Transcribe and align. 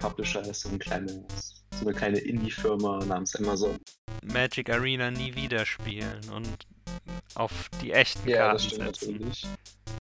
Publisher 0.00 0.40
ist 0.40 0.62
so, 0.62 0.70
ein 0.70 0.78
kleines, 0.78 1.62
so 1.78 1.86
eine 1.86 1.94
kleine 1.94 2.18
Indie-Firma 2.18 3.04
namens 3.04 3.36
Amazon. 3.36 3.78
Magic 4.22 4.70
Arena 4.70 5.10
nie 5.10 5.34
wieder 5.34 5.66
spielen 5.66 6.20
und 6.34 6.66
auf 7.34 7.68
die 7.82 7.92
echten 7.92 8.26
Ja, 8.26 8.38
Karten 8.48 8.52
das 8.54 8.64
stimmt 8.64 8.96
setzen. 8.96 9.12
natürlich. 9.12 9.46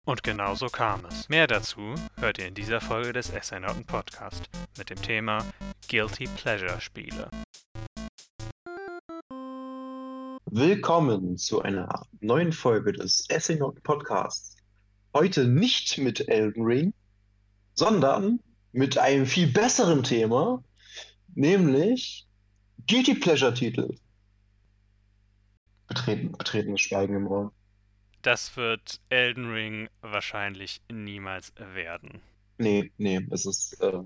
Und 0.06 0.22
genau 0.22 0.54
so 0.54 0.68
kam 0.68 1.06
es. 1.06 1.30
Mehr 1.30 1.48
dazu 1.48 1.96
hört 2.20 2.38
ihr 2.40 2.48
in 2.48 2.54
dieser 2.54 2.82
Folge 2.82 3.14
des 3.14 3.30
Essainauten 3.30 3.86
Podcast 3.86 4.44
mit 4.78 4.90
dem 4.90 5.02
Thema 5.02 5.46
Guilty 5.90 6.26
Pleasure 6.26 6.80
Spiele. 6.82 7.32
Willkommen 10.52 11.38
zu 11.38 11.62
einer 11.62 12.06
neuen 12.20 12.52
Folge 12.52 12.92
des 12.92 13.30
Essay 13.30 13.56
Note 13.56 13.80
Podcasts. 13.82 14.58
Heute 15.14 15.48
nicht 15.48 15.98
mit 15.98 16.28
Elden 16.28 16.64
Ring, 16.66 16.94
sondern 17.76 18.40
mit 18.76 18.98
einem 18.98 19.26
viel 19.26 19.48
besseren 19.48 20.04
Thema, 20.04 20.62
nämlich 21.34 22.28
Guilty 22.88 23.16
Pleasure 23.16 23.54
Titel. 23.54 23.96
Betreten, 25.88 26.32
betretenes 26.34 26.82
Schweigen 26.82 27.16
im 27.16 27.28
Raum. 27.28 27.52
Das 28.22 28.58
wird 28.58 29.00
Elden 29.10 29.52
Ring 29.52 29.90
wahrscheinlich 30.02 30.82
niemals 30.92 31.54
werden. 31.58 32.22
Nee, 32.58 32.92
nee, 32.98 33.26
es 33.32 33.46
ist, 33.46 33.80
äh, 33.82 34.02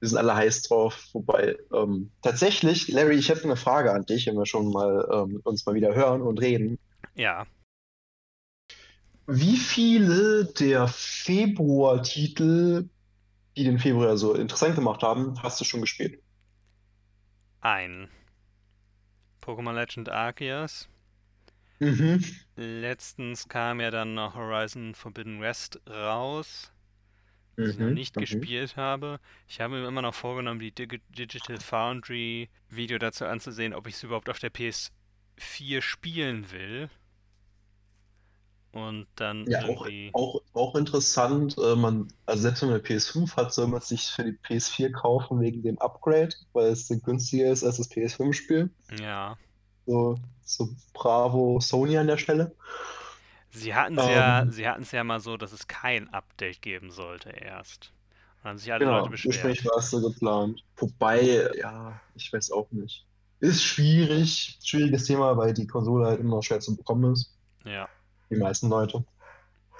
wir 0.00 0.08
sind 0.08 0.18
alle 0.18 0.36
heiß 0.36 0.62
drauf. 0.64 1.08
Wobei, 1.12 1.56
ähm, 1.74 2.12
tatsächlich, 2.22 2.88
Larry, 2.88 3.16
ich 3.16 3.28
hätte 3.28 3.44
eine 3.44 3.56
Frage 3.56 3.92
an 3.92 4.06
dich, 4.06 4.26
wenn 4.26 4.36
wir 4.36 4.46
schon 4.46 4.70
mal 4.70 5.08
ähm, 5.12 5.40
uns 5.44 5.66
mal 5.66 5.74
wieder 5.74 5.94
hören 5.94 6.22
und 6.22 6.40
reden. 6.40 6.78
Ja, 7.14 7.46
Wie 9.26 9.56
viele 9.58 10.46
der 10.46 10.88
Februar-Titel, 10.88 12.88
die 13.58 13.64
den 13.64 13.78
Februar 13.78 14.16
so 14.16 14.34
interessant 14.34 14.74
gemacht 14.76 15.02
haben, 15.02 15.42
hast 15.42 15.60
du 15.60 15.64
schon 15.64 15.80
gespielt? 15.82 16.22
ein. 17.60 18.08
Pokémon 19.40 19.74
Legend 19.74 20.08
Arceus. 20.10 20.88
Mhm. 21.80 22.20
Letztens 22.56 23.48
kam 23.48 23.80
ja 23.80 23.90
dann 23.90 24.12
noch 24.14 24.34
Horizon 24.34 24.94
Forbidden 24.94 25.40
West 25.40 25.80
raus, 25.88 26.72
das 27.58 27.70
ich 27.70 27.78
noch 27.78 27.90
Mhm. 27.90 27.94
nicht 27.94 28.16
Mhm. 28.16 28.20
gespielt 28.20 28.76
habe. 28.76 29.20
Ich 29.48 29.60
habe 29.60 29.80
mir 29.80 29.88
immer 29.88 30.02
noch 30.02 30.14
vorgenommen, 30.14 30.60
die 30.60 30.72
Dig 30.72 31.02
Digital 31.10 31.60
Foundry 31.60 32.50
Video 32.70 32.98
dazu 32.98 33.26
anzusehen, 33.26 33.74
ob 33.74 33.86
ich 33.88 33.94
es 33.96 34.02
überhaupt 34.04 34.28
auf 34.30 34.40
der 34.40 34.50
PS4 34.50 35.82
spielen 35.82 36.50
will. 36.52 36.90
Und 38.72 39.06
dann 39.16 39.46
Ja, 39.46 39.64
auch, 39.66 39.86
irgendwie. 39.86 40.12
auch, 40.12 40.42
auch 40.52 40.74
interessant, 40.76 41.56
äh, 41.58 41.74
man, 41.76 42.08
also 42.26 42.42
selbst 42.42 42.62
wenn 42.62 42.68
man 42.68 42.76
eine 42.78 42.84
PS5 42.84 43.36
hat, 43.36 43.52
soll 43.54 43.66
man 43.68 43.80
sich 43.80 44.08
für 44.08 44.24
die 44.24 44.32
PS4 44.32 44.90
kaufen 44.92 45.40
wegen 45.40 45.62
dem 45.62 45.78
Upgrade, 45.78 46.34
weil 46.52 46.66
es 46.72 46.88
günstiger 46.88 47.50
ist 47.50 47.64
als 47.64 47.78
das 47.78 47.88
PS5-Spiel. 47.88 48.70
Ja. 48.90 49.38
So, 49.86 50.16
so 50.44 50.68
bravo 50.92 51.60
Sony 51.60 51.96
an 51.98 52.06
der 52.06 52.18
Stelle. 52.18 52.54
Sie 53.50 53.74
hatten 53.74 53.96
es 53.96 54.06
ja, 54.06 54.46
Ähm, 54.46 54.50
sie 54.50 54.66
hatten 54.68 54.82
es 54.82 54.92
ja 54.92 55.04
mal 55.04 55.20
so, 55.20 55.36
dass 55.36 55.52
es 55.52 55.66
kein 55.68 56.08
Update 56.12 56.62
geben 56.62 56.90
sollte 56.90 57.30
erst. 57.30 57.92
Und 58.38 58.44
dann 58.44 58.50
haben 58.50 58.58
sich 58.58 58.72
alle 58.72 58.84
Genau, 58.84 58.86
Leute 58.86 59.10
beschwert. 59.10 59.24
ursprünglich 59.24 59.64
war 59.64 59.78
es 59.78 59.90
so 59.90 60.00
geplant. 60.00 60.64
Wobei, 60.76 61.48
ja, 61.58 62.00
ich 62.14 62.32
weiß 62.32 62.52
auch 62.52 62.70
nicht. 62.70 63.06
Ist 63.40 63.64
schwierig, 63.64 64.58
schwieriges 64.62 65.04
Thema, 65.04 65.36
weil 65.36 65.52
die 65.54 65.66
Konsole 65.66 66.06
halt 66.06 66.20
immer 66.20 66.36
noch 66.36 66.42
schwer 66.42 66.60
zu 66.60 66.76
bekommen 66.76 67.12
ist. 67.12 67.36
Ja. 67.64 67.88
Die 68.30 68.36
meisten 68.36 68.68
Leute. 68.68 69.04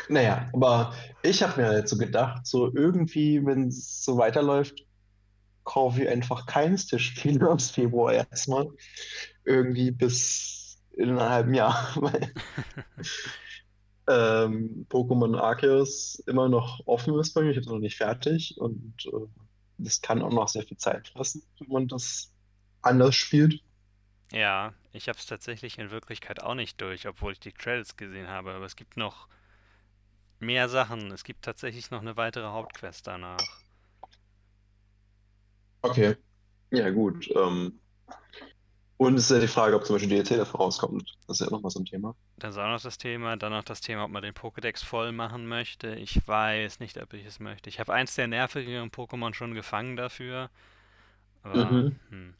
Naja, 0.08 0.48
aber 0.52 0.94
ich 1.22 1.42
habe 1.42 1.60
mir 1.60 1.68
halt 1.68 1.88
so 1.88 1.98
gedacht, 1.98 2.46
so 2.46 2.72
irgendwie, 2.74 3.44
wenn 3.44 3.68
es 3.68 4.04
so 4.04 4.16
weiterläuft, 4.16 4.86
kaufe 5.64 6.02
ich 6.02 6.08
einfach 6.08 6.46
keines 6.46 6.86
der 6.86 6.98
Spiele 6.98 7.48
aus 7.48 7.70
Februar 7.70 8.12
erstmal. 8.14 8.68
Irgendwie 9.44 9.90
bis 9.90 10.78
in 10.96 11.10
einem 11.10 11.20
halben 11.20 11.54
Jahr, 11.54 11.92
weil 11.96 12.32
ähm, 14.08 14.86
Pokémon 14.88 15.38
Arceus 15.38 16.22
immer 16.26 16.48
noch 16.48 16.80
offen 16.86 17.18
ist 17.18 17.34
bei 17.34 17.42
mir. 17.42 17.50
Ich 17.50 17.56
habe 17.56 17.66
es 17.66 17.72
noch 17.72 17.78
nicht 17.78 17.96
fertig 17.96 18.56
und 18.58 18.94
äh, 19.06 19.26
das 19.78 20.00
kann 20.00 20.22
auch 20.22 20.32
noch 20.32 20.48
sehr 20.48 20.62
viel 20.62 20.76
Zeit 20.76 21.08
fressen, 21.08 21.42
wenn 21.58 21.68
man 21.68 21.88
das 21.88 22.32
anders 22.82 23.14
spielt. 23.14 23.60
Ja, 24.32 24.72
ich 24.98 25.08
habe 25.08 25.18
es 25.18 25.26
tatsächlich 25.26 25.78
in 25.78 25.90
Wirklichkeit 25.90 26.42
auch 26.42 26.54
nicht 26.54 26.80
durch, 26.80 27.08
obwohl 27.08 27.32
ich 27.32 27.40
die 27.40 27.52
Credits 27.52 27.96
gesehen 27.96 28.28
habe. 28.28 28.52
Aber 28.52 28.66
es 28.66 28.76
gibt 28.76 28.96
noch 28.98 29.28
mehr 30.40 30.68
Sachen. 30.68 31.12
Es 31.12 31.22
gibt 31.22 31.44
tatsächlich 31.44 31.90
noch 31.92 32.00
eine 32.00 32.16
weitere 32.16 32.46
Hauptquest 32.46 33.06
danach. 33.06 33.62
Okay. 35.82 36.16
Ja, 36.70 36.90
gut. 36.90 37.28
Ähm, 37.34 37.80
und 38.96 39.14
es 39.14 39.24
ist 39.24 39.30
ja 39.30 39.40
die 39.40 39.46
Frage, 39.48 39.76
ob 39.76 39.86
zum 39.86 39.94
Beispiel 39.94 40.08
DLC 40.08 40.36
dafür 40.36 40.60
rauskommt. 40.60 41.16
Das 41.26 41.40
ist 41.40 41.46
ja 41.46 41.50
nochmal 41.52 41.70
so 41.70 41.80
ein 41.80 41.84
Thema. 41.84 42.16
Dann 42.36 42.50
ist 42.50 42.58
auch 42.58 42.68
noch 42.68 42.80
das 42.80 42.98
Thema, 42.98 43.36
dann 43.36 43.52
noch 43.52 43.64
das 43.64 43.80
Thema, 43.80 44.04
ob 44.04 44.10
man 44.10 44.22
den 44.22 44.34
Pokédex 44.34 44.84
voll 44.84 45.12
machen 45.12 45.46
möchte. 45.46 45.94
Ich 45.96 46.26
weiß 46.26 46.80
nicht, 46.80 46.96
ob 46.98 47.12
ich 47.12 47.26
es 47.26 47.40
möchte. 47.40 47.68
Ich 47.68 47.80
habe 47.80 47.92
eins 47.92 48.14
der 48.14 48.28
nervigeren 48.28 48.90
Pokémon 48.90 49.34
schon 49.34 49.54
gefangen 49.54 49.96
dafür. 49.96 50.50
Aber 51.42 51.70
Mhm. 51.72 51.96
hm. 52.10 52.34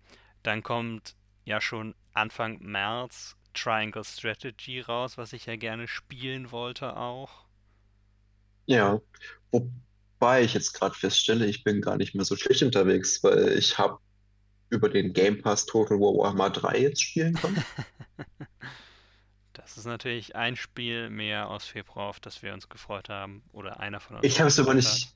Dann 0.44 0.62
kommt 0.62 1.16
ja 1.48 1.60
schon 1.60 1.94
Anfang 2.12 2.59
März 2.60 3.36
Triangle 3.54 4.04
Strategy 4.04 4.81
raus, 4.81 5.19
was 5.19 5.32
ich 5.32 5.47
ja 5.47 5.56
gerne 5.56 5.88
spielen 5.88 6.53
wollte 6.53 6.97
auch. 6.97 7.47
Ja. 8.66 9.00
Wobei 9.50 10.42
ich 10.44 10.54
jetzt 10.54 10.72
gerade 10.75 10.94
feststelle, 10.94 11.47
ich 11.47 11.64
bin 11.64 11.81
gar 11.81 11.97
nicht 11.97 12.14
mehr 12.14 12.25
so 12.25 12.37
schlecht 12.37 12.62
unterwegs, 12.62 13.22
weil 13.22 13.56
ich 13.58 13.78
habe 13.78 13.98
über 14.70 14.88
den 14.91 15.12
Game 15.14 15.42
Pass 15.42 15.66
Total 15.66 15.98
War 15.98 16.14
Warhammer 16.19 16.50
3 16.50 16.78
jetzt 16.81 17.03
spielen 17.03 17.34
können. 17.34 17.64
Das 19.53 19.76
ist 19.76 19.87
natürlich 19.87 20.34
ein 20.37 20.56
Spiel 20.56 21.10
mehr 21.10 21.48
aus 21.50 21.64
Februar, 21.64 22.06
auf 22.08 22.20
das 22.20 22.42
wir 22.42 22.54
uns 22.54 22.69
gefreut 22.69 23.08
haben. 23.08 23.42
Oder 23.53 23.81
einer 23.81 24.00
von 24.00 24.16
uns 24.16 24.25
Ich 24.25 24.38
habe 24.41 24.48
es 24.48 24.58
aber 24.58 24.70
hat. 24.70 24.76
nicht, 24.76 25.14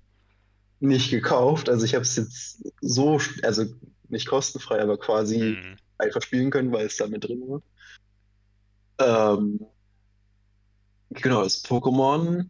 nicht 0.80 1.10
gekauft. 1.10 1.68
Also 1.68 1.84
ich 1.86 1.94
habe 1.94 2.02
es 2.02 2.16
jetzt 2.16 2.62
so, 2.80 3.20
also 3.42 3.64
nicht 4.08 4.26
kostenfrei, 4.26 4.80
aber 4.82 4.98
quasi 4.98 5.58
Hm. 5.62 5.76
Einfach 5.98 6.22
spielen 6.22 6.50
können, 6.50 6.72
weil 6.72 6.86
es 6.86 6.96
da 6.96 7.06
mit 7.06 7.24
drin 7.24 7.42
war. 7.46 7.62
Ähm, 8.98 9.66
genau, 11.10 11.42
das 11.42 11.64
Pokémon. 11.64 12.48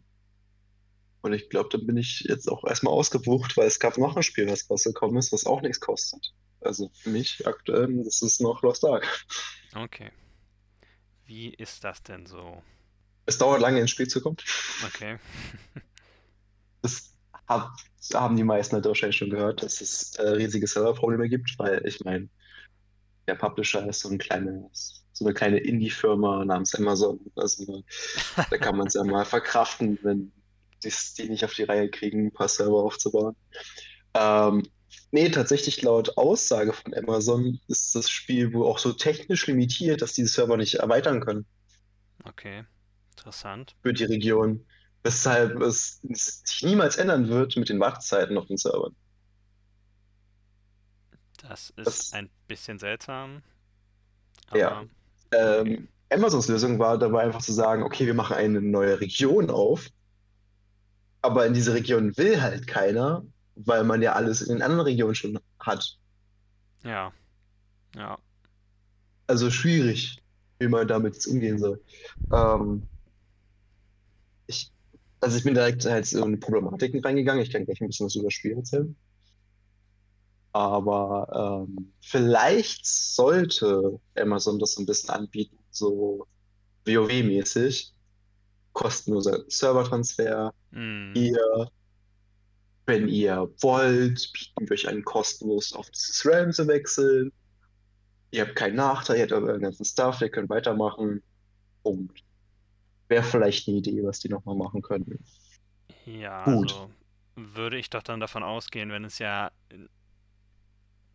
Und 1.21 1.33
ich 1.33 1.49
glaube, 1.49 1.69
da 1.71 1.77
bin 1.77 1.95
ich 1.95 2.25
jetzt 2.27 2.49
auch 2.49 2.65
erstmal 2.65 2.93
ausgebucht, 2.93 3.55
weil 3.55 3.67
es 3.67 3.79
gab 3.79 3.97
noch 3.97 4.17
ein 4.17 4.23
Spiel, 4.23 4.49
was 4.49 4.69
rausgekommen 4.69 5.17
ist, 5.17 5.31
was 5.31 5.45
auch 5.45 5.61
nichts 5.61 5.79
kostet. 5.79 6.33
Also 6.59 6.91
für 6.93 7.09
mich 7.09 7.47
aktuell, 7.47 8.03
das 8.03 8.21
ist 8.21 8.41
noch 8.41 8.61
Lost 8.61 8.83
Ark. 8.85 9.07
Okay. 9.73 10.11
Wie 11.25 11.53
ist 11.53 11.83
das 11.83 12.03
denn 12.03 12.25
so? 12.25 12.61
Es 13.25 13.37
dauert 13.37 13.61
lange 13.61 13.79
ins 13.79 13.91
Spiel 13.91 14.07
zu 14.07 14.21
kommen. 14.21 14.37
Okay. 14.85 15.17
Das 16.85 17.13
hat, 17.47 17.69
haben 18.13 18.35
die 18.35 18.43
meisten 18.43 18.75
halt 18.75 18.83
wahrscheinlich 18.83 19.15
schon 19.15 19.29
gehört, 19.29 19.63
dass 19.63 19.79
es 19.79 20.15
äh, 20.15 20.27
riesige 20.31 20.67
Serverprobleme 20.67 21.29
gibt, 21.29 21.57
weil 21.57 21.81
ich 21.87 22.03
meine, 22.03 22.27
der 23.27 23.35
Publisher 23.35 23.87
ist 23.87 24.01
so 24.01 24.09
ein 24.09 24.17
kleines, 24.17 25.05
so 25.13 25.25
eine 25.25 25.33
kleine 25.33 25.57
Indie-Firma 25.59 26.43
namens 26.45 26.75
Amazon. 26.75 27.19
Also 27.35 27.83
da 28.49 28.57
kann 28.57 28.77
man 28.77 28.87
es 28.87 28.93
ja 28.95 29.03
mal 29.03 29.25
verkraften, 29.25 29.97
wenn 30.03 30.31
die's- 30.83 31.13
die 31.13 31.29
nicht 31.29 31.45
auf 31.45 31.53
die 31.53 31.63
Reihe 31.63 31.89
kriegen, 31.89 32.27
ein 32.27 32.33
paar 32.33 32.47
Server 32.49 32.83
aufzubauen. 32.83 33.35
Ähm, 34.13 34.63
nee, 35.11 35.29
tatsächlich 35.29 35.81
laut 35.81 36.17
Aussage 36.17 36.73
von 36.73 36.93
Amazon 36.93 37.59
ist 37.67 37.95
das 37.95 38.09
Spiel 38.09 38.53
wohl 38.53 38.67
auch 38.67 38.79
so 38.79 38.93
technisch 38.93 39.47
limitiert, 39.47 40.01
dass 40.01 40.13
die 40.13 40.25
Server 40.25 40.57
nicht 40.57 40.75
erweitern 40.75 41.21
können 41.21 41.45
Okay. 42.25 42.65
Interessant. 43.11 43.75
für 43.81 43.93
die 43.93 44.05
Region. 44.05 44.65
Weshalb 45.03 45.61
es 45.61 45.99
sich 46.01 46.63
niemals 46.63 46.95
ändern 46.95 47.27
wird 47.27 47.55
mit 47.57 47.69
den 47.69 47.79
Wartezeiten 47.79 48.37
auf 48.37 48.47
den 48.47 48.57
Servern. 48.57 48.95
Das 51.47 51.69
ist 51.71 51.85
Das- 51.87 52.13
ein 52.13 52.29
bisschen 52.47 52.79
seltsam. 52.79 53.43
Ja. 54.53 54.85
Ähm, 55.31 55.87
Amazons 56.09 56.47
Lösung 56.47 56.79
war 56.79 56.97
dabei 56.97 57.23
einfach 57.23 57.41
zu 57.41 57.53
sagen, 57.53 57.83
okay, 57.83 58.05
wir 58.05 58.13
machen 58.13 58.35
eine 58.35 58.61
neue 58.61 58.99
Region 58.99 59.49
auf, 59.49 59.89
aber 61.21 61.45
in 61.47 61.53
diese 61.53 61.73
Region 61.73 62.15
will 62.17 62.41
halt 62.41 62.67
keiner, 62.67 63.23
weil 63.55 63.83
man 63.83 64.01
ja 64.01 64.13
alles 64.13 64.41
in 64.41 64.49
den 64.55 64.61
anderen 64.61 64.85
Regionen 64.85 65.15
schon 65.15 65.39
hat. 65.59 65.97
ja. 66.83 67.11
Ja. 67.95 68.17
Also 69.27 69.51
schwierig, 69.51 70.17
wie 70.59 70.67
man 70.67 70.87
damit 70.87 71.13
jetzt 71.13 71.27
umgehen 71.27 71.59
soll. 71.59 71.79
Ähm, 72.31 72.83
ich, 74.47 74.71
also 75.21 75.37
ich 75.37 75.43
bin 75.43 75.53
direkt 75.53 75.85
halt 75.85 76.05
so 76.07 76.25
in 76.25 76.31
die 76.31 76.37
Problematiken 76.37 76.99
reingegangen. 77.01 77.43
Ich 77.43 77.51
kann 77.51 77.65
gleich 77.65 77.79
ein 77.81 77.87
bisschen 77.87 78.07
was 78.07 78.15
über 78.15 78.25
das 78.25 78.33
Spiel 78.33 78.53
erzählen. 78.53 78.95
Aber 80.53 81.65
ähm, 81.67 81.91
vielleicht 82.01 82.85
sollte 82.85 83.99
Amazon 84.15 84.59
das 84.59 84.73
so 84.73 84.81
ein 84.81 84.85
bisschen 84.85 85.09
anbieten, 85.09 85.57
so 85.71 86.27
WoW-mäßig. 86.85 87.91
Kostenloser 88.73 89.43
Servertransfer, 89.47 90.53
Hm. 90.71 91.11
hier 91.15 91.69
wenn 92.85 93.07
ihr 93.07 93.49
wollt, 93.61 94.31
bieten 94.33 94.67
wir 94.67 94.71
euch 94.73 94.87
einen 94.87 95.03
kostenlos 95.05 95.73
auf 95.73 95.89
dieses 95.91 96.25
Realm 96.25 96.51
zu 96.51 96.67
wechseln. 96.67 97.31
Ihr 98.31 98.41
habt 98.45 98.55
keinen 98.55 98.75
Nachteil, 98.75 99.17
ihr 99.17 99.21
habt 99.23 99.31
euren 99.31 99.61
ganzen 99.61 99.85
Stuff, 99.85 100.21
ihr 100.21 100.29
könnt 100.29 100.49
weitermachen. 100.49 101.21
Punkt. 101.83 102.23
Wäre 103.07 103.23
vielleicht 103.23 103.67
eine 103.67 103.77
Idee, 103.77 104.03
was 104.03 104.19
die 104.19 104.29
nochmal 104.29 104.55
machen 104.55 104.81
könnten. 104.81 105.23
Ja, 106.05 106.43
Gut. 106.43 106.73
also 106.73 106.89
würde 107.35 107.77
ich 107.77 107.89
doch 107.89 108.03
dann 108.03 108.19
davon 108.19 108.43
ausgehen, 108.43 108.89
wenn 108.91 109.05
es 109.05 109.19
ja 109.19 109.51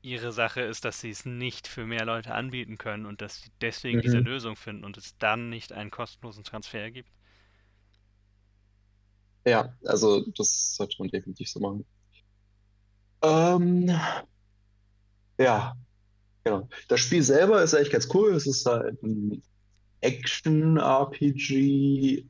ihre 0.03 0.33
Sache 0.33 0.61
ist, 0.61 0.85
dass 0.85 1.01
sie 1.01 1.11
es 1.11 1.25
nicht 1.25 1.67
für 1.67 1.87
mehr 1.87 2.05
Leute 2.05 2.35
anbieten 2.35 2.79
können 2.79 3.07
und 3.07 3.21
dass 3.21 3.43
sie 3.43 3.51
deswegen 3.61 3.99
mhm. 3.99 4.03
diese 4.03 4.19
Lösung 4.19 4.57
finden 4.57 4.85
und 4.85 4.97
es 4.97 5.17
dann 5.19 5.51
nicht 5.51 5.73
einen 5.73 5.91
kostenlosen 5.91 6.45
Transfer 6.45 6.91
gibt. 6.91 7.11
Ja, 9.45 9.73
also 9.85 10.25
das 10.37 10.77
sollte 10.77 10.97
man 10.99 11.09
definitiv 11.09 11.49
so 11.49 11.61
machen. 11.61 11.85
Ähm, 13.23 13.91
ja, 15.39 15.77
genau. 16.45 16.69
Das 16.89 17.01
Spiel 17.01 17.23
selber 17.23 17.63
ist 17.63 17.75
eigentlich 17.75 17.91
ganz 17.91 18.09
cool. 18.15 18.35
Es 18.35 18.47
ist 18.47 18.67
halt 18.67 19.03
ein 19.03 19.43
Action-RPG 20.01 22.27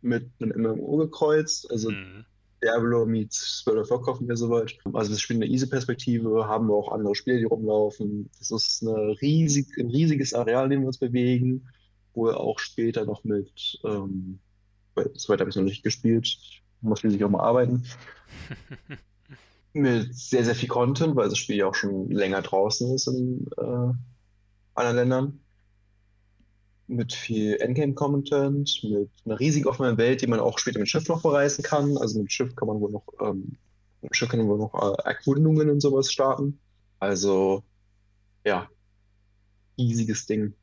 mit 0.00 0.30
einem 0.40 0.62
MMO 0.62 0.96
gekreuzt. 0.98 1.70
Also 1.70 1.90
mhm. 1.90 2.24
Diablo 2.62 3.06
meets 3.06 3.62
World 3.66 3.80
of 3.80 3.90
Warcraft 3.90 4.26
wäre 4.26 4.36
soweit. 4.36 4.76
Also 4.92 5.10
wir 5.10 5.18
spielen 5.18 5.42
eine 5.42 5.52
Easy-Perspektive, 5.52 6.46
haben 6.46 6.68
wir 6.68 6.74
auch 6.74 6.92
andere 6.92 7.14
Spiele, 7.14 7.38
die 7.38 7.44
rumlaufen. 7.44 8.30
Das 8.38 8.50
ist 8.50 8.82
riesig, 8.82 9.76
ein 9.78 9.90
riesiges 9.90 10.34
Areal, 10.34 10.64
in 10.64 10.70
dem 10.70 10.80
wir 10.80 10.88
uns 10.88 10.98
bewegen, 10.98 11.68
wo 12.14 12.26
wir 12.26 12.38
auch 12.38 12.58
später 12.58 13.04
noch 13.04 13.24
mit, 13.24 13.78
ähm, 13.84 14.40
soweit 15.14 15.40
habe 15.40 15.50
ich 15.50 15.56
noch 15.56 15.62
nicht 15.62 15.84
gespielt, 15.84 16.36
muss 16.80 17.00
schließlich 17.00 17.22
auch 17.24 17.30
mal 17.30 17.44
arbeiten. 17.44 17.84
mit 19.72 20.14
sehr, 20.14 20.44
sehr 20.44 20.54
viel 20.54 20.68
Content, 20.68 21.14
weil 21.14 21.28
das 21.28 21.38
Spiel 21.38 21.56
ja 21.56 21.66
auch 21.66 21.74
schon 21.74 22.10
länger 22.10 22.42
draußen 22.42 22.92
ist 22.94 23.06
in 23.06 23.46
äh, 23.58 23.92
anderen 24.74 24.96
Ländern 24.96 25.40
mit 26.88 27.12
viel 27.12 27.56
Endgame-Content, 27.56 28.80
mit 28.82 29.10
einer 29.24 29.38
riesig 29.38 29.66
offenen 29.66 29.98
Welt, 29.98 30.22
die 30.22 30.26
man 30.26 30.40
auch 30.40 30.58
später 30.58 30.78
mit 30.78 30.88
Schiff 30.88 31.08
noch 31.08 31.22
bereisen 31.22 31.62
kann. 31.62 31.96
Also 31.98 32.20
mit 32.20 32.32
Schiff 32.32 32.56
kann 32.56 32.68
man 32.68 32.80
wohl 32.80 32.90
noch, 32.90 33.04
ähm, 33.20 33.56
mit 34.00 34.16
Schiff 34.16 34.28
kann 34.28 34.40
man 34.40 34.48
wohl 34.48 34.58
noch 34.58 34.74
äh, 34.74 35.02
Erkundungen 35.04 35.70
und 35.70 35.80
sowas 35.80 36.10
starten. 36.10 36.58
Also, 36.98 37.62
ja, 38.44 38.68
riesiges 39.76 40.26
Ding. 40.26 40.54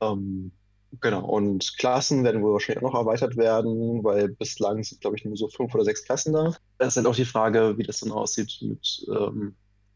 Ähm, 0.00 0.52
genau, 1.00 1.24
und 1.24 1.78
Klassen 1.78 2.22
werden 2.22 2.42
wohl 2.42 2.52
wahrscheinlich 2.52 2.84
auch 2.84 2.92
noch 2.92 3.00
erweitert 3.00 3.36
werden, 3.36 4.04
weil 4.04 4.28
bislang 4.28 4.84
sind, 4.84 5.00
glaube 5.00 5.16
ich, 5.16 5.24
nur 5.24 5.36
so 5.36 5.48
fünf 5.48 5.74
oder 5.74 5.84
sechs 5.84 6.04
Klassen 6.04 6.34
da. 6.34 6.54
Das 6.78 6.88
ist 6.88 6.96
halt 6.96 7.06
auch 7.06 7.16
die 7.16 7.24
Frage, 7.24 7.78
wie 7.78 7.82
das 7.82 8.00
dann 8.00 8.12
aussieht 8.12 8.58
mit 8.60 9.06
ähm, 9.08 9.54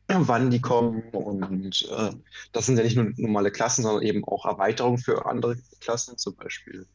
wann 0.09 0.51
die 0.51 0.61
kommen. 0.61 1.03
Und 1.11 1.89
äh, 1.91 2.11
das 2.53 2.67
sind 2.67 2.77
ja 2.79 2.85
nicht 2.85 2.97
nur 2.97 3.13
normale 3.17 3.51
Klassen, 3.51 3.83
sondern 3.83 4.03
eben 4.03 4.25
auch 4.25 4.47
Erweiterungen 4.47 4.99
für 4.99 5.27
andere 5.27 5.57
Klassen. 5.81 6.17
Zum 6.19 6.37
Beispiel, 6.37 6.87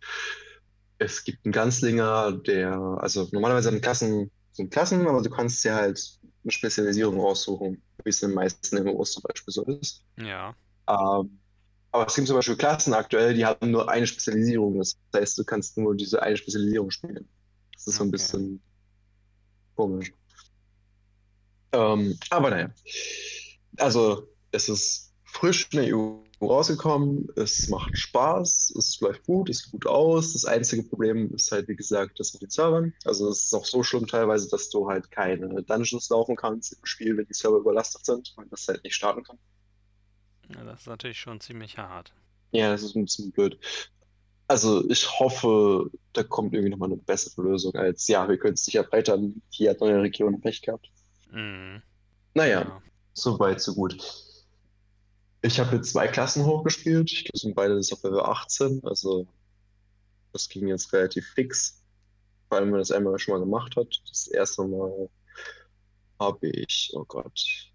es 0.98 1.24
gibt 1.24 1.46
einen 1.46 1.52
Ganzlinger, 1.52 2.31
der, 2.31 2.78
also 3.00 3.28
normalerweise 3.31 3.69
sind 3.69 3.81
Klassen, 3.81 4.31
sind 4.52 4.72
Klassen, 4.72 5.08
aber 5.08 5.22
du 5.22 5.30
kannst 5.30 5.63
dir 5.63 5.75
halt 5.75 6.19
eine 6.44 6.52
Spezialisierung 6.52 7.19
raussuchen, 7.19 7.81
wie 8.04 8.10
es 8.10 8.22
in 8.22 8.30
den 8.30 8.36
meisten 8.36 8.84
MMOs 8.84 9.13
zum 9.13 9.24
Beispiel 9.24 9.54
so 9.54 9.63
ist. 9.63 10.04
Ja. 10.18 10.56
Ähm, 10.88 11.40
aber 11.92 12.08
es 12.08 12.16
gibt 12.16 12.28
zum 12.28 12.38
Beispiel 12.38 12.56
Klassen 12.56 12.94
aktuell, 12.94 13.34
die 13.34 13.46
haben 13.46 13.72
nur 13.72 13.90
eine 13.90 14.08
Spezialisierung. 14.08 14.78
Das 14.78 14.98
heißt, 15.13 15.38
du 15.38 15.44
kannst 15.44 15.78
nur 15.78 15.96
diese 15.96 16.22
eine 16.22 16.38
Spezialisierung 16.38 16.90
spielen. 16.90 17.28
Das 17.74 17.88
ist 17.88 17.88
okay. 17.88 17.98
so 17.98 18.04
ein 18.04 18.12
bisschen 18.12 18.62
komisch. 19.75 20.13
Ähm, 21.71 22.18
aber 22.29 22.50
naja. 22.50 22.71
Also, 23.77 24.27
es 24.51 24.69
ist 24.69 25.13
frisch 25.23 25.69
in 25.71 25.79
der 25.79 25.95
EU 25.95 26.21
rausgekommen, 26.41 27.29
es 27.35 27.68
macht 27.69 27.97
Spaß, 27.97 28.73
es 28.77 29.00
läuft 29.00 29.25
gut, 29.25 29.50
es 29.50 29.59
sieht 29.59 29.71
gut 29.71 29.85
aus. 29.85 30.33
Das 30.33 30.45
einzige 30.45 30.83
Problem 30.83 31.33
ist 31.33 31.51
halt, 31.51 31.68
wie 31.68 31.75
gesagt, 31.75 32.19
das 32.19 32.33
mit 32.33 32.41
den 32.41 32.50
Servern. 32.50 32.94
Also 33.06 33.29
es 33.29 33.45
ist 33.45 33.53
auch 33.53 33.65
so 33.65 33.83
schlimm 33.83 34.07
teilweise, 34.07 34.50
dass 34.50 34.69
du 34.69 34.89
halt 34.89 35.12
keine 35.12 35.62
Dungeons 35.63 36.09
laufen 36.09 36.35
kannst 36.35 36.73
im 36.73 36.83
Spiel, 36.83 37.15
wenn 37.18 37.27
die 37.27 37.33
Server 37.33 37.57
überlastet 37.57 38.06
sind, 38.06 38.33
weil 38.35 38.47
das 38.47 38.67
halt 38.67 38.83
nicht 38.83 38.95
starten 38.95 39.24
kann. 39.24 39.38
Ja, 40.56 40.63
das 40.63 40.81
ist 40.81 40.88
natürlich 40.88 41.19
schon 41.19 41.39
ziemlich 41.39 41.77
hart. 41.77 42.13
Ja, 42.51 42.71
das 42.71 42.83
ist 42.83 42.95
ein 42.95 43.06
bisschen 43.06 43.31
blöd. 43.31 43.59
Also 44.47 44.89
ich 44.89 45.19
hoffe, 45.19 45.89
da 46.12 46.24
kommt 46.24 46.53
irgendwie 46.53 46.71
nochmal 46.71 46.89
eine 46.91 46.97
bessere 46.97 47.44
Lösung 47.44 47.74
als, 47.75 48.07
ja, 48.07 48.27
wir 48.27 48.38
können 48.38 48.56
es 48.56 48.67
nicht 48.67 48.75
erweitern, 48.75 49.41
hier 49.50 49.69
hat 49.69 49.79
neue 49.79 50.01
Region 50.01 50.41
Pech 50.41 50.62
gehabt. 50.62 50.91
Mhm. 51.31 51.81
Naja, 52.33 52.62
ja. 52.62 52.81
so 53.13 53.39
weit, 53.39 53.62
so 53.62 53.74
gut. 53.74 53.98
Ich 55.42 55.60
habe 55.60 55.78
jetzt 55.78 55.92
zwei 55.92 56.07
Klassen 56.07 56.45
hochgespielt. 56.45 57.12
Ich 57.12 57.25
glaube, 57.25 57.38
sind 57.39 57.56
beide 57.56 57.78
auf 57.78 58.04
Level 58.04 58.22
18. 58.22 58.81
Also, 58.83 59.28
das 60.33 60.48
ging 60.48 60.68
jetzt 60.68 60.94
relativ 60.94 61.28
fix. 61.33 61.83
Vor 62.48 62.57
allem, 62.57 62.68
wenn 62.68 62.72
man 62.72 62.80
das 62.81 62.92
einmal 62.92 63.18
schon 63.18 63.33
mal 63.33 63.39
gemacht 63.39 63.75
hat. 63.75 63.88
Das 64.07 64.28
erste 64.28 64.63
Mal 64.63 65.10
habe 66.19 66.48
ich, 66.50 66.92
oh 66.94 67.06
Gott, 67.06 67.72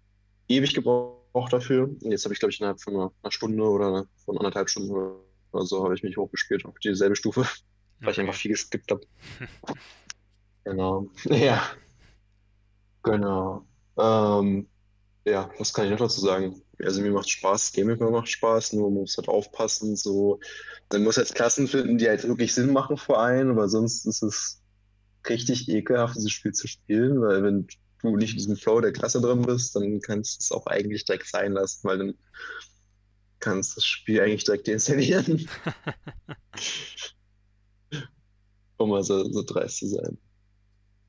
ewig 0.47 0.73
gebraucht 0.73 1.51
dafür. 1.51 1.83
Und 1.83 2.11
jetzt 2.11 2.23
habe 2.23 2.33
ich, 2.33 2.39
glaube 2.39 2.51
ich, 2.51 2.59
innerhalb 2.59 2.81
von 2.81 2.95
einer, 2.95 3.11
einer, 3.21 3.31
Stunde 3.31 3.63
oder 3.63 4.07
von 4.23 4.37
anderthalb 4.37 4.69
Stunden 4.69 4.91
oder 4.91 5.65
so 5.65 5.83
habe 5.83 5.95
ich 5.95 6.03
mich 6.03 6.15
hochgespielt 6.17 6.65
auf 6.65 6.77
dieselbe 6.79 7.15
Stufe, 7.15 7.45
weil 7.99 8.11
ich 8.11 8.19
einfach 8.19 8.35
viel 8.35 8.51
geskippt 8.51 8.91
habe. 8.91 9.01
genau. 10.63 11.09
Ja. 11.25 11.61
Genau. 13.11 13.65
Ähm, 13.97 14.67
ja, 15.25 15.49
was 15.57 15.73
kann 15.73 15.85
ich 15.85 15.91
noch 15.91 15.99
dazu 15.99 16.21
sagen? 16.21 16.61
Also 16.79 17.01
mir 17.01 17.11
macht 17.11 17.29
Spaß, 17.29 17.73
Gaming 17.73 17.97
macht 18.11 18.29
Spaß, 18.29 18.73
nur 18.73 18.89
man 18.89 19.01
muss 19.01 19.17
halt 19.17 19.27
aufpassen, 19.27 19.95
so, 19.95 20.39
man 20.91 21.03
muss 21.03 21.15
jetzt 21.15 21.35
Klassen 21.35 21.67
finden, 21.67 21.97
die 21.97 22.07
halt 22.07 22.25
wirklich 22.27 22.53
Sinn 22.53 22.71
machen 22.71 22.97
für 22.97 23.19
einen, 23.19 23.51
aber 23.51 23.67
sonst 23.67 24.05
ist 24.05 24.21
es 24.21 24.61
richtig 25.27 25.67
ekelhaft, 25.67 26.15
dieses 26.15 26.31
Spiel 26.31 26.53
zu 26.53 26.67
spielen, 26.67 27.19
weil 27.21 27.43
wenn 27.43 27.67
du 28.01 28.15
nicht 28.15 28.33
in 28.33 28.37
diesem 28.37 28.55
Flow 28.55 28.79
der 28.79 28.93
Klasse 28.93 29.19
drin 29.19 29.41
bist, 29.41 29.75
dann 29.75 29.99
kannst 30.01 30.39
du 30.39 30.43
es 30.43 30.51
auch 30.51 30.67
eigentlich 30.67 31.03
direkt 31.03 31.27
sein 31.27 31.53
lassen, 31.53 31.87
weil 31.87 31.97
dann 31.97 32.13
kannst 33.39 33.71
du 33.71 33.75
das 33.75 33.85
Spiel 33.85 34.21
eigentlich 34.21 34.45
direkt 34.45 34.67
deinstallieren. 34.67 35.49
um 38.77 38.89
mal 38.89 39.03
so, 39.03 39.29
so 39.31 39.43
dreist 39.43 39.79
zu 39.79 39.87
sein. 39.87 40.17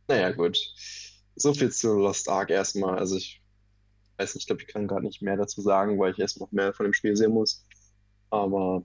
Naja, 0.08 0.32
gut 0.32 0.58
so 1.38 1.54
viel 1.54 1.70
zu 1.70 1.94
Lost 1.94 2.28
Ark 2.28 2.50
erstmal. 2.50 2.98
Also 2.98 3.16
ich 3.16 3.40
weiß 4.18 4.34
nicht, 4.34 4.42
ich 4.42 4.46
glaube, 4.46 4.62
ich 4.62 4.68
kann 4.68 4.86
gar 4.86 5.00
nicht 5.00 5.22
mehr 5.22 5.36
dazu 5.36 5.60
sagen, 5.60 5.98
weil 5.98 6.12
ich 6.12 6.18
erst 6.18 6.40
noch 6.40 6.52
mehr 6.52 6.72
von 6.72 6.84
dem 6.84 6.92
Spiel 6.92 7.16
sehen 7.16 7.32
muss. 7.32 7.64
Aber 8.30 8.82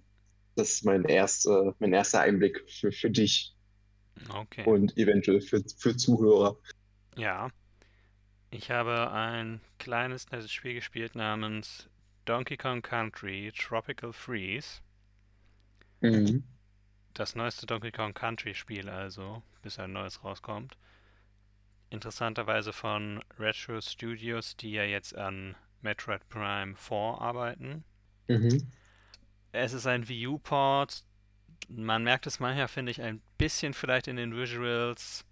das 0.56 0.72
ist 0.72 0.86
mein, 0.86 1.04
erste, 1.04 1.76
mein 1.80 1.94
erster 1.94 2.22
Einblick 2.22 2.64
für, 2.70 2.92
für 2.92 3.10
dich. 3.10 3.56
Okay. 4.30 4.64
Und 4.66 4.96
eventuell 4.98 5.42
für, 5.42 5.64
für 5.78 5.98
Zuhörer. 5.98 6.58
Ja. 7.18 7.50
Ich 8.52 8.70
habe 8.70 9.12
ein 9.12 9.62
kleines, 9.80 10.30
nettes 10.30 10.52
Spiel 10.52 10.76
gespielt 10.76 11.16
namens 11.16 11.90
Donkey 12.26 12.56
Kong 12.56 12.84
Country 12.84 13.52
Tropical 13.58 14.14
Freeze. 14.14 14.82
Mhm. 16.02 16.44
Das 17.16 17.36
neueste 17.36 17.66
Donkey 17.66 17.92
Kong 17.92 18.14
Country 18.14 18.54
Spiel 18.54 18.90
also, 18.90 19.42
bis 19.64 19.80
ein 19.80 19.94
neues 19.94 20.24
rauskommt 20.24 20.78
interessanterweise 21.94 22.74
von 22.74 23.24
Retro 23.40 23.80
Studios, 23.80 24.58
die 24.58 24.72
ja 24.72 24.84
jetzt 24.84 25.16
an 25.16 25.56
Metroid 25.82 26.28
Prime 26.28 26.76
4 26.76 26.98
arbeiten. 26.98 27.84
Mhm. 28.28 28.68
Es 29.52 29.74
ist 29.74 29.86
ein 29.86 30.08
Wii 30.10 30.28
U-Port. 30.28 31.04
Man 31.70 32.04
merkt 32.04 32.26
es 32.26 32.40
manchmal, 32.40 32.68
finde 32.68 32.92
ich, 32.92 33.02
ein 33.02 33.22
bisschen 33.38 33.74
vielleicht 33.74 34.08
in 34.08 34.16
den 34.16 34.36
Visuals, 34.36 35.24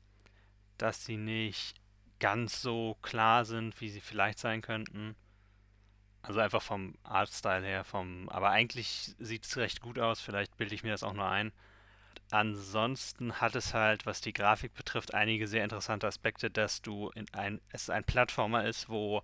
dass 0.77 1.03
sie 1.03 1.17
nicht 1.17 1.81
ganz 2.19 2.61
so 2.61 2.95
klar 3.01 3.43
sind, 3.43 3.81
wie 3.81 3.89
sie 3.89 3.99
vielleicht 3.99 4.37
sein 4.37 4.61
könnten. 4.61 5.15
Also 6.21 6.39
einfach 6.39 6.61
vom 6.61 6.95
Artstyle 7.01 7.65
her, 7.65 7.83
vom. 7.83 8.29
Aber 8.29 8.51
eigentlich 8.51 9.15
sieht 9.17 9.45
es 9.45 9.57
recht 9.57 9.81
gut 9.81 9.97
aus. 9.97 10.21
Vielleicht 10.21 10.55
bilde 10.57 10.75
ich 10.75 10.83
mir 10.83 10.91
das 10.91 11.01
auch 11.01 11.13
nur 11.13 11.27
ein. 11.27 11.51
Ansonsten 12.31 13.41
hat 13.41 13.55
es 13.55 13.73
halt, 13.73 14.05
was 14.05 14.21
die 14.21 14.31
Grafik 14.31 14.73
betrifft, 14.73 15.13
einige 15.13 15.47
sehr 15.47 15.65
interessante 15.65 16.07
Aspekte, 16.07 16.49
dass 16.49 16.81
du 16.81 17.09
in 17.09 17.25
ein, 17.33 17.59
es 17.69 17.89
ein 17.89 18.05
Plattformer 18.05 18.65
ist, 18.65 18.87
wo 18.87 19.21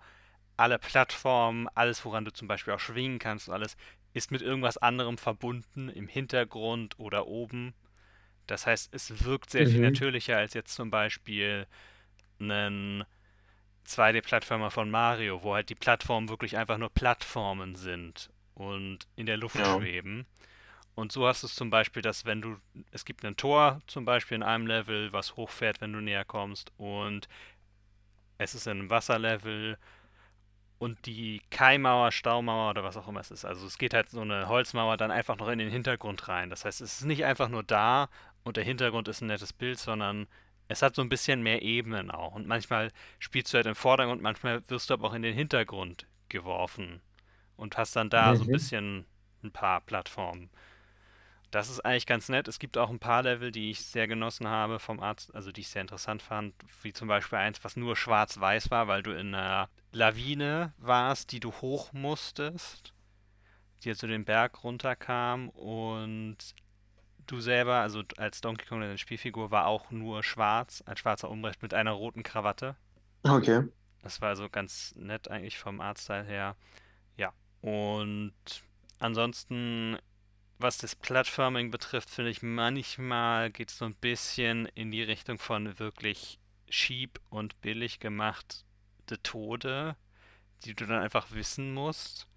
alle 0.57 0.77
Plattformen, 0.77 1.69
alles, 1.73 2.03
woran 2.03 2.25
du 2.25 2.33
zum 2.33 2.49
Beispiel 2.49 2.73
auch 2.73 2.79
schwingen 2.79 3.17
kannst 3.17 3.47
und 3.47 3.53
alles, 3.53 3.77
ist 4.13 4.31
mit 4.31 4.41
irgendwas 4.41 4.77
anderem 4.77 5.17
verbunden, 5.17 5.87
im 5.89 6.09
Hintergrund 6.09 6.99
oder 6.99 7.27
oben. 7.27 7.73
Das 8.45 8.65
heißt, 8.65 8.93
es 8.93 9.23
wirkt 9.23 9.51
sehr 9.51 9.67
mhm. 9.67 9.71
viel 9.71 9.81
natürlicher 9.81 10.37
als 10.37 10.53
jetzt 10.53 10.75
zum 10.75 10.89
Beispiel 10.89 11.65
einen 12.39 13.05
2D-Plattformer 13.85 14.69
von 14.69 14.91
Mario, 14.91 15.43
wo 15.43 15.53
halt 15.53 15.69
die 15.69 15.75
Plattformen 15.75 16.27
wirklich 16.27 16.57
einfach 16.57 16.77
nur 16.77 16.89
Plattformen 16.89 17.75
sind 17.75 18.29
und 18.53 19.07
in 19.15 19.27
der 19.27 19.37
Luft 19.37 19.55
ja. 19.55 19.79
schweben. 19.79 20.25
Und 20.97 21.11
so 21.11 21.27
hast 21.27 21.43
du 21.43 21.47
es 21.47 21.53
zum 21.53 21.69
Beispiel, 21.69 22.01
dass 22.01 22.25
wenn 22.25 22.41
du, 22.41 22.57
es 22.89 23.05
gibt 23.05 23.23
ein 23.23 23.37
Tor 23.37 23.83
zum 23.85 24.03
Beispiel 24.03 24.33
in 24.33 24.41
einem 24.41 24.65
Level, 24.65 25.13
was 25.13 25.35
hochfährt, 25.35 25.79
wenn 25.79 25.93
du 25.93 26.01
näher 26.01 26.25
kommst 26.25 26.71
und 26.77 27.27
es 28.39 28.55
ist 28.55 28.65
in 28.65 28.79
einem 28.79 28.89
Wasserlevel 28.89 29.77
und 30.79 31.05
die 31.05 31.43
Kaimauer, 31.51 32.11
Staumauer 32.11 32.71
oder 32.71 32.83
was 32.83 32.97
auch 32.97 33.07
immer 33.07 33.19
es 33.19 33.29
ist. 33.29 33.45
Also 33.45 33.67
es 33.67 33.77
geht 33.77 33.93
halt 33.93 34.09
so 34.09 34.21
eine 34.21 34.47
Holzmauer 34.47 34.97
dann 34.97 35.11
einfach 35.11 35.37
noch 35.37 35.49
in 35.49 35.59
den 35.59 35.69
Hintergrund 35.69 36.27
rein. 36.29 36.49
Das 36.49 36.65
heißt, 36.65 36.81
es 36.81 37.01
ist 37.01 37.05
nicht 37.05 37.25
einfach 37.25 37.47
nur 37.47 37.61
da 37.61 38.09
und 38.43 38.57
der 38.57 38.63
Hintergrund 38.63 39.07
ist 39.07 39.21
ein 39.21 39.27
nettes 39.27 39.53
Bild, 39.53 39.77
sondern 39.77 40.25
es 40.67 40.81
hat 40.81 40.95
so 40.95 41.03
ein 41.03 41.09
bisschen 41.09 41.43
mehr 41.43 41.61
Ebenen 41.61 42.09
auch. 42.09 42.33
Und 42.33 42.47
manchmal 42.47 42.91
spielst 43.19 43.53
du 43.53 43.57
halt 43.57 43.67
im 43.67 43.75
Vordergrund, 43.75 44.23
manchmal 44.23 44.67
wirst 44.67 44.89
du 44.89 44.95
aber 44.95 45.09
auch 45.09 45.13
in 45.13 45.21
den 45.21 45.35
Hintergrund 45.35 46.07
geworfen 46.27 47.01
und 47.55 47.77
hast 47.77 47.95
dann 47.95 48.09
da 48.09 48.31
mhm. 48.31 48.37
so 48.37 48.43
ein 48.45 48.51
bisschen 48.51 49.05
ein 49.43 49.51
paar 49.51 49.81
Plattformen. 49.81 50.49
Das 51.51 51.69
ist 51.69 51.79
eigentlich 51.79 52.05
ganz 52.05 52.27
nett. 52.29 52.47
Es 52.47 52.59
gibt 52.59 52.77
auch 52.77 52.89
ein 52.89 52.99
paar 52.99 53.23
Level, 53.23 53.51
die 53.51 53.71
ich 53.71 53.81
sehr 53.81 54.07
genossen 54.07 54.47
habe 54.47 54.79
vom 54.79 54.99
Arzt, 54.99 55.33
also 55.33 55.51
die 55.51 55.61
ich 55.61 55.69
sehr 55.69 55.81
interessant 55.81 56.21
fand, 56.21 56.53
wie 56.81 56.91
zum 56.91 57.07
Beispiel 57.07 57.37
eins, 57.37 57.63
was 57.63 57.77
nur 57.77 57.95
schwarz-weiß 57.95 58.69
war, 58.69 58.87
weil 58.87 59.01
du 59.01 59.11
in 59.11 59.33
einer 59.33 59.69
Lawine 59.93 60.73
warst, 60.77 61.31
die 61.31 61.39
du 61.39 61.53
hoch 61.53 61.93
musstest, 61.93 62.93
die 63.83 63.95
zu 63.95 64.07
den 64.07 64.25
Berg 64.25 64.63
runterkam 64.63 65.49
und 65.49 66.37
du 67.27 67.39
selber, 67.39 67.75
also 67.75 68.03
als 68.17 68.41
Donkey 68.41 68.65
Kong, 68.65 68.81
deine 68.81 68.97
Spielfigur, 68.97 69.51
war 69.51 69.67
auch 69.67 69.91
nur 69.91 70.23
schwarz, 70.23 70.81
ein 70.85 70.97
schwarzer 70.97 71.29
Umbrecht 71.29 71.61
mit 71.61 71.73
einer 71.73 71.91
roten 71.91 72.23
Krawatte. 72.23 72.75
Okay. 73.23 73.63
Das 74.01 74.21
war 74.21 74.29
also 74.29 74.49
ganz 74.49 74.95
nett 74.95 75.29
eigentlich 75.29 75.57
vom 75.57 75.81
Artstyle 75.81 76.23
her. 76.23 76.55
Ja. 77.17 77.33
Und 77.61 78.33
ansonsten 78.99 79.97
was 80.59 80.77
das 80.77 80.95
Plattforming 80.95 81.71
betrifft, 81.71 82.09
finde 82.09 82.31
ich, 82.31 82.41
manchmal 82.41 83.51
geht 83.51 83.69
es 83.69 83.77
so 83.77 83.85
ein 83.85 83.95
bisschen 83.95 84.67
in 84.75 84.91
die 84.91 85.03
Richtung 85.03 85.39
von 85.39 85.79
wirklich 85.79 86.39
cheap 86.69 87.19
und 87.29 87.59
billig 87.61 87.99
gemachte 87.99 88.65
Tode, 89.23 89.95
die 90.65 90.75
du 90.75 90.85
dann 90.85 91.01
einfach 91.01 91.31
wissen 91.31 91.73
musst. 91.73 92.27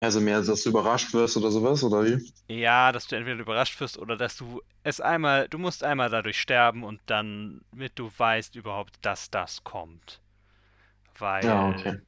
Also 0.00 0.20
mehr, 0.20 0.42
dass 0.42 0.62
du 0.62 0.70
überrascht 0.70 1.12
wirst 1.14 1.36
oder 1.36 1.50
sowas, 1.50 1.82
oder 1.82 2.04
wie? 2.04 2.32
Ja, 2.48 2.92
dass 2.92 3.08
du 3.08 3.16
entweder 3.16 3.40
überrascht 3.40 3.80
wirst 3.80 3.98
oder 3.98 4.16
dass 4.16 4.36
du 4.36 4.62
es 4.82 5.00
einmal, 5.00 5.48
du 5.48 5.58
musst 5.58 5.82
einmal 5.82 6.10
dadurch 6.10 6.40
sterben 6.40 6.84
und 6.84 7.00
dann 7.06 7.62
mit 7.72 7.98
du 7.98 8.10
weißt 8.16 8.54
überhaupt, 8.56 8.96
dass 9.02 9.30
das 9.30 9.64
kommt. 9.64 10.20
Weil 11.18 11.46
ja, 11.46 11.68
okay. 11.68 11.98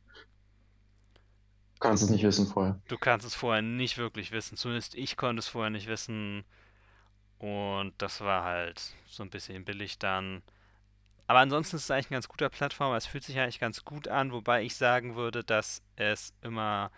Du 1.79 1.87
kannst 1.87 2.03
es 2.03 2.11
nicht 2.11 2.25
wissen 2.25 2.49
vorher. 2.49 2.81
Du 2.89 2.99
kannst 2.99 3.25
es 3.25 3.37
vorher 3.37 3.63
nicht 3.63 3.99
wirklich 3.99 4.33
wissen. 4.33 4.57
Zumindest 4.57 4.97
ich 4.97 5.17
konnte 5.17 5.39
es 5.39 5.47
vorher 5.47 5.71
nicht 5.71 5.87
wissen. 5.87 6.45
Und 7.39 7.93
das 7.99 8.21
war 8.21 8.43
halt 8.43 8.83
so 9.07 9.23
ein 9.23 9.31
bisschen 9.31 9.65
billig 9.65 9.97
dann. 10.01 10.43
Aber 11.29 11.39
ansonsten 11.39 11.77
ist 11.77 11.85
es 11.85 11.91
eigentlich 11.93 12.11
ein 12.11 12.15
ganz 12.15 12.27
guter 12.27 12.49
Plattformer. 12.49 12.97
Es 12.97 13.07
fühlt 13.07 13.23
sich 13.23 13.39
eigentlich 13.39 13.61
ganz 13.61 13.85
gut 13.85 14.09
an, 14.09 14.33
wobei 14.33 14.65
ich 14.65 14.75
sagen 14.75 15.15
würde, 15.15 15.45
dass 15.45 15.81
es 15.95 16.33
immer 16.43 16.91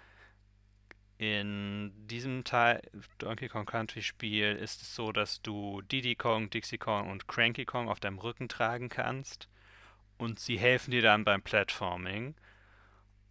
in 1.19 1.93
diesem 2.07 2.45
Teil 2.45 2.81
Donkey 3.19 3.49
Kong 3.49 3.67
Country 3.67 4.01
Spiel 4.01 4.57
ist 4.57 4.81
es 4.81 4.95
so, 4.95 5.13
dass 5.13 5.43
du 5.43 5.83
Diddy 5.83 6.15
Kong, 6.15 6.49
Dixie 6.49 6.79
Kong 6.79 7.11
und 7.11 7.29
Cranky 7.29 7.67
Kong 7.67 7.91
auf 7.91 8.01
deinem 8.01 8.19
Rücken 8.19 8.49
tragen 8.49 8.89
kannst. 8.89 9.47
Und 10.17 10.41
sie 10.41 10.59
helfen 10.59 10.91
dir 10.91 11.03
dann 11.03 11.25
beim 11.25 11.43
Platforming. 11.43 12.35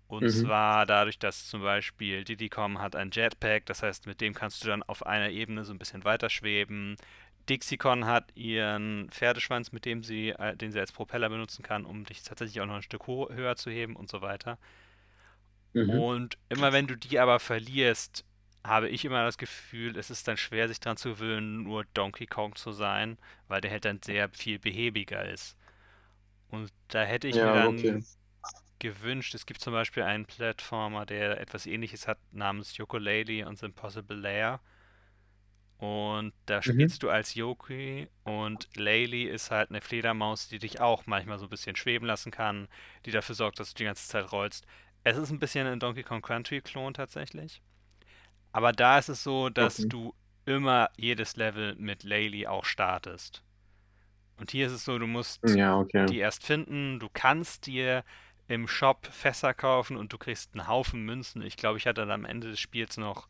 Und 0.09 0.23
mhm. 0.23 0.29
zwar 0.29 0.87
dadurch, 0.87 1.19
dass 1.19 1.47
zum 1.47 1.61
Beispiel 1.61 2.23
Diddycom 2.23 2.81
hat 2.81 2.95
ein 2.95 3.11
Jetpack, 3.11 3.67
das 3.67 3.83
heißt, 3.83 4.07
mit 4.07 4.21
dem 4.21 4.33
kannst 4.33 4.63
du 4.63 4.67
dann 4.67 4.81
auf 4.81 5.05
einer 5.05 5.29
Ebene 5.29 5.63
so 5.63 5.71
ein 5.71 5.77
bisschen 5.77 6.03
weiter 6.03 6.31
schweben. 6.31 6.95
Dixicon 7.47 8.05
hat 8.05 8.35
ihren 8.35 9.07
Pferdeschwanz, 9.11 9.71
mit 9.71 9.85
dem 9.85 10.01
sie, 10.01 10.29
äh, 10.29 10.57
den 10.57 10.71
sie 10.71 10.79
als 10.79 10.91
Propeller 10.91 11.29
benutzen 11.29 11.61
kann, 11.61 11.85
um 11.85 12.05
dich 12.05 12.23
tatsächlich 12.23 12.59
auch 12.59 12.65
noch 12.65 12.77
ein 12.77 12.81
Stück 12.81 13.05
höher 13.05 13.55
zu 13.55 13.69
heben 13.69 13.95
und 13.95 14.09
so 14.09 14.21
weiter. 14.21 14.57
Mhm. 15.73 15.91
Und 15.91 16.37
immer 16.49 16.73
wenn 16.73 16.87
du 16.87 16.95
die 16.95 17.19
aber 17.19 17.39
verlierst, 17.39 18.25
habe 18.63 18.89
ich 18.89 19.05
immer 19.05 19.23
das 19.23 19.37
Gefühl, 19.37 19.95
es 19.95 20.09
ist 20.09 20.27
dann 20.27 20.37
schwer, 20.37 20.67
sich 20.67 20.79
daran 20.79 20.97
zu 20.97 21.09
gewöhnen, 21.09 21.61
nur 21.61 21.85
Donkey 21.93 22.25
Kong 22.25 22.55
zu 22.55 22.71
sein, 22.71 23.19
weil 23.47 23.61
der 23.61 23.69
halt 23.69 23.85
dann 23.85 24.01
sehr 24.03 24.27
viel 24.29 24.57
behäbiger 24.57 25.23
ist. 25.29 25.55
Und 26.49 26.71
da 26.87 27.03
hätte 27.03 27.27
ich 27.27 27.35
ja, 27.35 27.45
mir 27.45 27.53
dann 27.53 27.77
okay 27.77 28.01
gewünscht. 28.79 29.35
Es 29.35 29.45
gibt 29.45 29.61
zum 29.61 29.73
Beispiel 29.73 30.03
einen 30.03 30.25
Plattformer, 30.25 31.05
der 31.05 31.39
etwas 31.39 31.65
ähnliches 31.65 32.07
hat, 32.07 32.17
namens 32.31 32.77
Yooka-Laylee 32.77 33.43
und 33.43 33.61
Impossible 33.61 34.17
Lair. 34.17 34.59
Und 35.79 36.33
da 36.45 36.57
mhm. 36.57 36.63
spielst 36.63 37.03
du 37.03 37.09
als 37.09 37.35
Yoki 37.35 38.09
und 38.25 38.67
Laylee 38.75 39.23
ist 39.23 39.49
halt 39.49 39.69
eine 39.69 39.79
Fledermaus, 39.79 40.49
die 40.49 40.59
dich 40.59 40.81
auch 40.81 41.05
manchmal 41.05 41.39
so 41.39 41.45
ein 41.45 41.49
bisschen 41.49 41.77
schweben 41.77 42.05
lassen 42.05 42.31
kann, 42.31 42.67
die 43.05 43.11
dafür 43.11 43.35
sorgt, 43.35 43.59
dass 43.61 43.73
du 43.73 43.77
die 43.77 43.85
ganze 43.85 44.07
Zeit 44.07 44.29
rollst. 44.33 44.65
Es 45.05 45.17
ist 45.17 45.31
ein 45.31 45.39
bisschen 45.39 45.67
ein 45.67 45.79
Donkey 45.79 46.03
Kong 46.03 46.21
Country-Klon 46.21 46.93
tatsächlich. 46.93 47.61
Aber 48.51 48.73
da 48.73 48.99
ist 48.99 49.07
es 49.07 49.23
so, 49.23 49.49
dass 49.49 49.79
okay. 49.79 49.89
du 49.89 50.13
immer 50.45 50.89
jedes 50.97 51.37
Level 51.37 51.75
mit 51.75 52.03
Laylee 52.03 52.47
auch 52.47 52.65
startest. 52.65 53.41
Und 54.35 54.51
hier 54.51 54.67
ist 54.67 54.73
es 54.73 54.83
so, 54.83 54.97
du 54.97 55.07
musst 55.07 55.39
ja, 55.47 55.77
okay. 55.77 56.05
die 56.07 56.17
erst 56.17 56.45
finden, 56.45 56.99
du 56.99 57.07
kannst 57.11 57.67
dir 57.67 58.03
im 58.49 58.67
Shop 58.67 59.07
Fässer 59.11 59.53
kaufen 59.53 59.95
und 59.95 60.11
du 60.11 60.17
kriegst 60.17 60.49
einen 60.53 60.67
Haufen 60.67 61.05
Münzen. 61.05 61.43
Ich 61.43 61.55
glaube, 61.55 61.77
ich 61.77 61.85
hatte 61.85 62.01
dann 62.01 62.11
am 62.11 62.25
Ende 62.25 62.49
des 62.49 62.59
Spiels 62.59 62.97
noch 62.97 63.27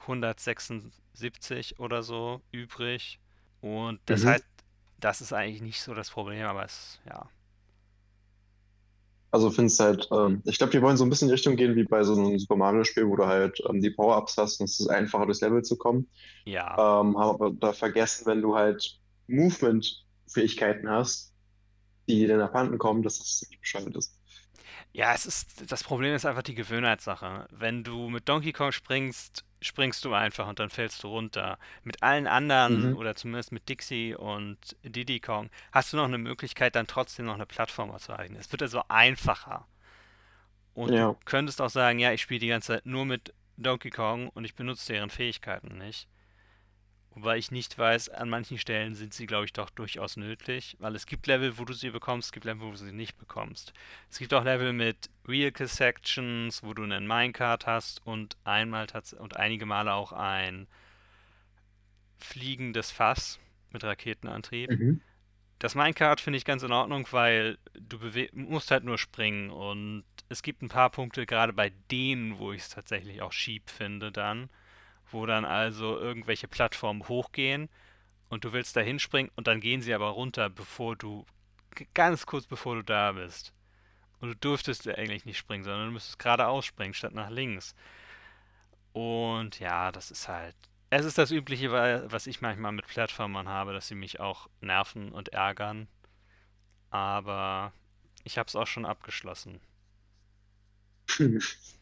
176 0.00 1.78
oder 1.78 2.02
so 2.02 2.40
übrig. 2.52 3.20
Und 3.60 4.00
das 4.06 4.24
mhm. 4.24 4.28
heißt, 4.28 4.44
das 4.98 5.20
ist 5.20 5.34
eigentlich 5.34 5.60
nicht 5.60 5.82
so 5.82 5.92
das 5.92 6.10
Problem, 6.10 6.46
aber 6.46 6.64
es, 6.64 6.98
ja. 7.06 7.28
Also 9.30 9.50
findest 9.50 9.78
halt, 9.80 10.08
ähm, 10.10 10.40
ich 10.46 10.56
glaube, 10.56 10.70
die 10.70 10.80
wollen 10.80 10.96
so 10.96 11.04
ein 11.04 11.10
bisschen 11.10 11.28
in 11.28 11.32
Richtung 11.32 11.56
gehen 11.56 11.76
wie 11.76 11.84
bei 11.84 12.02
so 12.02 12.14
einem 12.14 12.38
Super 12.38 12.56
Mario-Spiel, 12.56 13.06
wo 13.06 13.16
du 13.16 13.26
halt 13.26 13.60
ähm, 13.68 13.82
die 13.82 13.90
Power-Ups 13.90 14.38
hast 14.38 14.60
und 14.60 14.70
es 14.70 14.80
ist 14.80 14.88
einfacher 14.88 15.26
durchs 15.26 15.42
Level 15.42 15.62
zu 15.62 15.76
kommen. 15.76 16.08
Ja. 16.46 16.70
Ähm, 16.72 17.18
haben 17.18 17.28
aber 17.28 17.50
da 17.50 17.74
vergessen, 17.74 18.24
wenn 18.24 18.40
du 18.40 18.54
halt 18.54 18.98
Movement-Fähigkeiten 19.26 20.88
hast, 20.88 21.34
die 22.08 22.26
dann 22.26 22.40
abhanden 22.40 22.78
kommen, 22.78 23.02
dass 23.02 23.18
das 23.18 23.44
nicht 23.50 23.60
bescheuert 23.60 23.94
ist. 23.96 24.15
Ja, 24.96 25.12
es 25.12 25.26
ist, 25.26 25.70
das 25.70 25.84
Problem 25.84 26.14
ist 26.14 26.24
einfach 26.24 26.40
die 26.40 26.54
Gewöhnheitssache. 26.54 27.46
Wenn 27.50 27.84
du 27.84 28.08
mit 28.08 28.30
Donkey 28.30 28.54
Kong 28.54 28.72
springst, 28.72 29.44
springst 29.60 30.02
du 30.06 30.14
einfach 30.14 30.48
und 30.48 30.58
dann 30.58 30.70
fällst 30.70 31.02
du 31.02 31.08
runter. 31.08 31.58
Mit 31.84 32.02
allen 32.02 32.26
anderen, 32.26 32.92
mhm. 32.92 32.96
oder 32.96 33.14
zumindest 33.14 33.52
mit 33.52 33.68
Dixie 33.68 34.14
und 34.14 34.56
Diddy 34.84 35.20
Kong, 35.20 35.50
hast 35.70 35.92
du 35.92 35.98
noch 35.98 36.06
eine 36.06 36.16
Möglichkeit, 36.16 36.76
dann 36.76 36.86
trotzdem 36.86 37.26
noch 37.26 37.34
eine 37.34 37.44
Plattform 37.44 37.94
zu 37.98 38.12
erreichen. 38.12 38.36
Es 38.36 38.50
wird 38.50 38.62
also 38.62 38.84
einfacher. 38.88 39.66
Und 40.72 40.94
ja. 40.94 41.08
du 41.08 41.18
könntest 41.26 41.60
auch 41.60 41.68
sagen, 41.68 41.98
ja, 41.98 42.12
ich 42.12 42.22
spiele 42.22 42.40
die 42.40 42.48
ganze 42.48 42.68
Zeit 42.68 42.86
nur 42.86 43.04
mit 43.04 43.34
Donkey 43.58 43.90
Kong 43.90 44.30
und 44.30 44.46
ich 44.46 44.54
benutze 44.54 44.94
deren 44.94 45.10
Fähigkeiten 45.10 45.76
nicht. 45.76 46.08
Wobei 47.16 47.38
ich 47.38 47.50
nicht 47.50 47.78
weiß, 47.78 48.10
an 48.10 48.28
manchen 48.28 48.58
Stellen 48.58 48.94
sind 48.94 49.14
sie, 49.14 49.26
glaube 49.26 49.46
ich, 49.46 49.54
doch 49.54 49.70
durchaus 49.70 50.18
nötig, 50.18 50.76
weil 50.80 50.94
es 50.94 51.06
gibt 51.06 51.26
Level, 51.26 51.56
wo 51.56 51.64
du 51.64 51.72
sie 51.72 51.88
bekommst, 51.88 52.26
es 52.26 52.32
gibt 52.32 52.44
Level, 52.44 52.66
wo 52.66 52.72
du 52.72 52.76
sie 52.76 52.92
nicht 52.92 53.16
bekommst. 53.16 53.72
Es 54.10 54.18
gibt 54.18 54.34
auch 54.34 54.44
Level 54.44 54.74
mit 54.74 55.08
Vehicle 55.24 55.66
Sections, 55.66 56.62
wo 56.62 56.74
du 56.74 56.82
einen 56.82 57.06
Minecart 57.06 57.66
hast 57.66 58.06
und 58.06 58.36
einmal 58.44 58.86
und 59.18 59.34
einige 59.38 59.64
Male 59.64 59.94
auch 59.94 60.12
ein 60.12 60.66
fliegendes 62.18 62.90
Fass 62.90 63.40
mit 63.70 63.82
Raketenantrieb. 63.82 64.70
Mhm. 64.72 65.00
Das 65.58 65.74
Minecart 65.74 66.20
finde 66.20 66.36
ich 66.36 66.44
ganz 66.44 66.64
in 66.64 66.72
Ordnung, 66.72 67.08
weil 67.12 67.56
du 67.72 67.98
musst 68.34 68.70
halt 68.70 68.84
nur 68.84 68.98
springen 68.98 69.48
und 69.48 70.04
es 70.28 70.42
gibt 70.42 70.60
ein 70.60 70.68
paar 70.68 70.90
Punkte, 70.90 71.24
gerade 71.24 71.54
bei 71.54 71.72
denen, 71.90 72.38
wo 72.38 72.52
ich 72.52 72.60
es 72.60 72.68
tatsächlich 72.68 73.22
auch 73.22 73.32
schieb 73.32 73.70
finde 73.70 74.12
dann 74.12 74.50
wo 75.16 75.26
dann 75.26 75.44
also 75.44 75.98
irgendwelche 75.98 76.46
Plattformen 76.46 77.08
hochgehen 77.08 77.68
und 78.28 78.44
du 78.44 78.52
willst 78.52 78.76
da 78.76 78.80
hinspringen 78.80 79.32
und 79.34 79.46
dann 79.46 79.60
gehen 79.60 79.80
sie 79.80 79.94
aber 79.94 80.08
runter, 80.10 80.50
bevor 80.50 80.94
du, 80.94 81.24
ganz 81.94 82.26
kurz 82.26 82.46
bevor 82.46 82.76
du 82.76 82.82
da 82.82 83.12
bist. 83.12 83.52
Und 84.20 84.28
du 84.28 84.36
dürftest 84.36 84.86
eigentlich 84.88 85.24
nicht 85.24 85.38
springen, 85.38 85.64
sondern 85.64 85.86
du 85.86 85.92
müsstest 85.92 86.18
geradeaus 86.18 86.64
springen, 86.64 86.94
statt 86.94 87.14
nach 87.14 87.30
links. 87.30 87.74
Und 88.92 89.58
ja, 89.58 89.92
das 89.92 90.10
ist 90.10 90.28
halt. 90.28 90.54
Es 90.88 91.04
ist 91.04 91.18
das 91.18 91.30
Übliche, 91.30 91.70
was 91.72 92.26
ich 92.26 92.40
manchmal 92.40 92.72
mit 92.72 92.86
Plattformern 92.86 93.48
habe, 93.48 93.72
dass 93.72 93.88
sie 93.88 93.94
mich 93.94 94.20
auch 94.20 94.48
nerven 94.60 95.12
und 95.12 95.30
ärgern. 95.30 95.88
Aber 96.90 97.72
ich 98.24 98.38
habe 98.38 98.48
es 98.48 98.56
auch 98.56 98.66
schon 98.66 98.86
abgeschlossen. 98.86 99.60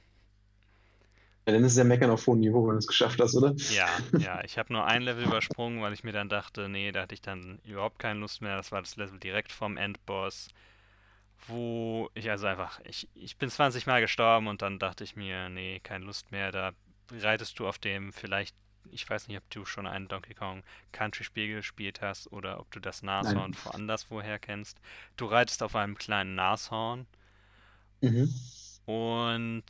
Ja, 1.47 1.53
dann 1.53 1.65
ist 1.65 1.77
ja 1.77 1.85
Meckern 1.85 2.11
auf 2.11 2.27
hohem 2.27 2.41
Niveau, 2.41 2.67
wenn 2.67 2.73
du 2.73 2.79
es 2.79 2.87
geschafft 2.87 3.21
hast, 3.21 3.35
oder? 3.35 3.55
Ja, 3.71 3.89
ja. 4.19 4.43
Ich 4.45 4.57
habe 4.59 4.73
nur 4.73 4.87
ein 4.87 5.03
Level 5.03 5.25
übersprungen, 5.25 5.83
weil 5.83 5.93
ich 5.93 6.05
mir 6.05 6.13
dann 6.13 6.29
dachte, 6.29 6.69
nee, 6.69 6.91
da 6.91 7.03
hatte 7.03 7.15
ich 7.15 7.21
dann 7.21 7.59
überhaupt 7.65 7.99
keine 7.99 8.21
Lust 8.21 8.41
mehr. 8.41 8.57
Das 8.57 8.73
war 8.73 8.81
das 8.81 8.97
Level 8.97 9.19
direkt 9.19 9.53
vom 9.53 9.77
Endboss, 9.77 10.49
wo 11.47 12.09
ich 12.15 12.31
also 12.31 12.47
einfach, 12.47 12.81
ich, 12.85 13.09
ich 13.15 13.37
bin 13.37 13.51
20 13.51 13.87
Mal 13.87 14.01
gestorben 14.01 14.47
und 14.49 14.63
dann 14.63 14.79
dachte 14.79 15.05
ich 15.05 15.17
mir, 15.17 15.49
nee, 15.51 15.81
keine 15.81 16.07
Lust 16.07 16.33
mehr. 16.33 16.51
Da 16.51 16.73
reitest 17.13 17.59
du 17.59 17.67
auf 17.67 17.79
dem 17.79 18.13
vielleicht 18.13 18.57
ich 18.91 19.09
weiß 19.09 19.29
nicht, 19.29 19.39
ob 19.39 19.49
du 19.51 19.65
schon 19.65 19.87
ein 19.87 20.09
Donkey 20.09 20.35
Kong 20.35 20.63
Country 20.93 21.25
Spiel 21.25 21.55
gespielt 21.57 22.03
hast 22.03 22.31
oder 22.33 22.61
ob 22.61 22.71
du 22.71 22.81
das 22.81 23.03
Nashorn 23.03 23.53
Nein. 23.53 23.57
woanders 23.65 24.11
woher 24.11 24.39
kennst. 24.39 24.79
Du 25.17 25.25
reitest 25.25 25.63
auf 25.63 25.75
einem 25.75 25.97
kleinen 25.97 26.35
Nashorn 26.35 27.07
Mhm. 28.03 28.29
und 28.85 29.65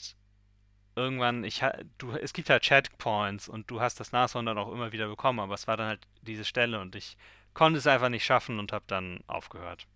irgendwann, 0.96 1.44
ich 1.44 1.62
du, 1.98 2.12
es 2.12 2.32
gibt 2.32 2.50
halt 2.50 2.62
Checkpoints 2.62 3.48
und 3.48 3.70
du 3.70 3.80
hast 3.80 4.00
das 4.00 4.12
Nashorn 4.12 4.46
dann 4.46 4.58
auch 4.58 4.72
immer 4.72 4.92
wieder 4.92 5.08
bekommen, 5.08 5.40
aber 5.40 5.54
es 5.54 5.66
war 5.66 5.76
dann 5.76 5.88
halt 5.88 6.06
diese 6.22 6.44
Stelle 6.44 6.80
und 6.80 6.96
ich 6.96 7.16
konnte 7.54 7.78
es 7.78 7.86
einfach 7.86 8.08
nicht 8.08 8.24
schaffen 8.24 8.58
und 8.58 8.72
habe 8.72 8.84
dann 8.88 9.20
aufgehört, 9.26 9.86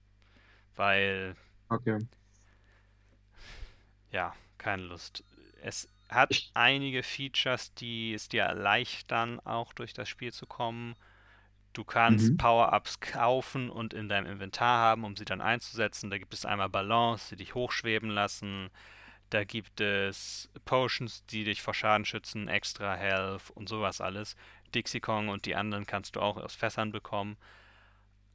weil 0.77 1.37
Okay. 1.71 1.99
ja, 4.11 4.35
keine 4.59 4.83
Lust. 4.85 5.25
Es 5.63 5.89
hat 6.09 6.31
Ich, 6.31 6.51
einige 6.55 7.03
Features, 7.03 7.75
die 7.75 8.15
es 8.15 8.29
dir 8.29 8.43
erleichtern, 8.45 9.41
auch 9.41 9.73
durch 9.73 9.93
das 9.93 10.09
Spiel 10.09 10.33
zu 10.33 10.47
kommen. 10.47 10.97
Du 11.75 11.85
kannst 11.85 12.33
mhm. 12.33 12.37
Power-Ups 12.39 13.01
kaufen 13.01 13.71
und 13.71 13.95
in 13.95 14.09
deinem 14.09 14.27
Inventar 14.27 14.79
haben, 14.81 15.05
um 15.05 15.17
sie 15.17 15.25
dann 15.25 15.41
einzusetzen. 15.41 16.11
Da 16.11 16.19
gibt 16.19 16.35
es 16.35 16.45
einmal 16.47 16.69
Ballons, 16.71 17.29
die 17.31 17.37
dich 17.37 17.55
hochschweben 17.55 18.11
lassen. 18.11 18.71
Da 19.31 19.45
gibt 19.45 19.81
es 19.81 20.49
Potions, 20.65 21.25
die 21.27 21.45
dich 21.45 21.61
vor 21.61 21.75
Schaden 21.75 22.05
schützen, 22.05 22.49
extra 22.49 22.95
Health 22.95 23.51
und 23.51 23.69
sowas 23.69 24.01
alles. 24.01 24.37
Dixie 24.75 25.01
Kong 25.01 25.29
und 25.29 25.45
die 25.47 25.55
anderen 25.55 25.87
kannst 25.87 26.17
du 26.17 26.21
auch 26.21 26.37
aus 26.37 26.55
Fässern 26.55 26.93
bekommen. 26.93 27.37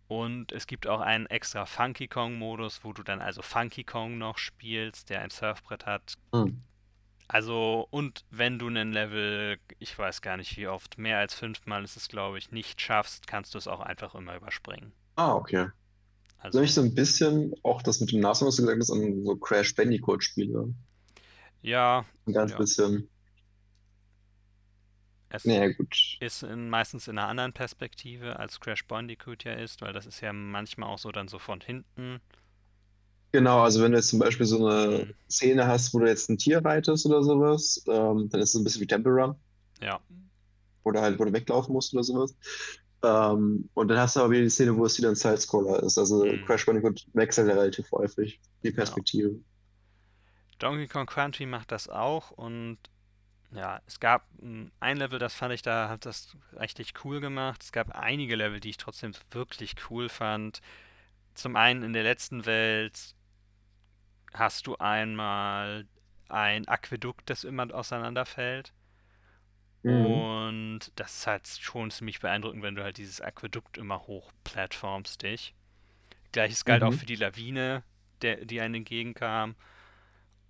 Und 0.07 0.51
es 0.51 0.67
gibt 0.67 0.85
auch 0.85 1.01
einen 1.01 1.25
extra 1.27 1.65
Funky 1.65 2.07
Kong-Modus, 2.07 2.83
wo 2.83 2.93
du 2.93 3.03
dann 3.03 3.21
also 3.21 3.41
Funky 3.41 3.83
Kong 3.83 4.17
noch 4.17 4.37
spielst, 4.37 5.09
der 5.09 5.21
ein 5.21 5.29
Surfbrett 5.29 5.85
hat. 5.85 6.15
Hm. 6.33 6.61
Also, 7.27 7.87
und 7.89 8.25
wenn 8.29 8.59
du 8.59 8.67
einen 8.67 8.91
Level, 8.91 9.57
ich 9.79 9.97
weiß 9.97 10.21
gar 10.21 10.37
nicht 10.37 10.55
wie 10.57 10.67
oft, 10.67 10.97
mehr 10.97 11.17
als 11.17 11.33
fünfmal 11.33 11.83
ist 11.83 11.95
es, 11.95 12.09
glaube 12.09 12.37
ich, 12.37 12.51
nicht 12.51 12.79
schaffst, 12.81 13.25
kannst 13.25 13.53
du 13.53 13.57
es 13.57 13.67
auch 13.67 13.79
einfach 13.79 14.13
immer 14.13 14.35
überspringen. 14.35 14.93
Ah, 15.15 15.33
okay. 15.33 15.69
Also, 16.43 16.73
so 16.73 16.81
ein 16.81 16.93
bisschen, 16.95 17.53
auch 17.63 17.81
das 17.81 17.99
mit 18.01 18.11
dem 18.11 18.19
Nashorn, 18.21 18.47
was 18.47 18.55
du 18.57 18.63
gesagt 18.63 18.79
hast, 18.81 18.91
an 18.91 19.23
so 19.25 19.35
Crash 19.37 19.75
Bandicoot-Spiele. 19.75 20.73
ja, 21.61 22.05
Ein 22.27 22.33
ganz 22.33 22.53
ja, 22.53 22.57
bisschen. 22.57 23.09
es 25.29 25.45
Naja, 25.45 25.71
gut. 25.73 26.19
ist 26.19 26.43
in, 26.43 26.69
meistens 26.69 27.07
in 27.09 27.17
einer 27.19 27.27
anderen 27.29 27.53
Perspektive, 27.53 28.39
als 28.39 28.59
Crash 28.61 28.85
Bandicoot 28.87 29.43
ja 29.45 29.53
ist, 29.53 29.81
weil 29.81 29.93
das 29.93 30.05
ist 30.07 30.21
ja 30.21 30.33
manchmal 30.33 30.89
auch 30.89 30.99
so 30.99 31.11
dann 31.11 31.27
so 31.29 31.39
von 31.39 31.61
hinten. 31.61 32.21
Genau, 33.33 33.61
also 33.61 33.81
wenn 33.81 33.91
du 33.91 33.97
jetzt 33.97 34.09
zum 34.09 34.19
Beispiel 34.19 34.45
so 34.45 34.65
eine 34.65 35.07
Hm, 35.07 35.13
Szene 35.29 35.65
hast, 35.67 35.93
wo 35.93 35.99
du 35.99 36.07
jetzt 36.07 36.29
ein 36.29 36.37
Tier 36.37 36.63
reitest 36.63 37.05
oder 37.07 37.23
sowas, 37.23 37.83
ähm, 37.87 38.29
dann 38.29 38.41
ist 38.41 38.49
es 38.53 38.55
ein 38.55 38.63
bisschen 38.63 38.81
wie 38.81 38.87
Temple 38.87 39.11
Run, 39.11 39.35
ja, 39.81 40.01
oder 40.83 41.01
halt, 41.01 41.19
wo 41.19 41.25
du 41.25 41.33
weglaufen 41.33 41.73
musst 41.73 41.93
oder 41.93 42.03
sowas. 42.03 42.35
Ähm, 43.03 43.69
und 43.73 43.87
dann 43.89 43.97
hast 43.97 44.15
du 44.15 44.21
aber 44.21 44.31
wieder 44.31 44.43
die 44.43 44.49
Szene, 44.49 44.75
wo 44.77 44.85
es 44.85 44.97
wieder 44.97 45.09
ein 45.09 45.15
Side-Scroller 45.15 45.83
ist. 45.83 45.97
Also 45.97 46.23
hm, 46.23 46.45
Crash 46.45 46.65
Bandicoot 46.65 47.05
wechselt 47.13 47.49
ja 47.49 47.53
relativ 47.53 47.91
häufig 47.91 48.39
die 48.63 48.69
genau. 48.69 48.77
Perspektive. 48.77 49.35
Donkey 50.59 50.87
Kong 50.87 51.05
Country 51.05 51.45
macht 51.45 51.71
das 51.71 51.89
auch 51.89 52.31
und 52.31 52.77
ja, 53.51 53.81
es 53.85 53.99
gab 53.99 54.27
ein 54.41 54.97
Level, 54.97 55.19
das 55.19 55.35
fand 55.35 55.53
ich, 55.53 55.61
da 55.61 55.89
hat 55.89 56.05
das 56.05 56.35
richtig 56.59 56.93
cool 57.03 57.19
gemacht. 57.19 57.61
Es 57.61 57.71
gab 57.71 57.91
einige 57.91 58.35
Level, 58.35 58.59
die 58.59 58.71
ich 58.71 58.77
trotzdem 58.77 59.11
wirklich 59.29 59.75
cool 59.89 60.09
fand. 60.09 60.61
Zum 61.35 61.55
einen 61.55 61.83
in 61.83 61.93
der 61.93 62.03
letzten 62.03 62.45
Welt 62.45 63.15
hast 64.33 64.65
du 64.65 64.77
einmal 64.77 65.85
ein 66.29 66.67
Aquädukt, 66.67 67.29
das 67.29 67.43
immer 67.43 67.71
auseinanderfällt. 67.73 68.73
Mhm. 69.83 70.27
Und 70.49 70.91
das 70.95 71.17
ist 71.17 71.27
halt 71.27 71.47
schon 71.47 71.91
ziemlich 71.91 72.19
beeindruckend, 72.19 72.63
wenn 72.63 72.75
du 72.75 72.83
halt 72.83 72.97
dieses 72.97 73.21
Aquädukt 73.21 73.77
immer 73.77 74.07
hochplattformst 74.07 75.21
dich. 75.23 75.53
Gleiches 76.31 76.65
galt 76.65 76.83
auch 76.83 76.93
Mhm. 76.93 76.97
für 76.99 77.05
die 77.05 77.15
Lawine, 77.15 77.83
der, 78.21 78.45
die 78.45 78.61
einem 78.61 78.75
entgegenkam. 78.75 79.55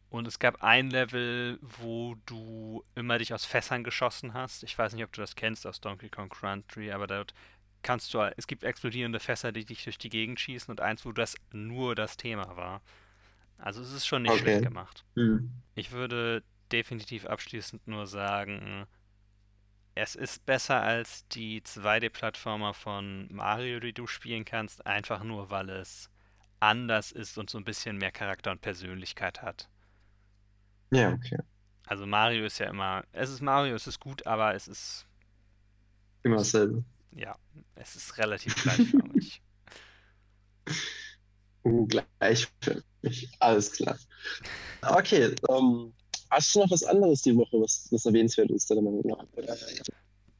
Und 0.10 0.28
es 0.28 0.38
gab 0.38 0.62
ein 0.62 0.92
Level, 0.92 1.58
wo 1.62 2.16
du 2.28 2.84
immer 2.96 3.18
dich 3.18 3.34
aus 3.34 3.46
Fässern 3.46 3.84
geschossen 3.84 4.34
hast. 4.36 4.64
Ich 4.64 4.78
weiß 4.78 4.94
nicht, 4.94 5.04
ob 5.04 5.12
du 5.12 5.22
das 5.22 5.36
kennst 5.36 5.66
aus 5.66 5.82
Donkey 5.82 6.10
Kong 6.10 6.30
Country, 6.30 6.92
aber 6.92 7.08
dort 7.08 7.34
kannst 7.82 8.14
du, 8.14 8.20
es 8.38 8.46
gibt 8.48 8.64
explodierende 8.64 9.20
Fässer, 9.20 9.52
die 9.52 9.66
dich 9.66 9.84
durch 9.84 9.98
die 9.98 10.10
Gegend 10.10 10.40
schießen 10.40 10.72
und 10.72 10.82
eins, 10.82 11.06
wo 11.06 11.12
das 11.12 11.36
nur 11.52 11.96
das 11.96 12.16
Thema 12.16 12.56
war. 12.56 12.82
Also 13.58 13.82
es 13.82 13.92
ist 13.94 14.06
schon 14.08 14.24
nicht 14.24 14.38
schlecht 14.38 14.62
Okay. 14.62 14.62
gemacht. 14.62 15.06
Mhm. 15.16 15.52
Ich 15.76 15.92
würde 15.92 16.44
definitiv 16.72 17.26
abschließend 17.26 17.88
nur 17.88 18.08
sagen, 18.08 18.88
es 19.96 20.16
ist 20.16 20.46
besser 20.46 20.82
als 20.82 21.28
die 21.30 21.62
2D-Plattformer 21.62 22.74
von 22.74 23.28
Mario, 23.34 23.80
die 23.80 23.94
du 23.94 24.08
spielen 24.08 24.46
kannst, 24.46 24.86
einfach 24.86 25.24
nur 25.24 25.50
weil 25.50 25.70
es 25.70 26.10
anders 26.60 27.12
ist 27.12 27.38
und 27.38 27.50
so 27.50 27.58
ein 27.58 27.66
bisschen 27.66 27.98
mehr 27.98 28.12
Charakter 28.12 28.52
und 28.52 28.62
Persönlichkeit 28.62 29.42
hat. 29.42 29.70
Ja, 30.92 31.12
okay. 31.12 31.38
Also 31.86 32.06
Mario 32.06 32.46
ist 32.46 32.60
ja 32.60 32.68
immer, 32.70 33.04
es 33.12 33.30
ist 33.30 33.42
Mario, 33.42 33.76
es 33.76 33.88
ist 33.88 34.00
gut, 34.00 34.26
aber 34.26 34.56
es 34.56 34.68
ist, 34.68 35.06
Immer 36.24 36.38
dasselbe. 36.38 36.84
ja, 37.12 37.38
es 37.76 37.96
ist 37.96 38.18
relativ 38.18 38.58
gleichförmig. 38.58 39.42
Uh, 41.66 41.88
gleichförmig. 41.88 43.32
Alles 43.40 43.72
klar. 43.72 43.98
Okay, 44.82 45.34
ähm, 45.50 45.94
hast 46.34 46.56
du 46.56 46.60
noch 46.60 46.72
was 46.72 46.84
anderes 46.84 47.22
die 47.22 47.36
Woche, 47.36 47.60
was, 47.60 47.88
was 47.92 48.06
erwähnenswert 48.06 48.52
ist, 48.52 48.70
deiner 48.70 48.82
Meinung 48.82 49.04
nach? 49.06 49.26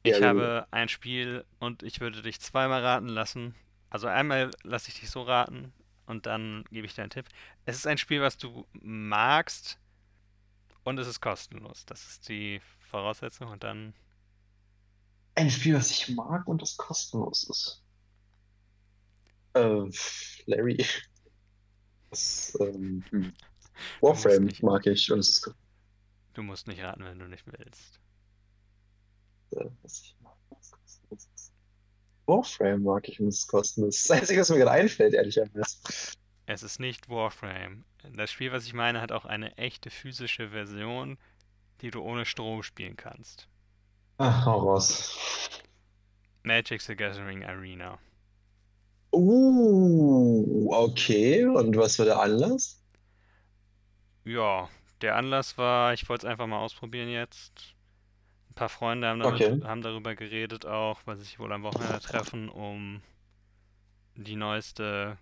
Ich 0.02 0.20
habe 0.22 0.66
ein 0.70 0.88
Spiel 0.88 1.44
und 1.60 1.82
ich 1.82 2.00
würde 2.00 2.22
dich 2.22 2.40
zweimal 2.40 2.82
raten 2.82 3.08
lassen. 3.08 3.54
Also 3.90 4.06
einmal 4.06 4.50
lasse 4.62 4.90
ich 4.90 5.00
dich 5.00 5.10
so 5.10 5.22
raten 5.22 5.72
und 6.06 6.26
dann 6.26 6.64
gebe 6.70 6.86
ich 6.86 6.94
dir 6.94 7.02
einen 7.02 7.10
Tipp. 7.10 7.26
Es 7.64 7.76
ist 7.76 7.86
ein 7.86 7.98
Spiel, 7.98 8.20
was 8.20 8.36
du 8.36 8.66
magst 8.72 9.78
und 10.82 10.98
es 10.98 11.06
ist 11.06 11.20
kostenlos. 11.20 11.86
Das 11.86 12.06
ist 12.06 12.28
die 12.28 12.60
Voraussetzung 12.90 13.48
und 13.48 13.64
dann, 13.64 13.94
Ein 15.36 15.50
Spiel, 15.50 15.74
was 15.74 15.90
ich 15.90 16.08
mag 16.10 16.46
und 16.46 16.60
das 16.60 16.76
kostenlos 16.76 17.44
ist. 17.48 17.82
Äh, 19.54 19.90
Larry, 20.46 20.84
das, 22.10 22.56
ähm, 22.60 23.04
hm. 23.10 23.32
Warframe 24.00 24.50
mag 24.62 24.86
ich 24.86 25.10
und 25.10 25.20
es 25.20 25.30
ist 25.30 25.54
du 26.34 26.42
musst 26.42 26.66
nicht 26.66 26.82
raten, 26.82 27.04
wenn 27.04 27.18
du 27.18 27.26
nicht 27.26 27.44
willst. 27.46 28.00
was 29.82 30.00
ich 30.00 30.16
mag, 30.20 30.36
was 30.50 30.70
kostenlos 30.70 31.28
ist. 31.34 31.52
Warframe 32.26 32.82
mag 32.82 33.08
ich 33.08 33.20
und 33.20 33.28
es 33.28 33.40
ist 33.40 33.48
kostenlos. 33.48 33.94
Das 33.94 34.02
ist 34.02 34.10
das 34.10 34.20
Einzige, 34.20 34.40
was 34.40 34.50
mir 34.50 34.58
gerade 34.58 34.70
einfällt, 34.72 35.14
ehrlicherweise. 35.14 35.76
Es 36.46 36.62
ist 36.62 36.80
nicht 36.80 37.08
Warframe. 37.08 37.84
Das 38.12 38.30
Spiel, 38.30 38.52
was 38.52 38.66
ich 38.66 38.74
meine, 38.74 39.00
hat 39.00 39.12
auch 39.12 39.24
eine 39.24 39.56
echte 39.56 39.90
physische 39.90 40.50
Version, 40.50 41.16
die 41.80 41.90
du 41.90 42.02
ohne 42.02 42.26
Strom 42.26 42.62
spielen 42.62 42.96
kannst. 42.96 43.48
Ach, 44.18 44.44
hau 44.44 44.58
raus. 44.58 45.18
Magic 46.42 46.82
the 46.82 46.94
Gathering 46.94 47.44
Arena. 47.44 47.98
Uh, 49.12 50.68
okay. 50.72 51.44
Und 51.44 51.76
was 51.76 51.98
war 51.98 52.06
der 52.06 52.20
Anlass? 52.20 52.80
Ja, 54.24 54.68
der 55.04 55.16
Anlass 55.16 55.58
war, 55.58 55.92
ich 55.92 56.08
wollte 56.08 56.26
es 56.26 56.30
einfach 56.30 56.46
mal 56.46 56.58
ausprobieren 56.58 57.08
jetzt. 57.10 57.74
Ein 58.50 58.54
paar 58.54 58.68
Freunde 58.70 59.08
haben 59.08 59.20
damit, 59.20 59.42
Okay. 59.42 59.60
haben 59.62 59.82
darüber 59.82 60.14
geredet 60.14 60.64
auch, 60.66 61.00
weil 61.04 61.16
sie 61.16 61.24
sich 61.24 61.38
wohl 61.38 61.52
am 61.52 61.62
Wochenende 61.62 62.00
treffen, 62.00 62.48
um 62.48 63.02
die 64.16 64.36
neueste 64.36 65.18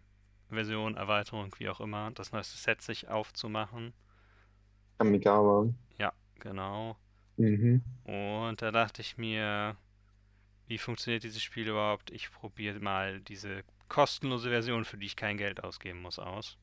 Version, 0.51 0.97
Erweiterung, 0.97 1.55
wie 1.59 1.69
auch 1.69 1.81
immer, 1.81 2.11
das 2.13 2.31
neueste 2.33 2.59
Set 2.59 2.83
sich 2.83 3.09
aufzumachen. 3.09 3.93
Kamigawa. 4.99 5.67
Ja, 5.99 6.13
genau. 6.39 6.97
Mhm. 7.37 7.83
Und 8.05 8.63
da 8.63 8.71
dachte 8.71 9.01
ich 9.03 9.17
mir, 9.19 9.77
wie 10.69 10.79
funktioniert 10.79 11.25
dieses 11.25 11.43
Spiel 11.43 11.69
überhaupt? 11.69 12.11
Ich 12.11 12.31
probiere 12.31 12.81
mal 12.81 13.21
diese 13.21 13.65
kostenlose 13.89 14.51
Version, 14.51 14.85
für 14.85 14.99
die 14.99 15.07
ich 15.07 15.17
kein 15.17 15.39
Geld 15.39 15.65
ausgeben 15.65 16.03
muss, 16.03 16.19
aus. 16.19 16.57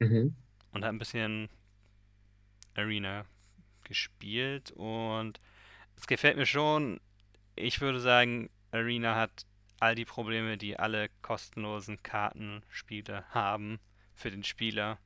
Mhm. 0.00 0.34
Und 0.72 0.84
habe 0.84 0.94
ein 0.96 0.98
bisschen 0.98 1.48
Arena 2.78 3.24
gespielt 3.84 4.70
und 4.72 5.40
es 5.96 6.06
gefällt 6.06 6.36
mir 6.36 6.46
schon. 6.46 7.00
Ich 7.56 7.80
würde 7.80 8.00
sagen, 8.00 8.50
Arena 8.70 9.16
hat 9.16 9.46
all 9.80 9.94
die 9.94 10.04
Probleme, 10.04 10.56
die 10.56 10.78
alle 10.78 11.08
kostenlosen 11.22 12.02
Kartenspiele 12.02 13.24
haben 13.30 13.80
für 14.14 14.30
den 14.30 14.44
Spieler. 14.44 14.98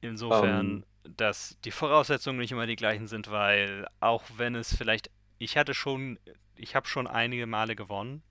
Insofern, 0.00 0.84
Ähm, 1.04 1.16
dass 1.16 1.58
die 1.64 1.70
Voraussetzungen 1.70 2.38
nicht 2.38 2.52
immer 2.52 2.66
die 2.66 2.76
gleichen 2.76 3.06
sind, 3.06 3.30
weil 3.30 3.86
auch 4.00 4.24
wenn 4.36 4.54
es 4.54 4.74
vielleicht, 4.74 5.10
ich 5.38 5.56
hatte 5.56 5.74
schon, 5.74 6.18
ich 6.56 6.74
habe 6.74 6.86
schon 6.86 7.06
einige 7.06 7.46
Male 7.46 7.76
gewonnen, 7.76 8.22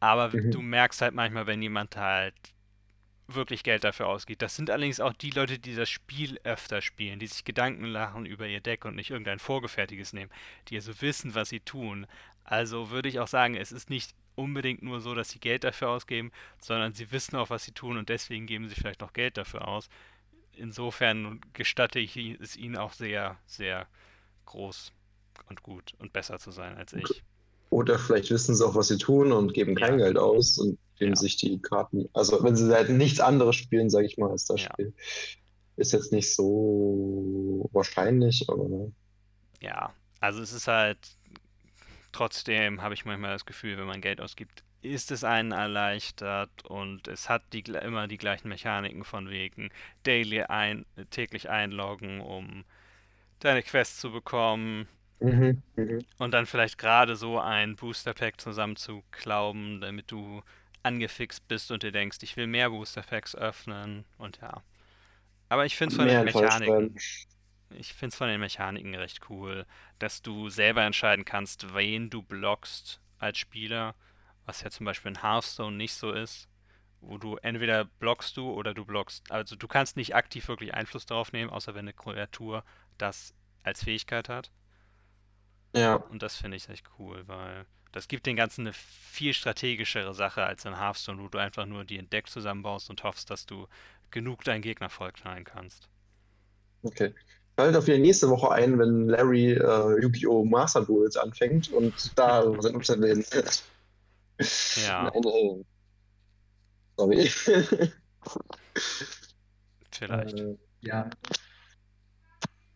aber 0.00 0.28
du 0.28 0.60
mhm. 0.60 0.70
merkst 0.70 1.02
halt 1.02 1.14
manchmal, 1.14 1.46
wenn 1.46 1.62
jemand 1.62 1.96
halt 1.96 2.34
wirklich 3.28 3.62
Geld 3.62 3.84
dafür 3.84 4.08
ausgibt. 4.08 4.42
Das 4.42 4.56
sind 4.56 4.70
allerdings 4.70 5.00
auch 5.00 5.12
die 5.12 5.30
Leute, 5.30 5.58
die 5.58 5.74
das 5.74 5.90
Spiel 5.90 6.40
öfter 6.44 6.80
spielen, 6.80 7.18
die 7.18 7.26
sich 7.26 7.44
Gedanken 7.44 7.92
machen 7.92 8.26
über 8.26 8.46
ihr 8.46 8.60
Deck 8.60 8.84
und 8.84 8.96
nicht 8.96 9.10
irgendein 9.10 9.38
vorgefertigtes 9.38 10.12
nehmen, 10.12 10.30
die 10.68 10.76
also 10.76 11.00
wissen, 11.00 11.34
was 11.34 11.50
sie 11.50 11.60
tun. 11.60 12.06
Also 12.44 12.90
würde 12.90 13.08
ich 13.08 13.20
auch 13.20 13.28
sagen, 13.28 13.54
es 13.54 13.72
ist 13.72 13.90
nicht 13.90 14.14
unbedingt 14.34 14.82
nur 14.82 15.00
so, 15.00 15.14
dass 15.14 15.30
sie 15.30 15.40
Geld 15.40 15.64
dafür 15.64 15.90
ausgeben, 15.90 16.32
sondern 16.58 16.94
sie 16.94 17.12
wissen 17.12 17.36
auch, 17.36 17.50
was 17.50 17.64
sie 17.64 17.72
tun 17.72 17.98
und 17.98 18.08
deswegen 18.08 18.46
geben 18.46 18.68
sie 18.68 18.74
vielleicht 18.74 19.00
noch 19.00 19.12
Geld 19.12 19.36
dafür 19.36 19.68
aus. 19.68 19.88
Insofern 20.52 21.40
gestatte 21.52 21.98
ich 21.98 22.16
es 22.16 22.56
ihnen 22.56 22.76
auch 22.76 22.92
sehr, 22.92 23.36
sehr 23.46 23.86
groß 24.46 24.92
und 25.46 25.62
gut 25.62 25.94
und 25.98 26.12
besser 26.12 26.38
zu 26.38 26.50
sein 26.50 26.76
als 26.76 26.92
ich. 26.92 27.22
Oder 27.70 27.98
vielleicht 27.98 28.30
wissen 28.30 28.54
sie 28.54 28.66
auch, 28.66 28.74
was 28.74 28.88
sie 28.88 28.98
tun 28.98 29.32
und 29.32 29.52
geben 29.52 29.74
kein 29.74 29.98
ja. 29.98 30.06
Geld 30.06 30.18
aus 30.18 30.58
und 30.58 30.78
geben 30.98 31.12
ja. 31.12 31.16
sich 31.16 31.36
die 31.36 31.60
Karten. 31.60 32.08
Also 32.12 32.42
wenn 32.42 32.56
sie 32.56 32.72
halt 32.72 32.90
nichts 32.90 33.20
anderes 33.20 33.56
spielen, 33.56 33.90
sage 33.90 34.06
ich 34.06 34.16
mal, 34.16 34.30
als 34.30 34.46
das 34.46 34.62
ja. 34.62 34.70
Spiel. 34.72 34.92
Ist 35.76 35.92
jetzt 35.92 36.12
nicht 36.12 36.34
so 36.34 37.68
wahrscheinlich, 37.72 38.46
aber. 38.48 38.90
Ja, 39.60 39.92
also 40.20 40.40
es 40.40 40.52
ist 40.52 40.66
halt 40.66 40.98
trotzdem 42.12 42.82
habe 42.82 42.94
ich 42.94 43.04
manchmal 43.04 43.32
das 43.32 43.46
Gefühl, 43.46 43.78
wenn 43.78 43.86
man 43.86 44.00
Geld 44.00 44.20
ausgibt, 44.20 44.64
ist 44.82 45.10
es 45.10 45.24
einen 45.24 45.52
erleichtert 45.52 46.64
und 46.64 47.08
es 47.08 47.28
hat 47.28 47.42
die, 47.52 47.60
immer 47.60 48.08
die 48.08 48.18
gleichen 48.18 48.48
Mechaniken 48.48 49.04
von 49.04 49.28
wegen 49.30 49.70
daily 50.04 50.42
ein, 50.42 50.86
täglich 51.10 51.48
einloggen, 51.48 52.20
um 52.20 52.64
deine 53.40 53.62
Quest 53.62 54.00
zu 54.00 54.10
bekommen, 54.10 54.88
Mhm, 55.20 55.62
mhm. 55.76 56.04
Und 56.18 56.32
dann 56.32 56.46
vielleicht 56.46 56.78
gerade 56.78 57.16
so 57.16 57.40
ein 57.40 57.76
Booster 57.76 58.14
Pack 58.14 58.40
zusammenzuklauben, 58.40 59.80
damit 59.80 60.10
du 60.10 60.42
angefixt 60.82 61.48
bist 61.48 61.70
und 61.70 61.82
dir 61.82 61.92
denkst, 61.92 62.18
ich 62.22 62.36
will 62.36 62.46
mehr 62.46 62.70
Booster 62.70 63.02
Packs 63.02 63.34
öffnen 63.34 64.04
und 64.16 64.38
ja. 64.40 64.62
Aber 65.48 65.66
ich 65.66 65.76
finde 65.76 65.92
es 65.92 65.96
von 65.96 66.08
den 66.08 66.24
Mechaniken. 66.24 66.94
Ich 67.70 67.92
finde 67.92 68.12
es 68.12 68.16
von 68.16 68.28
den 68.28 68.40
Mechaniken 68.40 68.94
recht 68.94 69.28
cool, 69.28 69.66
dass 69.98 70.22
du 70.22 70.48
selber 70.48 70.82
entscheiden 70.84 71.24
kannst, 71.24 71.74
wen 71.74 72.08
du 72.08 72.22
blockst 72.22 73.00
als 73.18 73.38
Spieler, 73.38 73.94
was 74.46 74.62
ja 74.62 74.70
zum 74.70 74.86
Beispiel 74.86 75.10
in 75.10 75.22
Hearthstone 75.22 75.76
nicht 75.76 75.94
so 75.94 76.12
ist, 76.12 76.48
wo 77.00 77.18
du 77.18 77.36
entweder 77.36 77.84
blockst 77.84 78.36
du 78.36 78.50
oder 78.50 78.72
du 78.72 78.84
blockst. 78.84 79.30
Also 79.30 79.56
du 79.56 79.68
kannst 79.68 79.96
nicht 79.96 80.14
aktiv 80.14 80.48
wirklich 80.48 80.74
Einfluss 80.74 81.06
darauf 81.06 81.32
nehmen, 81.32 81.50
außer 81.50 81.74
wenn 81.74 81.84
eine 81.84 81.92
Kreatur 81.92 82.64
das 82.96 83.34
als 83.62 83.84
Fähigkeit 83.84 84.28
hat. 84.28 84.50
Ja. 85.74 85.96
Und 85.96 86.22
das 86.22 86.36
finde 86.36 86.56
ich 86.56 86.68
echt 86.68 86.86
cool, 86.98 87.22
weil 87.26 87.66
das 87.92 88.08
gibt 88.08 88.26
den 88.26 88.36
Ganzen 88.36 88.62
eine 88.62 88.72
viel 88.72 89.32
strategischere 89.32 90.14
Sache 90.14 90.44
als 90.44 90.64
in 90.64 90.78
Hearthstone, 90.78 91.22
wo 91.22 91.28
du 91.28 91.38
einfach 91.38 91.66
nur 91.66 91.84
die 91.84 92.02
Deck 92.02 92.28
zusammenbaust 92.28 92.90
und 92.90 93.02
hoffst, 93.02 93.30
dass 93.30 93.46
du 93.46 93.66
genug 94.10 94.44
deinen 94.44 94.62
Gegner 94.62 94.90
vollknallen 94.90 95.44
kannst. 95.44 95.88
Okay. 96.82 97.14
Schaltet 97.56 97.76
auf 97.76 97.86
die 97.86 97.98
nächste 97.98 98.28
Woche 98.28 98.52
ein, 98.52 98.78
wenn 98.78 99.08
Larry 99.08 99.52
äh, 99.52 100.00
Yu-Gi-Oh! 100.02 100.44
Master 100.44 100.84
Duels 100.84 101.16
anfängt 101.16 101.72
und 101.72 102.16
da 102.16 102.42
sind 102.60 102.76
Umstände 102.76 103.24
Ja. 104.76 105.10
Nein, 105.12 105.22
nein. 105.24 105.66
Sorry. 106.96 107.30
Vielleicht. 109.90 110.38
Äh, 110.38 110.56
ja. 110.82 111.10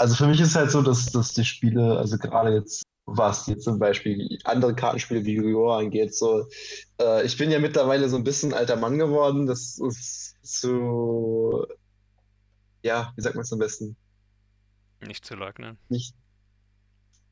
Also 0.03 0.17
für 0.17 0.27
mich 0.27 0.41
ist 0.41 0.49
es 0.49 0.57
halt 0.57 0.73
so, 0.73 0.83
dass, 0.83 1.12
dass 1.12 1.33
die 1.33 1.45
Spiele, 1.45 1.97
also 1.97 2.19
gerade 2.19 2.53
jetzt, 2.53 2.83
was 3.07 3.47
jetzt 3.47 3.62
zum 3.62 3.79
Beispiel 3.79 4.37
andere 4.43 4.75
Kartenspiele 4.75 5.25
wie 5.25 5.35
Yu-Gi-Oh! 5.35 5.71
angeht, 5.71 6.12
so, 6.12 6.49
äh, 7.01 7.25
ich 7.25 7.38
bin 7.38 7.53
ja 7.53 7.61
mittlerweile 7.61 8.09
so 8.09 8.17
ein 8.17 8.25
bisschen 8.25 8.53
alter 8.53 8.75
Mann 8.75 8.99
geworden. 8.99 9.47
Das 9.47 9.79
ist 9.79 10.35
so, 10.43 11.69
ja, 12.83 13.12
wie 13.15 13.23
sagt 13.23 13.37
man 13.37 13.45
es 13.45 13.53
am 13.53 13.61
besten? 13.61 13.95
Nicht 15.07 15.25
zu 15.25 15.37
leugnen. 15.37 15.79
Nicht, 15.88 16.17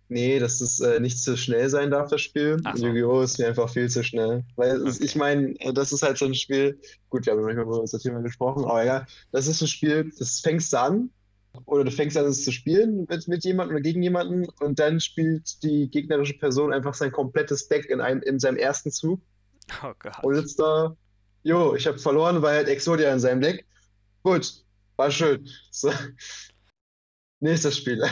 nee, 0.07 0.39
dass 0.39 0.61
es 0.61 0.79
äh, 0.79 1.01
nicht 1.01 1.21
zu 1.21 1.37
schnell 1.37 1.69
sein 1.71 1.91
darf, 1.91 2.09
das 2.09 2.21
Spiel. 2.21 2.63
So. 2.77 2.87
Yu-Gi-Oh! 2.87 3.23
ist 3.23 3.41
mir 3.41 3.49
einfach 3.49 3.69
viel 3.69 3.91
zu 3.91 4.05
schnell. 4.05 4.45
Weil 4.55 4.81
okay. 4.81 4.97
ich 5.01 5.17
meine, 5.17 5.59
äh, 5.59 5.73
das 5.73 5.91
ist 5.91 6.03
halt 6.05 6.19
so 6.19 6.27
ein 6.27 6.37
Spiel, 6.37 6.81
gut, 7.09 7.27
wir 7.27 7.33
haben 7.33 7.43
manchmal 7.43 7.65
über 7.65 7.81
das 7.81 8.01
Thema 8.01 8.21
gesprochen, 8.21 8.63
aber 8.65 8.85
ja, 8.85 9.07
das 9.33 9.49
ist 9.49 9.61
ein 9.61 9.67
Spiel, 9.67 10.13
das 10.21 10.39
fängst 10.39 10.73
du 10.73 10.79
an 10.79 11.11
oder 11.65 11.85
du 11.85 11.91
fängst 11.91 12.17
an, 12.17 12.27
es 12.27 12.45
zu 12.45 12.53
spielen 12.53 13.07
mit, 13.09 13.29
mit 13.29 13.45
jemandem 13.45 13.77
oder 13.77 13.83
gegen 13.83 14.03
jemanden 14.03 14.49
und 14.61 14.79
dann 14.79 15.01
spielt 15.01 15.63
die 15.63 15.91
gegnerische 15.91 16.39
Person 16.39 16.73
einfach 16.73 16.95
sein 16.95 17.13
komplettes 17.13 17.69
Deck 17.69 17.87
in, 17.87 18.01
einem, 18.01 18.23
in 18.23 18.39
seinem 18.39 18.57
ersten 18.57 18.91
Zug. 18.91 19.21
Oh 19.83 19.93
Gott. 19.99 20.23
Und 20.23 20.35
sitzt 20.35 20.59
da, 20.59 20.97
jo, 21.43 21.75
ich 21.75 21.87
habe 21.87 21.99
verloren, 21.99 22.43
weil 22.43 22.57
halt 22.57 22.69
Exodia 22.69 23.13
in 23.13 23.21
seinem 23.21 23.41
Deck. 23.41 23.67
Gut, 24.23 24.65
war 24.97 25.11
schön. 25.11 25.49
So. 25.71 25.93
Nächstes 27.41 27.79
Spiel. 27.79 28.03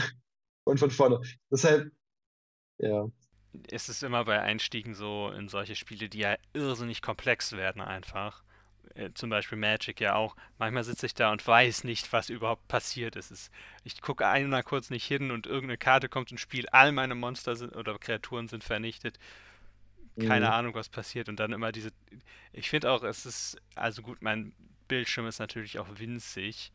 Und 0.64 0.78
von 0.78 0.90
vorne. 0.90 1.20
Deshalb, 1.50 1.92
ja. 2.78 3.08
Es 3.70 3.88
ist 3.88 4.02
immer 4.02 4.24
bei 4.24 4.40
Einstiegen 4.40 4.94
so 4.94 5.30
in 5.30 5.48
solche 5.48 5.74
Spiele, 5.74 6.08
die 6.08 6.20
ja 6.20 6.36
irrsinnig 6.52 7.02
komplex 7.02 7.52
werden 7.52 7.82
einfach. 7.82 8.44
Äh, 8.94 9.10
zum 9.14 9.30
Beispiel 9.30 9.58
Magic 9.58 10.00
ja 10.00 10.14
auch, 10.14 10.36
manchmal 10.58 10.84
sitze 10.84 11.06
ich 11.06 11.14
da 11.14 11.32
und 11.32 11.46
weiß 11.46 11.84
nicht, 11.84 12.12
was 12.12 12.30
überhaupt 12.30 12.68
passiert 12.68 13.16
ist. 13.16 13.50
Ich 13.84 14.00
gucke 14.00 14.26
einmal 14.26 14.62
kurz 14.62 14.90
nicht 14.90 15.06
hin 15.06 15.30
und 15.30 15.46
irgendeine 15.46 15.78
Karte 15.78 16.08
kommt 16.08 16.32
ins 16.32 16.40
Spiel, 16.40 16.68
all 16.68 16.92
meine 16.92 17.14
Monster 17.14 17.56
sind 17.56 17.76
oder 17.76 17.98
Kreaturen 17.98 18.48
sind 18.48 18.64
vernichtet. 18.64 19.18
Keine 20.18 20.46
mhm. 20.46 20.52
Ahnung, 20.52 20.74
was 20.74 20.88
passiert. 20.88 21.28
Und 21.28 21.38
dann 21.38 21.52
immer 21.52 21.70
diese. 21.72 21.90
Ich 22.52 22.70
finde 22.70 22.90
auch, 22.90 23.04
es 23.04 23.24
ist. 23.24 23.56
Also 23.74 24.02
gut, 24.02 24.20
mein 24.20 24.52
Bildschirm 24.88 25.26
ist 25.26 25.38
natürlich 25.38 25.78
auch 25.78 25.86
winzig. 25.96 26.72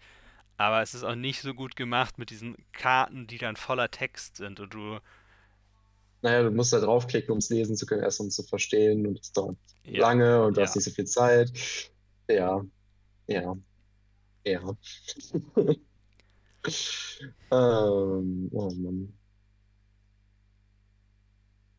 Aber 0.57 0.81
es 0.81 0.93
ist 0.93 1.03
auch 1.03 1.15
nicht 1.15 1.41
so 1.41 1.53
gut 1.53 1.75
gemacht 1.75 2.17
mit 2.19 2.29
diesen 2.29 2.55
Karten, 2.71 3.27
die 3.27 3.37
dann 3.37 3.55
voller 3.55 3.89
Text 3.91 4.37
sind 4.37 4.59
und 4.59 4.73
du. 4.73 4.99
Naja, 6.21 6.43
du 6.43 6.51
musst 6.51 6.71
da 6.71 6.79
draufklicken, 6.79 7.31
um 7.31 7.39
es 7.39 7.49
lesen 7.49 7.75
zu 7.75 7.85
können, 7.85 8.01
erst 8.01 8.21
um 8.21 8.27
es 8.27 8.35
zu 8.35 8.43
verstehen 8.43 9.05
und 9.05 9.19
es 9.19 9.33
dauert 9.33 9.57
ja. 9.83 9.99
lange 9.99 10.41
und 10.43 10.55
du 10.55 10.61
ja. 10.61 10.67
hast 10.67 10.75
nicht 10.75 10.85
so 10.85 10.91
viel 10.91 11.05
Zeit. 11.05 11.51
Ja, 12.27 12.61
ja, 13.27 13.55
ja. 14.45 14.77
ähm, 17.51 18.49
oh 18.51 18.71
Mann. 18.71 19.13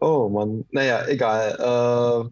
Oh 0.00 0.28
Mann. 0.28 0.64
Naja, 0.70 1.06
egal. 1.06 1.52
Äh, 1.52 2.30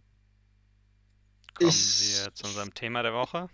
Kommen 1.55 1.69
ich. 1.71 2.25
wir 2.25 2.35
zu 2.35 2.47
unserem 2.47 2.75
Thema 2.75 3.03
der 3.03 3.15
Woche. 3.15 3.49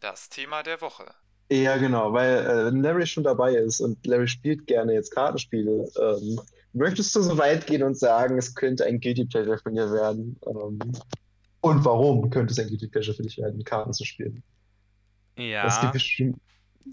Das 0.00 0.28
Thema 0.28 0.62
der 0.62 0.80
Woche. 0.80 1.06
Ja, 1.50 1.76
genau, 1.76 2.12
weil 2.12 2.38
äh, 2.38 2.66
wenn 2.66 2.82
Larry 2.82 3.06
schon 3.06 3.22
dabei 3.24 3.54
ist 3.54 3.80
und 3.80 4.04
Larry 4.06 4.26
spielt 4.26 4.66
gerne 4.66 4.94
jetzt 4.94 5.14
Kartenspiele, 5.14 5.88
ähm, 5.98 6.40
möchtest 6.72 7.14
du 7.14 7.22
so 7.22 7.38
weit 7.38 7.66
gehen 7.66 7.84
und 7.84 7.96
sagen, 7.96 8.36
es 8.36 8.54
könnte 8.54 8.84
ein 8.84 9.00
Guilty 9.00 9.26
Pleasure 9.26 9.58
von 9.58 9.74
dir 9.74 9.90
werden? 9.92 10.38
Ähm, 10.46 10.78
und 11.66 11.84
warum 11.84 12.30
könnte 12.30 12.52
es 12.52 12.58
ein 12.58 12.68
Guilty 12.68 12.88
Pleasure 12.88 13.16
für 13.16 13.22
dich 13.22 13.36
werden, 13.38 13.62
Karten 13.64 13.92
zu 13.92 14.04
spielen? 14.04 14.42
Ja. 15.36 15.66
Es 15.66 15.80
gibt 15.80 15.92
bestimmt 15.92 16.40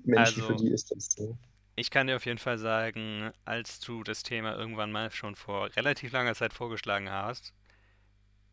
Menschen, 0.04 0.42
Also- 0.44 0.48
für 0.48 0.56
die 0.56 0.70
ist 0.70 0.92
das 0.92 1.06
so. 1.12 1.38
Ich 1.76 1.90
kann 1.90 2.06
dir 2.08 2.16
auf 2.18 2.26
jeden 2.26 2.38
Fall 2.38 2.60
sagen, 2.60 3.32
als 3.46 3.80
du 3.80 4.04
das 4.04 4.22
Thema 4.22 4.56
irgendwann 4.56 4.92
mal 4.92 5.10
schon 5.12 5.36
vor 5.36 5.76
relativ 5.76 6.12
langer 6.12 6.36
Zeit 6.36 6.54
vorgeschlagen 6.54 7.10
hast, 7.10 7.52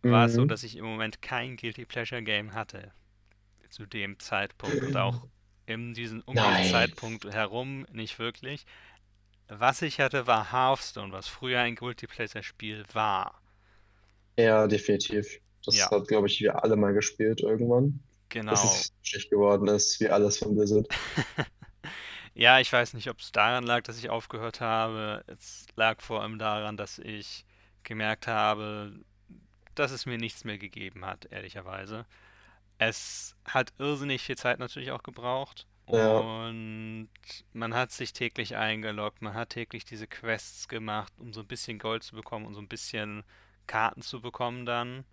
war 0.03 0.25
es 0.27 0.33
so, 0.35 0.43
Mhm. 0.45 0.49
dass 0.49 0.63
ich 0.63 0.77
im 0.77 0.87
Moment 0.87 1.21
kein 1.21 1.57
Guilty 1.57 1.85
Pleasure 1.85 2.23
Game 2.23 2.55
hatte. 2.55 2.93
Zu 3.69 3.85
dem 3.87 4.19
Zeitpunkt 4.19 4.83
und 4.83 4.97
auch 4.97 5.27
in 5.67 5.93
diesem, 5.93 6.23
um 6.25 6.35
Nein. 6.35 6.71
Zeitpunkt 6.71 7.25
herum 7.27 7.87
nicht 7.93 8.19
wirklich. 8.19 8.65
Was 9.49 9.83
ich 9.83 10.01
hatte, 10.01 10.27
war 10.27 10.51
Hearthstone, 10.53 11.13
was 11.13 11.29
früher 11.29 11.61
ein 11.61 11.75
Guilty 11.77 12.07
Pleasure 12.07 12.43
Spiel 12.43 12.85
war. 12.95 13.41
Ja, 14.39 14.67
definitiv. 14.67 15.41
Das 15.65 15.77
Ja. 15.77 15.91
hat, 15.91 16.09
glaube 16.09 16.27
ich, 16.27 16.41
wir 16.41 16.63
alle 16.63 16.77
mal 16.77 16.93
gespielt 16.95 17.41
irgendwann. 17.41 18.01
Genau. 18.29 18.53
Bis 18.53 18.65
es 18.65 18.93
schlecht 19.03 19.31
geworden 19.31 19.69
ist, 19.69 20.01
wie 20.01 20.09
alles 20.09 20.39
von 20.39 20.55
Blizzard. 20.55 20.89
Ja, 22.33 22.61
ich 22.61 22.73
weiß 22.73 22.95
nicht, 22.95 23.11
ob 23.11 23.19
es 23.19 23.33
daran 23.33 23.65
lag, 23.65 23.83
dass 23.83 23.99
ich 23.99 24.09
aufgehört 24.09 24.61
habe. 24.61 25.25
Es 25.27 25.67
lag 25.75 26.01
vor 26.01 26.23
allem 26.23 26.39
daran, 26.39 26.77
dass 26.77 26.99
ich 26.99 27.45
gemerkt 27.83 28.29
habe, 28.29 28.93
dass 29.75 29.91
es 29.91 30.07
mir 30.07 30.17
nichts 30.17 30.45
mehr 30.45 30.57
gegeben 30.57 31.05
hat, 31.05 31.27
ehrlicherweise. 31.31 32.07
Es 32.79 33.37
hat 33.45 33.73
irrsinnig 33.79 34.23
viel 34.23 34.37
Zeit 34.39 34.59
natürlich 34.59 34.93
auch 34.93 35.03
gebraucht. 35.03 35.67
Ja. 35.89 36.19
Und 36.19 37.11
man 37.53 37.75
hat 37.75 37.91
sich 37.91 38.13
täglich 38.13 38.55
eingeloggt, 38.57 39.23
man 39.23 39.35
hat 39.35 39.51
täglich 39.51 39.85
diese 39.85 40.07
Quests 40.07 40.69
gemacht, 40.69 41.13
um 41.19 41.33
so 41.33 41.41
ein 41.41 41.47
bisschen 41.49 41.79
Gold 41.81 42.05
zu 42.05 42.15
bekommen 42.15 42.47
und 42.47 42.55
so 42.55 42.61
ein 42.61 42.69
bisschen 42.69 43.25
Karten 43.67 44.03
zu 44.03 44.21
bekommen 44.21 44.67
dann. 44.67 45.05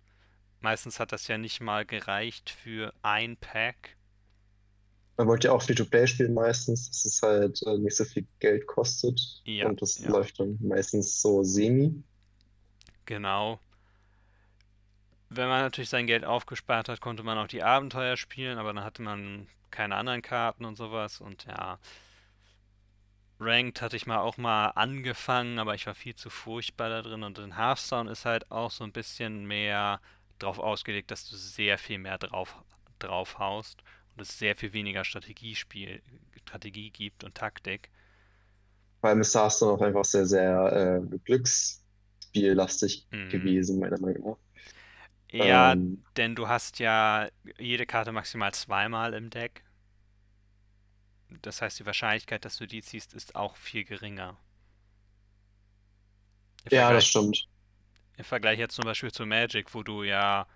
Meistens 0.60 0.98
hat 1.00 1.12
das 1.12 1.28
ja 1.28 1.38
nicht 1.38 1.60
mal 1.60 1.84
gereicht 1.86 2.50
für 2.50 2.92
ein 3.02 3.36
Pack. 3.36 3.96
Man 5.16 5.26
wollte 5.26 5.48
ja 5.48 5.52
auch 5.52 5.62
Free-to-Play 5.62 6.06
spielen 6.06 6.34
meistens, 6.34 6.88
dass 6.90 7.04
es 7.04 7.22
halt 7.22 7.60
äh, 7.66 7.76
nicht 7.78 7.96
so 7.96 8.04
viel 8.04 8.26
Geld 8.38 8.66
kostet. 8.66 9.20
Ja, 9.44 9.66
Und 9.68 9.82
das 9.82 9.98
ja. 9.98 10.10
läuft 10.10 10.38
dann 10.40 10.58
meistens 10.60 11.20
so 11.20 11.42
semi. 11.42 12.04
Genau. 13.06 13.60
wenn 15.30 15.48
man 15.48 15.62
natürlich 15.62 15.90
sein 15.90 16.06
Geld 16.06 16.24
aufgespart 16.24 16.88
hat, 16.88 17.00
konnte 17.00 17.22
man 17.22 17.38
auch 17.38 17.48
die 17.48 17.62
Abenteuer 17.62 18.16
spielen, 18.16 18.58
aber 18.58 18.72
dann 18.72 18.84
hatte 18.84 19.02
man 19.02 19.46
keine 19.70 19.96
anderen 19.96 20.22
Karten 20.22 20.64
und 20.64 20.76
sowas 20.76 21.20
und 21.20 21.44
ja. 21.46 21.78
Ranked 23.40 23.82
hatte 23.82 23.96
ich 23.96 24.06
mal 24.06 24.18
auch 24.18 24.36
mal 24.36 24.68
angefangen, 24.70 25.58
aber 25.58 25.74
ich 25.74 25.86
war 25.86 25.94
viel 25.94 26.14
zu 26.14 26.28
furchtbar 26.30 26.88
da 26.88 27.02
drin 27.02 27.22
und 27.22 27.38
in 27.38 27.56
Hearthstone 27.56 28.10
ist 28.10 28.24
halt 28.24 28.50
auch 28.50 28.70
so 28.70 28.84
ein 28.84 28.92
bisschen 28.92 29.46
mehr 29.46 30.00
drauf 30.38 30.58
ausgelegt, 30.58 31.10
dass 31.10 31.28
du 31.28 31.36
sehr 31.36 31.78
viel 31.78 31.98
mehr 31.98 32.18
drauf, 32.18 32.56
drauf 32.98 33.38
haust 33.38 33.82
und 34.16 34.22
es 34.22 34.38
sehr 34.38 34.56
viel 34.56 34.72
weniger 34.72 35.04
Strategiespiel, 35.04 36.02
Strategie 36.44 36.90
gibt 36.90 37.24
und 37.24 37.34
Taktik. 37.36 37.90
Vor 39.00 39.10
allem 39.10 39.20
ist 39.20 39.34
Hearthstone 39.34 39.72
auch 39.72 39.80
einfach 39.80 40.04
sehr, 40.04 40.26
sehr 40.26 41.02
äh, 41.12 41.18
glücksspiellastig 41.24 43.06
Mhm. 43.12 43.28
gewesen, 43.28 43.78
meiner 43.80 44.00
Meinung 44.00 44.30
nach. 44.30 44.38
Ja, 45.30 45.76
Ähm, 45.78 46.04
denn 46.16 46.34
du 46.34 46.48
hast 46.48 46.78
ja 46.80 47.28
jede 47.58 47.86
Karte 47.86 48.12
maximal 48.12 48.52
zweimal 48.54 49.14
im 49.14 49.30
Deck. 49.30 49.62
Das 51.40 51.62
heißt, 51.62 51.78
die 51.78 51.86
Wahrscheinlichkeit, 51.86 52.44
dass 52.44 52.58
du 52.58 52.66
die 52.66 52.82
ziehst, 52.82 53.14
ist 53.14 53.34
auch 53.34 53.56
viel 53.56 53.84
geringer. 53.84 54.36
Ja, 56.70 56.92
das 56.92 57.06
stimmt. 57.06 57.48
Im 58.18 58.24
Vergleich 58.24 58.58
jetzt 58.58 58.74
zum 58.74 58.84
Beispiel 58.84 59.12
zu 59.12 59.24
Magic, 59.24 59.74
wo 59.74 59.82
du 59.82 60.02
ja 60.02 60.46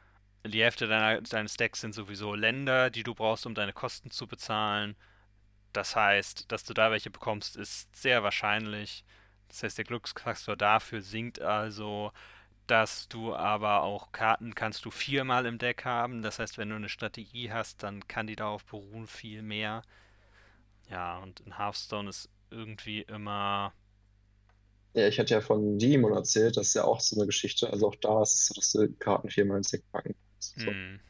die 0.45 0.63
Hälfte 0.63 0.89
deiner, 0.89 1.21
deines 1.23 1.57
Decks 1.57 1.81
sind 1.81 1.95
sowieso 1.95 2.35
Länder, 2.35 2.91
die 2.91 3.05
du 3.05 3.15
brauchst, 3.15 3.47
um 3.47 3.55
deine 3.55 3.73
Kosten 3.73 4.11
zu 4.11 4.27
bezahlen. 4.27 4.97
Das 5.73 5.97
heißt, 5.97 6.51
dass 6.51 6.65
du 6.65 6.75
da 6.75 6.91
welche 6.91 7.11
bekommst, 7.11 7.57
ist 7.57 7.95
sehr 7.95 8.23
wahrscheinlich. 8.25 9.05
Das 9.49 9.63
heißt, 9.63 9.79
der 9.79 9.85
Glücksfaktor 9.85 10.57
dafür 10.57 11.03
sinkt 11.03 11.41
also, 11.41 12.13
dass 12.67 13.09
du 13.09 13.35
aber 13.35 13.83
auch 13.83 14.11
Karten 14.13 14.55
kannst 14.55 14.85
du 14.85 14.91
viermal 14.91 15.47
im 15.47 15.59
Deck 15.59 15.85
haben. 15.85 16.23
Das 16.23 16.41
heißt, 16.41 16.59
wenn 16.59 16.71
du 16.71 16.77
eine 16.77 16.89
Strategie 16.89 17.53
hast, 17.53 17.83
dann 17.83 18.07
kann 18.09 18.27
die 18.27 18.37
darauf 18.37 18.65
beruhen 18.65 19.07
viel 19.07 19.43
mehr. 19.43 19.83
Ja, 20.91 21.19
und 21.19 21.41
in 21.41 21.59
Hearthstone 21.59 22.09
ist 22.09 22.29
irgendwie 22.51 23.03
immer. 23.03 23.73
Ja, 24.95 25.09
ich 25.09 25.19
hatte 25.19 25.35
ja 25.35 25.41
von 25.41 25.79
Demon 25.79 26.13
erzählt, 26.13 26.57
das 26.57 26.69
ist 26.69 26.75
ja 26.75 26.85
auch 26.85 27.01
so 27.01 27.17
eine 27.17 27.27
Geschichte. 27.27 27.71
Also 27.71 27.89
auch 27.89 27.97
da 27.97 28.23
ist 28.23 28.35
es 28.35 28.47
so, 28.49 28.55
dass 28.55 28.73
du 28.73 28.93
Karten 28.99 29.31
viermal 29.31 29.59
ins 29.59 29.71
Deck 29.71 29.83
packen 29.91 30.15
kannst. 30.15 30.61
So. 30.61 30.67
Hm, 30.67 31.01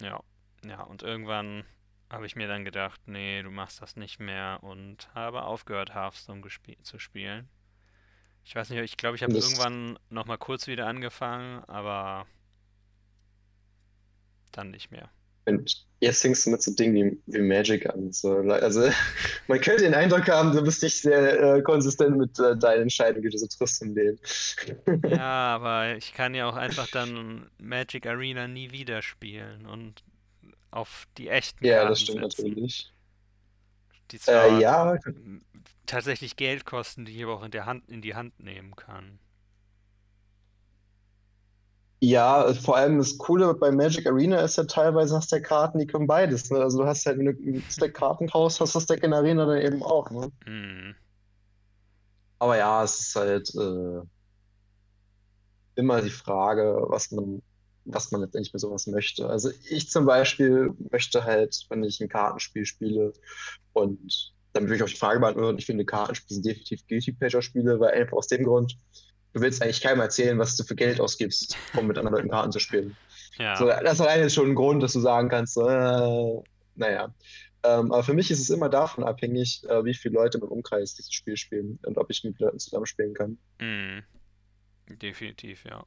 ja, 0.00 0.22
ja, 0.64 0.82
und 0.82 1.02
irgendwann 1.02 1.64
habe 2.10 2.26
ich 2.26 2.36
mir 2.36 2.48
dann 2.48 2.64
gedacht, 2.64 3.00
nee, 3.06 3.42
du 3.42 3.50
machst 3.50 3.82
das 3.82 3.96
nicht 3.96 4.20
mehr 4.20 4.60
und 4.62 5.12
habe 5.14 5.42
aufgehört, 5.42 5.94
Hearthstone 5.94 6.42
zu 6.82 6.98
spielen. 6.98 7.48
Ich 8.44 8.54
weiß 8.54 8.70
nicht, 8.70 8.80
ich 8.80 8.96
glaube, 8.96 9.16
ich 9.16 9.22
habe 9.22 9.34
irgendwann 9.34 9.98
noch 10.10 10.26
mal 10.26 10.36
kurz 10.36 10.66
wieder 10.66 10.86
angefangen, 10.86 11.64
aber 11.64 12.26
dann 14.52 14.70
nicht 14.70 14.90
mehr. 14.90 15.10
Und 15.46 15.86
jetzt 16.00 16.22
fängst 16.22 16.46
du 16.46 16.50
mit 16.50 16.62
so 16.62 16.72
Dingen 16.74 16.94
wie, 16.94 17.22
wie 17.26 17.42
Magic 17.42 17.88
an. 17.88 18.12
So. 18.12 18.36
Also 18.38 18.90
man 19.48 19.60
könnte 19.60 19.84
den 19.84 19.94
Eindruck 19.94 20.28
haben, 20.28 20.52
du 20.52 20.62
bist 20.62 20.82
nicht 20.82 21.00
sehr 21.00 21.56
äh, 21.56 21.62
konsistent 21.62 22.16
mit 22.16 22.38
äh, 22.38 22.56
deinen 22.56 22.82
Entscheidungen, 22.82 23.22
die 23.22 23.30
du 23.30 23.38
so 23.38 23.46
triffst 23.46 23.82
im 23.82 23.94
Leben. 23.94 24.18
Ja, 25.04 25.54
aber 25.56 25.96
ich 25.96 26.12
kann 26.12 26.34
ja 26.34 26.48
auch 26.48 26.56
einfach 26.56 26.88
dann 26.88 27.50
Magic 27.58 28.06
Arena 28.06 28.48
nie 28.48 28.70
wieder 28.72 29.02
spielen 29.02 29.66
und 29.66 30.02
auf 30.70 31.06
die 31.18 31.28
echten 31.28 31.66
Ja, 31.66 31.84
das 31.84 31.98
Karten 31.98 31.98
stimmt 31.98 32.20
setzen, 32.20 32.48
natürlich. 32.48 32.92
die 34.10 34.18
Äh, 34.26 34.50
zwar 34.50 34.60
ja, 34.60 34.94
m, 35.06 35.42
tatsächlich 35.86 36.36
Geld 36.36 36.64
kosten, 36.64 37.04
die 37.04 37.16
ich 37.16 37.22
aber 37.22 37.34
auch 37.34 37.44
in 37.44 37.50
der 37.50 37.66
Hand, 37.66 37.88
in 37.90 38.02
die 38.02 38.14
Hand 38.14 38.38
nehmen 38.40 38.74
kann. 38.76 39.18
Ja, 42.04 42.52
vor 42.52 42.76
allem 42.76 42.98
das 42.98 43.16
Coole 43.16 43.54
bei 43.54 43.70
Magic 43.70 44.06
Arena 44.06 44.42
ist 44.42 44.58
ja 44.58 44.64
teilweise 44.64 45.16
hast 45.16 45.32
du 45.32 45.36
ja 45.36 45.42
Karten, 45.42 45.78
die 45.78 45.86
können 45.86 46.06
beides. 46.06 46.50
Ne? 46.50 46.58
Also 46.58 46.82
du 46.82 46.84
hast 46.86 47.06
halt, 47.06 47.18
wenn 47.18 47.24
du 47.24 47.32
ein 47.32 47.64
Deck 47.80 47.94
Karten 47.94 48.28
kaufst, 48.28 48.60
hast 48.60 48.74
du 48.74 48.78
das 48.78 48.86
Deck 48.86 49.02
in 49.02 49.14
Arena 49.14 49.46
dann 49.46 49.62
eben 49.62 49.82
auch. 49.82 50.10
Ne? 50.10 50.30
Hm. 50.44 50.94
Aber 52.40 52.58
ja, 52.58 52.84
es 52.84 53.00
ist 53.00 53.16
halt 53.16 53.54
äh, 53.54 54.02
immer 55.76 56.02
die 56.02 56.10
Frage, 56.10 56.76
was 56.88 57.10
man, 57.10 57.40
was 57.86 58.10
man 58.10 58.20
letztendlich 58.20 58.52
mit 58.52 58.60
sowas 58.60 58.86
möchte. 58.86 59.26
Also 59.30 59.50
ich 59.70 59.88
zum 59.88 60.04
Beispiel 60.04 60.74
möchte 60.90 61.24
halt, 61.24 61.58
wenn 61.70 61.82
ich 61.84 62.02
ein 62.02 62.10
Kartenspiel 62.10 62.66
spiele 62.66 63.14
und 63.72 64.34
damit 64.52 64.68
würde 64.68 64.76
ich 64.76 64.82
auch 64.82 64.92
die 64.92 64.96
Frage 64.96 65.20
beantworten, 65.20 65.58
ich 65.58 65.64
finde 65.64 65.86
Kartenspiele 65.86 66.34
sind 66.34 66.44
definitiv 66.44 66.86
Guilty 66.86 67.12
Pleasure 67.12 67.42
Spiele, 67.42 67.80
weil 67.80 67.94
einfach 67.94 68.18
aus 68.18 68.26
dem 68.26 68.44
Grund, 68.44 68.76
du 69.34 69.40
willst 69.40 69.62
eigentlich 69.62 69.82
keinem 69.82 70.00
erzählen, 70.00 70.38
was 70.38 70.56
du 70.56 70.64
für 70.64 70.74
Geld 70.74 71.00
ausgibst, 71.00 71.56
um 71.76 71.86
mit 71.86 71.98
anderen 71.98 72.16
Leuten 72.16 72.30
Karten 72.30 72.52
zu 72.52 72.60
spielen. 72.60 72.96
So, 73.36 73.42
Ja, 73.42 73.82
das 73.82 74.00
alleine 74.00 74.24
ist 74.24 74.34
schon 74.34 74.50
ein 74.50 74.54
Grund, 74.54 74.82
dass 74.82 74.92
du 74.92 75.00
sagen 75.00 75.28
kannst, 75.28 75.54
so, 75.54 75.68
äh, 75.68 76.42
naja. 76.76 77.12
Ähm, 77.64 77.92
aber 77.92 78.04
für 78.04 78.14
mich 78.14 78.30
ist 78.30 78.40
es 78.40 78.50
immer 78.50 78.68
davon 78.68 79.04
abhängig, 79.04 79.64
äh, 79.68 79.84
wie 79.84 79.94
viele 79.94 80.14
Leute 80.14 80.38
im 80.38 80.44
Umkreis 80.44 80.94
dieses 80.94 81.12
Spiel 81.12 81.36
spielen 81.36 81.78
und 81.84 81.98
ob 81.98 82.10
ich 82.10 82.22
mit 82.22 82.38
Leuten 82.38 82.58
zusammenspielen 82.58 83.14
kann. 83.14 83.38
hm. 83.58 84.02
Definitiv, 84.88 85.64
ja. 85.64 85.84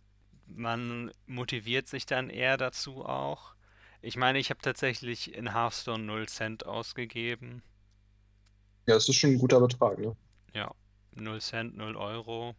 Man 0.47 1.11
motiviert 1.27 1.87
sich 1.87 2.07
dann 2.07 2.31
eher 2.31 2.57
dazu 2.57 3.05
auch. 3.05 3.53
Ich 4.01 4.17
meine, 4.17 4.39
ich 4.39 4.49
habe 4.49 4.59
tatsächlich 4.61 5.35
in 5.35 5.53
Hearthstone 5.53 6.03
0 6.03 6.27
Cent 6.27 6.65
ausgegeben. 6.65 7.61
Ja, 8.87 8.95
das 8.95 9.07
ist 9.07 9.15
schon 9.15 9.31
ein 9.31 9.37
guter 9.37 9.59
Betrag, 9.59 9.99
ne? 9.99 10.15
Ja, 10.53 10.71
0 11.13 11.41
Cent, 11.41 11.77
0 11.77 11.95
Euro. 11.95 12.55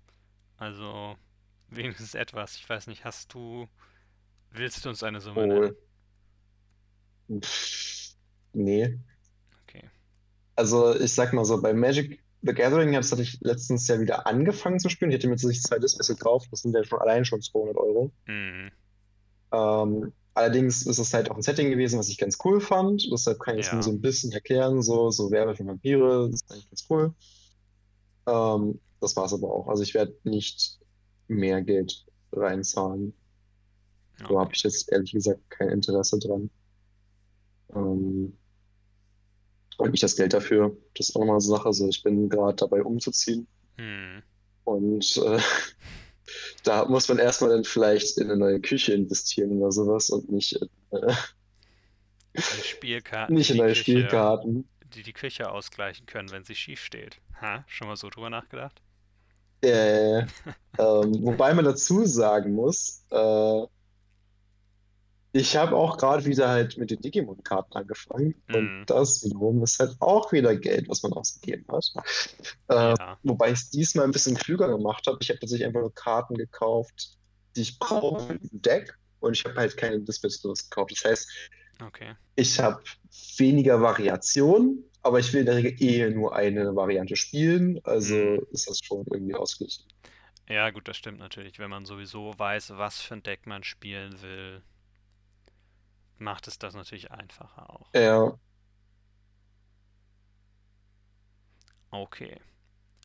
Also 0.59 1.17
wenigstens 1.71 2.15
etwas. 2.15 2.57
Ich 2.57 2.69
weiß 2.69 2.87
nicht, 2.89 3.05
hast 3.05 3.33
du, 3.35 3.69
willst 4.51 4.85
du 4.85 4.89
uns 4.91 5.03
eine 5.03 5.21
Summe 5.21 5.47
nennen? 5.47 5.75
Oh, 7.29 7.41
pff, 7.41 8.15
nee. 8.53 8.99
Okay. 9.63 9.85
Also 10.57 10.95
ich 10.99 11.13
sag 11.13 11.33
mal 11.33 11.45
so, 11.45 11.61
bei 11.63 11.73
Magic 11.73 12.23
the 12.43 12.53
Gathering 12.55 12.93
das 12.93 13.11
hatte 13.11 13.23
ich 13.23 13.39
letztens 13.41 13.89
ja 13.89 14.01
wieder 14.01 14.27
angefangen 14.27 14.79
zu 14.79 14.89
spielen. 14.89 15.11
Ich 15.11 15.17
hätte 15.17 15.29
mir 15.29 15.35
tatsächlich 15.35 15.63
zwei 15.63 15.79
Displays 15.79 16.09
gekauft, 16.09 16.49
das 16.51 16.63
sind 16.63 16.75
ja 16.75 16.85
schon 16.85 17.01
allein 17.01 17.25
schon 17.25 17.41
200 17.43 17.77
Euro. 17.77 18.13
Hm. 18.27 18.71
Ähm, 19.53 20.13
allerdings 20.35 20.87
ist 20.87 20.99
es 20.99 21.15
halt 21.15 21.31
auch 21.31 21.37
ein 21.37 21.43
Setting 21.43 21.71
gewesen, 21.71 21.99
was 21.99 22.09
ich 22.09 22.19
ganz 22.19 22.39
cool 22.45 22.61
fand. 22.61 23.09
Deshalb 23.13 23.41
kann 23.41 23.59
ich 23.59 23.67
es 23.67 23.73
nur 23.73 23.81
Ja. 23.81 23.83
so 23.83 23.91
ein 23.91 24.01
bisschen 24.01 24.33
erklären, 24.33 24.83
so, 24.83 25.11
so 25.11 25.31
Werbe 25.31 25.55
für 25.57 25.67
Vampire, 25.67 26.29
das 26.31 26.43
ist 26.43 26.51
eigentlich 26.53 26.71
ganz 26.71 26.87
cool. 26.91 27.15
Ähm, 28.27 28.81
das 29.01 29.17
war 29.17 29.27
es 29.27 29.33
aber 29.33 29.51
auch. 29.53 29.69
Also 29.69 29.83
ich 29.83 29.95
werde 29.95 30.15
nicht 30.25 30.79
mehr 31.29 31.63
Geld 31.63 32.05
reinzahlen. 32.33 33.15
Da 34.19 34.29
habe 34.31 34.53
ich 34.53 34.63
jetzt 34.63 34.91
ehrlich 34.91 35.13
gesagt 35.13 35.49
kein 35.51 35.69
Interesse 35.69 36.19
dran. 36.19 36.51
Ähm, 37.75 38.37
und 39.79 39.91
nicht 39.93 40.03
das 40.03 40.17
Geld 40.17 40.33
dafür. 40.33 40.77
Das 40.97 41.09
ist 41.09 41.17
auch 41.17 41.21
nochmal 41.21 41.37
eine 41.37 41.43
Sache. 41.43 41.67
Also 41.67 41.89
ich 41.89 42.03
bin 42.03 42.29
gerade 42.29 42.57
dabei 42.57 42.83
umzuziehen. 42.83 43.47
Hm. 43.77 44.23
Und 44.65 45.17
äh, 45.19 45.39
da 46.65 46.85
muss 46.87 47.09
man 47.09 47.19
erstmal 47.19 47.51
dann 47.51 47.65
vielleicht 47.65 48.19
in 48.19 48.25
eine 48.25 48.37
neue 48.37 48.61
Küche 48.61 48.93
investieren 48.93 49.53
oder 49.53 49.71
sowas 49.71 50.11
und 50.11 50.31
nicht, 50.31 50.53
in, 50.53 50.69
äh, 50.91 51.15
Spielkarten, 52.65 53.35
nicht 53.35 53.51
in 53.51 53.57
neue 53.57 53.69
Küche, 53.69 53.83
Spielkarten. 53.83 54.69
die 54.95 55.03
die 55.05 55.13
Küche 55.13 55.51
ausgleichen 55.51 56.07
können, 56.07 56.31
wenn 56.31 56.45
sie 56.45 56.57
schief 56.57 56.81
steht. 56.83 57.21
Ha? 57.41 57.65
Schon 57.69 57.87
mal 57.87 57.97
so 57.97 58.11
drüber 58.11 58.31
nachgedacht? 58.31 58.83
Äh, 59.61 60.21
ähm, 60.21 60.27
wobei 60.79 61.55
man 61.55 61.65
dazu 61.65 62.05
sagen 62.07 62.55
muss, 62.55 63.05
äh, 63.11 63.67
ich 65.33 65.57
habe 65.57 65.77
auch 65.77 65.99
gerade 65.99 66.25
wieder 66.25 66.49
halt 66.49 66.79
mit 66.79 66.91
den 66.91 67.01
Digimon-Karten 67.01 67.75
angefangen 67.75 68.43
und 68.53 68.69
Hm. 68.69 68.85
das 68.87 69.23
wiederum 69.25 69.63
ist 69.63 69.79
halt 69.79 69.95
auch 70.01 70.33
wieder 70.33 70.57
Geld, 70.57 70.89
was 70.89 71.03
man 71.03 71.13
ausgegeben 71.13 71.67
hat. 71.71 71.85
Äh, 72.69 72.75
Ja. 72.75 73.19
wobei 73.23 73.49
ich 73.53 73.59
es 73.59 73.71
diesmal 73.71 74.07
ein 74.07 74.11
bisschen 74.13 74.37
klüger 74.37 74.69
gemacht 74.69 75.07
habe. 75.07 75.19
Ich 75.21 75.29
habe 75.29 75.39
tatsächlich 75.39 75.67
einfach 75.67 75.81
nur 75.81 75.95
Karten 75.95 76.35
gekauft, 76.35 77.19
die 77.57 77.63
ich 77.63 77.79
brauche 77.79 78.23
für 78.27 78.33
ein 78.33 78.49
Deck 78.53 78.97
und 79.21 79.35
ich 79.35 79.45
habe 79.45 79.57
halt 79.57 79.77
keine 79.77 80.01
Displays 80.01 80.41
gekauft. 80.43 80.93
Das 80.93 81.05
heißt, 81.11 81.29
Okay. 81.87 82.17
ich 82.35 82.59
habe 82.59 82.83
weniger 83.37 83.81
Variation, 83.81 84.83
aber 85.03 85.19
ich 85.21 85.33
will 85.33 85.41
in 85.41 85.47
der 85.47 85.57
Regel 85.57 85.75
eh 85.83 86.11
nur 86.11 86.35
eine 86.37 86.75
Variante 86.77 87.17
spielen, 87.17 87.81
also 87.85 88.17
Hm. 88.17 88.39
ist 88.53 88.69
das 88.69 88.81
schon 88.85 89.05
irgendwie 89.11 89.35
ausgeglichen. 89.35 89.85
Ja, 90.49 90.71
gut, 90.71 90.89
das 90.89 90.97
stimmt 90.97 91.21
natürlich. 91.21 91.59
Wenn 91.61 91.71
man 91.71 91.85
sowieso 91.87 92.37
weiß, 92.37 92.71
was 92.77 93.01
für 93.01 93.15
ein 93.15 93.23
Deck 93.23 93.47
man 93.47 93.63
spielen 93.63 94.21
will, 94.21 94.63
macht 96.19 96.47
es 96.47 96.59
das 96.59 96.75
natürlich 96.75 97.11
einfacher 97.11 97.71
auch. 97.71 97.91
Ja, 97.93 98.39
Okay. 101.93 102.41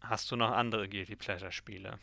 Hast 0.04 0.32
du 0.32 0.36
noch 0.38 0.52
andere 0.52 0.90
Guilty 0.90 1.16
Pleasure 1.18 1.52
Spiele? 1.52 2.00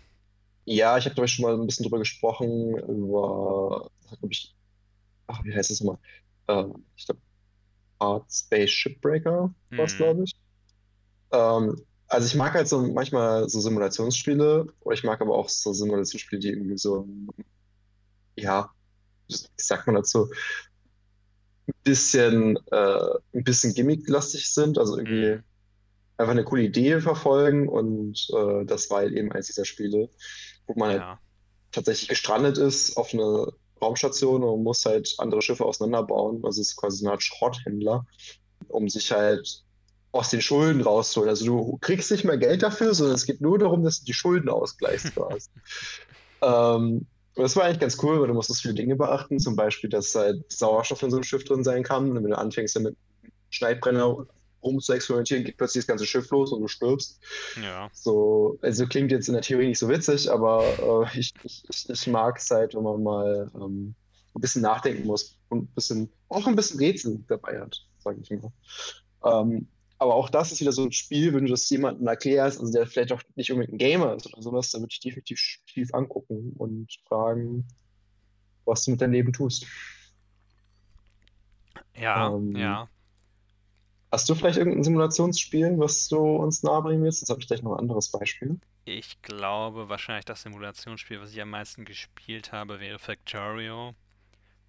ja, 0.65 0.99
ich 0.99 1.05
habe 1.05 1.15
glaube 1.15 1.27
ich 1.27 1.33
schon 1.35 1.45
mal 1.45 1.55
ein 1.55 1.67
bisschen 1.67 1.85
drüber 1.85 1.99
gesprochen, 1.99 2.77
über, 2.79 3.91
glaube 4.09 4.29
ich, 4.31 4.55
ach, 5.29 5.45
wie 5.45 5.55
heißt 5.55 5.71
das 5.71 5.81
nochmal? 5.83 6.01
Ähm, 6.49 6.87
ich 6.97 7.07
glaube, 7.07 7.23
Art 8.01 8.33
Space 8.33 8.71
Shipbreaker 8.71 9.55
war 9.77 9.87
es, 9.87 9.97
Hm. 9.97 9.99
glaube 9.99 10.25
ich. 10.25 10.35
Ähm, 11.33 11.77
also 12.09 12.27
ich 12.27 12.35
mag 12.35 12.55
halt 12.55 12.69
so 12.69 12.81
manchmal 12.93 13.49
so 13.49 13.61
Simulationsspiele, 13.61 14.67
oder 14.81 14.95
ich 14.95 15.05
mag 15.05 15.21
aber 15.21 15.35
auch 15.37 15.49
so 15.49 15.73
Simulationsspiele, 15.73 16.41
die 16.41 16.49
irgendwie 16.51 16.79
so, 16.79 17.09
ja, 18.37 18.71
wie 19.29 19.37
sagt 19.63 19.87
man 19.87 19.97
dazu, 19.97 20.31
ein 21.69 21.73
bisschen, 21.85 22.57
äh, 22.71 23.11
ein 23.35 23.45
bisschen 23.45 23.75
gimmicklastig 23.75 24.53
sind, 24.53 24.79
also 24.79 24.97
irgendwie 24.99 25.37
Mhm. 25.37 25.45
einfach 26.19 26.33
eine 26.33 26.45
coole 26.45 26.63
Idee 26.65 27.01
verfolgen 27.01 27.69
und 27.69 28.29
äh, 28.37 28.67
das 28.67 28.91
war 28.91 28.99
halt 29.01 29.15
eben 29.15 29.33
eins 29.33 29.49
dieser 29.49 29.65
Spiele, 29.65 30.11
wo 30.67 30.75
man 30.77 30.91
halt 30.91 31.07
Ja. 31.07 31.21
tatsächlich 31.73 32.09
gestrandet 32.09 32.59
ist 32.59 32.97
auf 32.97 33.15
eine 33.15 33.53
Raumstation 33.81 34.43
und 34.43 34.63
muss 34.63 34.85
halt 34.85 35.15
andere 35.19 35.43
Schiffe 35.43 35.65
auseinanderbauen. 35.65 36.45
Also 36.45 36.61
es 36.61 36.69
ist 36.69 36.77
quasi 36.77 37.05
eine 37.05 37.13
Art 37.13 37.23
Schrotthändler, 37.23 38.07
um 38.69 38.89
sich 38.89 39.11
halt 39.13 39.65
aus 40.13 40.31
den 40.31 40.43
Schulden 40.43 40.81
rauszuholen. 40.81 41.31
Also 41.31 41.45
du 41.45 41.79
kriegst 41.81 42.11
nicht 42.11 42.25
mehr 42.25 42.39
Geld 42.39 42.63
dafür, 42.63 42.95
sondern 42.95 43.15
es 43.15 43.27
geht 43.27 43.41
nur 43.41 43.59
darum, 43.59 43.85
dass 43.85 44.01
du 44.01 44.07
die 44.07 44.15
Schulden 44.15 44.49
ausgleichst 44.49 45.15
quasi. 45.15 45.49
Ähm, 46.43 47.07
das 47.37 47.57
war 47.57 47.65
eigentlich 47.65 47.81
ganz 47.81 47.97
cool, 48.03 48.21
weil 48.21 48.29
du 48.29 48.35
musstest 48.35 48.63
viele 48.63 48.75
Dinge 48.75 48.97
beachten. 48.97 49.39
Zum 49.39 49.57
Beispiel, 49.57 49.89
dass 49.89 50.15
halt 50.15 50.51
Sauerstoff 50.51 51.03
in 51.03 51.11
so 51.11 51.17
einem 51.17 51.25
Schiff 51.25 51.45
drin 51.45 51.65
sein 51.65 51.83
kann. 51.83 52.11
Und 52.11 52.17
wenn 52.17 52.31
du 52.31 52.37
anfängst, 52.37 52.77
dann 52.77 52.83
mit 52.85 52.97
Schneidbrenner 53.51 54.27
rum 54.63 54.81
zu 54.81 54.93
experimentieren, 54.93 55.45
geht 55.45 55.57
plötzlich 55.57 55.83
das 55.83 55.89
ganze 55.89 56.07
Schiff 56.07 56.31
los 56.31 56.53
und 56.53 56.61
du 56.61 56.69
stirbst. 56.69 57.21
Ja. 57.63 57.89
So, 57.93 58.59
also 58.63 58.87
klingt 58.87 59.11
jetzt 59.11 59.29
in 59.29 59.35
der 59.35 59.43
Theorie 59.43 59.69
nicht 59.69 59.79
so 59.79 59.89
witzig, 59.89 60.31
aber 60.31 61.09
äh, 61.13 61.19
ich, 61.19 61.33
ich, 61.43 61.65
ich, 61.69 61.89
ich 61.89 62.07
mag 62.07 62.39
es 62.39 62.51
halt, 62.51 62.75
wenn 62.75 62.83
man 62.83 63.03
mal 63.03 63.51
ähm, 63.55 63.95
ein 64.35 64.41
bisschen 64.41 64.63
nachdenken 64.63 65.07
muss 65.07 65.39
und 65.49 65.65
ein 65.65 65.75
bisschen, 65.75 66.11
auch 66.29 66.47
ein 66.47 66.57
bisschen 66.57 66.79
Rätsel 66.79 67.25
dabei 67.29 67.61
hat, 67.61 67.77
sage 67.99 68.21
ich 68.23 68.31
mal. 68.31 68.53
Ähm, 69.25 69.69
aber 69.99 70.15
auch 70.15 70.31
das 70.31 70.51
ist 70.51 70.61
wieder 70.61 70.73
so 70.73 70.85
ein 70.85 70.93
Spiel, 70.93 71.35
wenn 71.35 71.45
du 71.45 71.51
das 71.51 71.69
jemandem 71.69 72.07
erklärst, 72.07 72.59
also 72.59 72.73
der 72.73 72.87
vielleicht 72.87 73.13
auch 73.13 73.21
nicht 73.35 73.53
unbedingt 73.53 73.75
ein 73.75 73.79
Gamer 73.79 74.15
ist 74.15 74.27
oder 74.27 74.41
sowas, 74.41 74.71
dann 74.71 74.81
würde 74.81 74.93
ich 74.93 75.01
definitiv 75.01 75.39
tief 75.67 75.93
angucken 75.93 76.55
und 76.57 76.89
fragen, 77.07 77.67
was 78.65 78.85
du 78.85 78.93
mit 78.93 79.03
deinem 79.03 79.13
Leben 79.13 79.33
tust. 79.33 79.67
Ja, 81.95 82.35
Ähm, 82.35 82.57
ja. 82.57 82.89
Hast 84.13 84.29
du 84.29 84.35
vielleicht 84.35 84.59
irgendein 84.59 84.83
Simulationsspiel, 84.85 85.79
was 85.79 86.09
du 86.09 86.19
uns 86.19 86.63
nahebringen 86.63 87.05
willst? 87.05 87.21
Jetzt 87.21 87.31
habe 87.31 87.41
ich 87.41 87.47
gleich 87.47 87.63
noch 87.63 87.75
ein 87.75 87.81
anderes 87.81 88.09
Beispiel. 88.11 88.59
Ich 88.85 89.23
glaube, 89.23 89.89
wahrscheinlich 89.89 90.25
das 90.25 90.43
Simulationsspiel, 90.43 91.21
was 91.21 91.33
ich 91.33 91.41
am 91.41 91.51
meisten 91.51 91.85
gespielt 91.85 92.51
habe, 92.51 92.81
wäre 92.81 92.99
Factorio, 92.99 93.95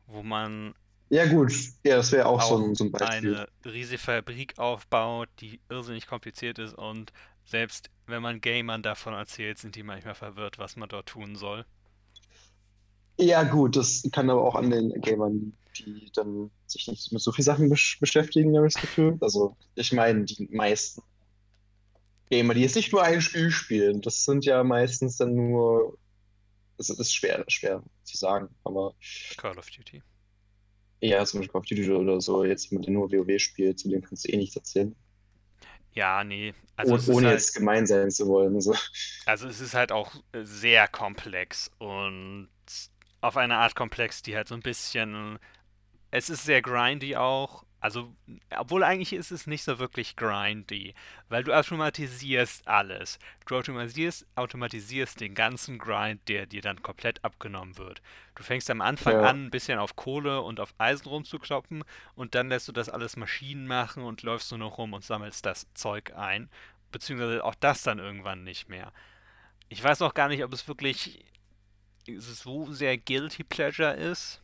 wo 0.05 0.21
man 0.21 0.75
Ja, 1.09 1.25
gut. 1.25 1.53
Ja, 1.83 1.95
das 1.97 2.11
wäre 2.11 2.27
auch 2.27 2.41
so 2.41 2.55
auch 2.55 2.61
ein, 2.61 2.75
so 2.75 2.83
ein 2.85 2.91
Beispiel. 2.91 3.35
eine 3.35 3.47
riesige 3.65 3.97
Fabrik 3.97 4.59
aufbaut, 4.59 5.29
die 5.39 5.59
irrsinnig 5.69 6.05
kompliziert 6.07 6.59
ist 6.59 6.73
und 6.75 7.11
selbst 7.45 7.89
wenn 8.05 8.21
man 8.21 8.41
Gamern 8.41 8.83
davon 8.83 9.13
erzählt, 9.13 9.57
sind 9.57 9.75
die 9.75 9.83
manchmal 9.83 10.15
verwirrt, 10.15 10.59
was 10.59 10.75
man 10.75 10.89
dort 10.89 11.07
tun 11.07 11.35
soll. 11.35 11.65
Ja, 13.17 13.43
gut, 13.43 13.75
das 13.75 14.03
kann 14.11 14.29
aber 14.29 14.43
auch 14.43 14.55
an 14.55 14.71
den 14.71 14.99
Gamern, 15.01 15.53
liegen, 15.85 15.99
die 15.99 16.11
dann 16.13 16.51
sich 16.67 16.87
nicht 16.87 17.11
mit 17.11 17.21
so 17.21 17.31
vielen 17.31 17.45
Sachen 17.45 17.69
besch 17.69 17.99
beschäftigen, 17.99 18.55
habe 18.55 18.67
ich 18.67 18.73
das 18.73 18.81
Gefühl. 18.81 19.17
Also, 19.21 19.55
ich 19.75 19.91
meine, 19.93 20.25
die 20.25 20.47
meisten 20.51 21.01
Gamer, 22.29 22.53
die 22.53 22.61
jetzt 22.61 22.75
nicht 22.75 22.91
nur 22.91 23.03
ein 23.03 23.21
Spiel 23.21 23.51
spielen, 23.51 24.01
das 24.01 24.23
sind 24.23 24.45
ja 24.45 24.63
meistens 24.63 25.17
dann 25.17 25.35
nur. 25.35 25.97
Das 26.77 26.89
ist 26.89 27.13
schwer, 27.13 27.43
schwer 27.47 27.83
zu 28.03 28.17
sagen, 28.17 28.49
aber 28.63 28.95
Call 29.37 29.57
of 29.59 29.69
Duty. 29.69 30.01
eher 30.99 31.23
zum 31.25 31.41
Beispiel 31.41 31.59
auf 31.59 31.65
YouTube 31.67 31.99
oder 31.99 32.19
so, 32.19 32.43
jetzt 32.43 32.71
mit 32.71 32.85
der 32.85 32.93
nur 32.93 33.11
WoW 33.11 33.39
spielt, 33.39 33.77
zu 33.77 33.89
dem 33.89 34.01
kannst 34.01 34.25
du 34.25 34.29
eh 34.31 34.37
nichts 34.37 34.55
erzählen. 34.55 34.95
Ja, 35.93 36.23
nee. 36.23 36.55
Also 36.77 36.95
es 36.95 37.03
ist 37.03 37.09
ohne 37.09 37.27
halt, 37.27 37.39
jetzt 37.39 37.53
gemein 37.53 37.85
sein 37.85 38.09
zu 38.09 38.25
wollen. 38.27 38.55
Also. 38.55 38.73
also 39.25 39.47
es 39.47 39.59
ist 39.59 39.75
halt 39.75 39.91
auch 39.91 40.11
sehr 40.33 40.87
komplex 40.87 41.69
und 41.77 42.47
auf 43.21 43.37
eine 43.37 43.57
Art 43.57 43.75
komplex, 43.75 44.21
die 44.21 44.35
halt 44.35 44.47
so 44.47 44.55
ein 44.55 44.61
bisschen. 44.61 45.39
Es 46.09 46.29
ist 46.29 46.43
sehr 46.43 46.61
grindy 46.61 47.15
auch. 47.15 47.63
Also, 47.79 48.15
obwohl 48.55 48.83
eigentlich 48.83 49.11
ist 49.11 49.31
es 49.31 49.47
nicht 49.47 49.63
so 49.63 49.79
wirklich 49.79 50.15
grindy, 50.15 50.93
weil 51.29 51.43
du 51.43 51.51
automatisierst 51.51 52.67
alles. 52.67 53.17
Du 53.47 53.55
automatisierst, 53.55 54.27
automatisierst 54.35 55.19
den 55.19 55.33
ganzen 55.33 55.79
Grind, 55.79 56.21
der 56.29 56.45
dir 56.45 56.61
dann 56.61 56.83
komplett 56.83 57.25
abgenommen 57.25 57.79
wird. 57.79 58.03
Du 58.35 58.43
fängst 58.43 58.69
am 58.69 58.81
Anfang 58.81 59.13
Ja. 59.13 59.21
an, 59.21 59.45
ein 59.45 59.49
bisschen 59.51 59.79
auf 59.79 59.95
Kohle 59.95 60.41
und 60.41 60.59
auf 60.59 60.75
Eisen 60.77 61.07
rumzukloppen 61.07 61.83
und 62.13 62.35
dann 62.35 62.49
lässt 62.49 62.67
du 62.67 62.71
das 62.71 62.87
alles 62.87 63.17
Maschinen 63.17 63.65
machen 63.65 64.03
und 64.03 64.21
läufst 64.21 64.51
nur 64.51 64.59
noch 64.59 64.77
rum 64.77 64.93
und 64.93 65.03
sammelst 65.03 65.43
das 65.47 65.65
Zeug 65.73 66.13
ein. 66.15 66.51
Beziehungsweise 66.91 67.43
auch 67.43 67.55
das 67.55 67.81
dann 67.81 67.97
irgendwann 67.97 68.43
nicht 68.43 68.69
mehr. 68.69 68.93
Ich 69.69 69.83
weiß 69.83 70.03
auch 70.03 70.13
gar 70.13 70.27
nicht, 70.27 70.43
ob 70.43 70.53
es 70.53 70.67
wirklich 70.67 71.25
so 72.17 72.71
sehr 72.71 72.97
Guilty 72.97 73.43
Pleasure 73.43 73.93
ist. 73.93 74.41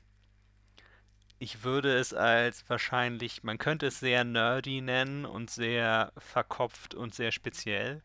Ich 1.40 1.64
würde 1.64 1.98
es 1.98 2.14
als 2.14 2.68
wahrscheinlich, 2.70 3.44
man 3.44 3.58
könnte 3.58 3.88
es 3.88 4.00
sehr 4.00 4.24
nerdy 4.24 4.82
nennen 4.82 5.26
und 5.26 5.50
sehr 5.50 6.12
verkopft 6.18 6.96
und 6.96 7.14
sehr 7.16 7.32
speziell. 7.32 8.04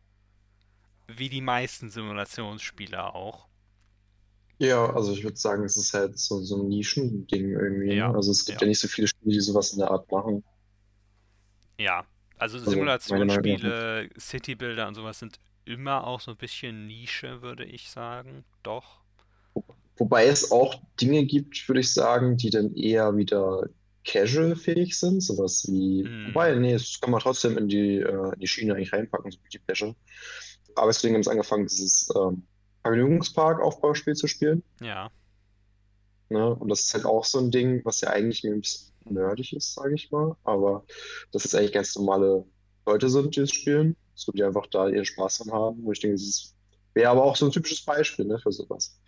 Wie 1.07 1.29
die 1.29 1.41
meisten 1.41 1.89
Simulationsspiele 1.89 3.13
auch. 3.13 3.47
Ja, 4.59 4.85
also 4.93 5.11
ich 5.13 5.23
würde 5.23 5.37
sagen, 5.37 5.63
es 5.63 5.77
ist 5.77 5.93
halt 5.93 6.17
so, 6.17 6.41
so 6.41 6.61
ein 6.63 6.69
Nischending 6.69 7.51
irgendwie. 7.51 7.93
Ja, 7.95 8.09
Ne? 8.09 8.15
Also 8.15 8.31
es 8.31 8.45
gibt 8.45 8.61
ja. 8.61 8.65
ja 8.65 8.67
nicht 8.69 8.79
so 8.79 8.87
viele 8.87 9.07
Spiele, 9.07 9.33
die 9.33 9.41
sowas 9.41 9.73
in 9.73 9.79
der 9.79 9.91
Art 9.91 10.09
machen. 10.11 10.43
Ja, 11.77 12.05
also 12.37 12.57
Also. 12.65 12.71
Simulationsspiele, 12.71 14.09
Citybuilder 14.19 14.87
und 14.87 14.95
sowas 14.95 15.19
sind 15.19 15.39
immer 15.65 16.05
auch 16.07 16.19
so 16.21 16.31
ein 16.31 16.37
bisschen 16.37 16.87
Nische, 16.87 17.41
würde 17.41 17.65
ich 17.65 17.89
sagen. 17.89 18.45
Doch. 18.63 19.02
Wobei 19.97 20.25
es 20.27 20.51
auch 20.51 20.81
Dinge 20.99 21.25
gibt, 21.25 21.67
würde 21.67 21.81
ich 21.81 21.93
sagen, 21.93 22.37
die 22.37 22.49
dann 22.49 22.73
eher 22.75 23.15
wieder 23.15 23.67
casual-fähig 24.05 24.97
sind, 24.97 25.21
sowas 25.21 25.65
wie, 25.69 26.03
Mhm. 26.03 26.27
wobei, 26.27 26.55
nee, 26.55 26.73
das 26.73 26.99
kann 26.99 27.11
man 27.11 27.21
trotzdem 27.21 27.57
in 27.57 27.67
die, 27.67 27.97
äh, 27.99 28.33
in 28.33 28.39
die 28.39 28.47
Schiene 28.47 28.75
eigentlich 28.75 28.91
reinpacken, 28.91 29.31
so 29.31 29.37
wie 29.43 29.49
die 29.49 29.59
Pleasure. 29.59 29.95
Arbeitskollegen 30.75 31.15
haben 31.15 31.21
es 31.21 31.27
angefangen, 31.27 31.67
dieses 31.67 32.09
ähm, 32.15 32.43
Vergnügungspark-Aufbauspiel 32.81 34.15
zu 34.15 34.27
spielen. 34.27 34.63
Ja. 34.81 35.09
Ne? 36.29 36.53
Und 36.55 36.69
das 36.69 36.81
ist 36.81 36.93
halt 36.93 37.05
auch 37.05 37.23
so 37.25 37.39
ein 37.39 37.51
Ding, 37.51 37.81
was 37.85 38.01
ja 38.01 38.09
eigentlich 38.09 38.43
ein 38.43 38.59
bisschen 38.59 38.91
nerdig 39.05 39.53
ist, 39.55 39.73
sage 39.73 39.93
ich 39.95 40.11
mal. 40.11 40.35
Aber 40.43 40.83
das 41.31 41.45
ist 41.45 41.55
eigentlich 41.55 41.73
ganz 41.73 41.95
normale 41.95 42.45
Leute 42.85 43.09
sind, 43.09 43.35
die 43.35 43.41
es 43.41 43.51
spielen, 43.51 43.95
so 44.15 44.31
die 44.31 44.43
einfach 44.43 44.67
da 44.67 44.89
ihren 44.89 45.05
Spaß 45.05 45.39
dran 45.39 45.53
haben. 45.53 45.83
Und 45.83 45.93
ich 45.93 45.99
denke, 45.99 46.15
das 46.17 46.55
wäre 46.93 47.09
aber 47.11 47.23
auch 47.23 47.35
so 47.35 47.45
ein 47.45 47.51
typisches 47.51 47.83
Beispiel, 47.85 48.25
ne, 48.25 48.39
für 48.39 48.51
sowas. 48.51 48.99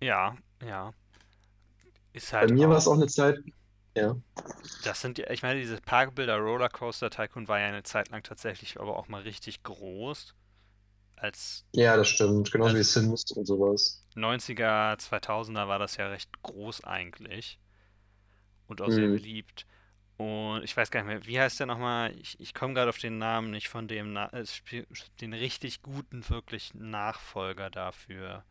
Ja, 0.00 0.36
ja. 0.62 0.92
Ist 2.12 2.32
Bei 2.38 2.46
halt 2.46 2.48
mir 2.48 2.68
war 2.68 2.78
es 2.78 2.86
auch. 2.88 2.94
eine 2.94 3.06
Zeit, 3.08 3.38
ja. 3.96 4.16
Das 4.80 5.00
sind 5.02 5.18
ja, 5.18 5.28
ich 5.30 5.42
meine, 5.42 5.60
dieses 5.60 5.80
Parkbilder 5.82 6.38
Rollercoaster 6.38 7.10
Tycoon 7.10 7.46
war 7.48 7.60
ja 7.60 7.66
eine 7.68 7.82
Zeit 7.82 8.08
lang 8.10 8.22
tatsächlich 8.22 8.80
aber 8.80 8.96
auch 8.96 9.08
mal 9.08 9.20
richtig 9.22 9.62
groß. 9.62 10.34
Als 11.16 11.66
Ja, 11.74 11.96
das 11.96 12.08
stimmt. 12.08 12.50
Genauso 12.50 12.74
wie 12.76 12.82
Sims 12.82 13.30
und 13.32 13.46
sowas. 13.46 14.02
90er, 14.14 14.96
2000er 14.98 15.66
war 15.66 15.80
das 15.80 15.96
ja 15.96 16.06
recht 16.06 16.30
groß 16.42 16.84
eigentlich 16.84 17.58
und 18.66 18.80
auch 18.82 18.90
sehr 18.90 19.08
Mhm. 19.08 19.08
beliebt. 19.08 19.66
Und 20.16 20.64
ich 20.64 20.76
weiß 20.76 20.90
gar 20.90 21.02
nicht 21.02 21.08
mehr, 21.08 21.26
wie 21.26 21.40
heißt 21.40 21.60
der 21.60 21.66
nochmal? 21.68 22.14
Ich, 22.18 22.40
ich 22.40 22.54
komme 22.54 22.74
gerade 22.74 22.88
auf 22.90 22.98
den 22.98 23.18
Namen 23.18 23.50
nicht 23.52 23.68
von 23.68 23.88
dem, 23.88 24.18
den 25.20 25.32
richtig 25.34 25.82
guten, 25.82 26.28
wirklich 26.30 26.74
Nachfolger 26.74 27.70
dafür, 27.70 28.44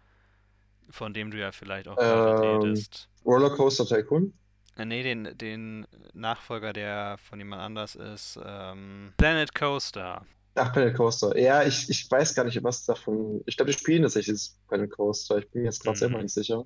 von 0.90 1.14
dem 1.14 1.32
du 1.32 1.38
ja 1.40 1.52
vielleicht 1.52 1.88
auch 1.88 1.98
Ähm, 2.00 2.64
redest. 2.64 3.10
Rollercoaster 3.26 3.86
Tycoon? 3.86 4.34
Äh, 4.78 4.86
nee, 4.86 5.04
den, 5.04 5.38
den 5.38 5.88
Nachfolger, 6.14 6.74
der 6.74 7.18
von 7.18 7.40
jemand 7.40 7.62
anders 7.62 7.96
ist. 7.96 8.40
Ähm, 8.46 9.14
Planet 9.18 9.54
Coaster. 9.56 10.26
Ach, 10.56 10.72
Planet 10.72 10.96
Coaster. 10.96 11.38
Ja, 11.38 11.64
ich, 11.64 11.90
ich 11.90 12.10
weiß 12.10 12.34
gar 12.36 12.44
nicht, 12.46 12.64
was 12.64 12.86
davon. 12.86 13.42
Ich 13.46 13.58
glaube, 13.58 13.72
die 13.72 13.78
spielen 13.78 14.04
tatsächlich 14.04 14.52
Planet 14.68 14.90
Coaster. 14.92 15.38
Ich 15.38 15.50
bin 15.50 15.62
mir 15.62 15.68
jetzt 15.68 15.84
gerade 15.84 15.98
selber 15.98 16.18
Mhm. 16.18 16.24
nicht 16.24 16.34
sicher. 16.34 16.66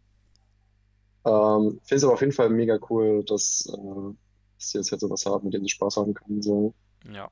Ähm, 1.25 1.79
finde 1.83 1.95
es 1.95 2.03
aber 2.03 2.13
auf 2.13 2.21
jeden 2.21 2.31
Fall 2.33 2.49
mega 2.49 2.79
cool, 2.89 3.23
dass, 3.25 3.65
äh, 3.67 4.13
dass 4.57 4.71
die 4.71 4.77
jetzt 4.77 4.91
halt 4.91 5.01
sowas 5.01 5.25
haben, 5.25 5.45
mit 5.45 5.53
dem 5.53 5.63
sie 5.63 5.69
Spaß 5.69 5.97
haben 5.97 6.13
können. 6.13 6.41
So. 6.41 6.73
Ja. 7.11 7.29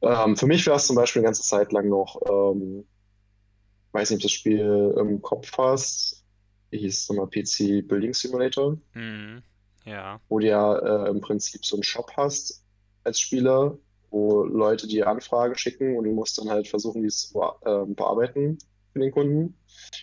Ähm, 0.00 0.36
für 0.36 0.46
mich 0.46 0.66
war 0.66 0.76
es 0.76 0.86
zum 0.86 0.96
Beispiel 0.96 1.20
eine 1.20 1.26
ganze 1.26 1.42
Zeit 1.42 1.72
lang 1.72 1.88
noch, 1.88 2.20
ähm, 2.30 2.86
weiß 3.98 4.10
nicht, 4.10 4.18
ob 4.18 4.22
du 4.22 4.26
das 4.26 4.32
Spiel 4.32 4.94
im 4.98 5.20
Kopf 5.22 5.56
hast. 5.58 6.24
Wie 6.70 6.78
hieß 6.78 6.98
es 7.02 7.08
nochmal? 7.08 7.26
PC 7.28 7.82
Building 7.86 8.14
Simulator, 8.14 8.76
Mhm. 8.94 9.42
Ja. 9.84 10.20
wo 10.28 10.38
du 10.38 10.46
ja 10.46 11.06
äh, 11.06 11.10
im 11.10 11.20
Prinzip 11.20 11.64
so 11.64 11.76
einen 11.76 11.82
Shop 11.82 12.10
hast 12.16 12.62
als 13.04 13.18
Spieler, 13.20 13.78
wo 14.10 14.44
Leute 14.44 14.86
dir 14.86 15.06
Anfragen 15.08 15.56
schicken 15.56 15.96
und 15.96 16.04
du 16.04 16.12
musst 16.12 16.38
dann 16.38 16.50
halt 16.50 16.68
versuchen, 16.68 17.02
die 17.02 17.08
zu 17.08 17.42
ähm, 17.64 17.94
bearbeiten 17.94 18.58
für 18.92 18.98
den 19.00 19.10
Kunden. 19.10 19.56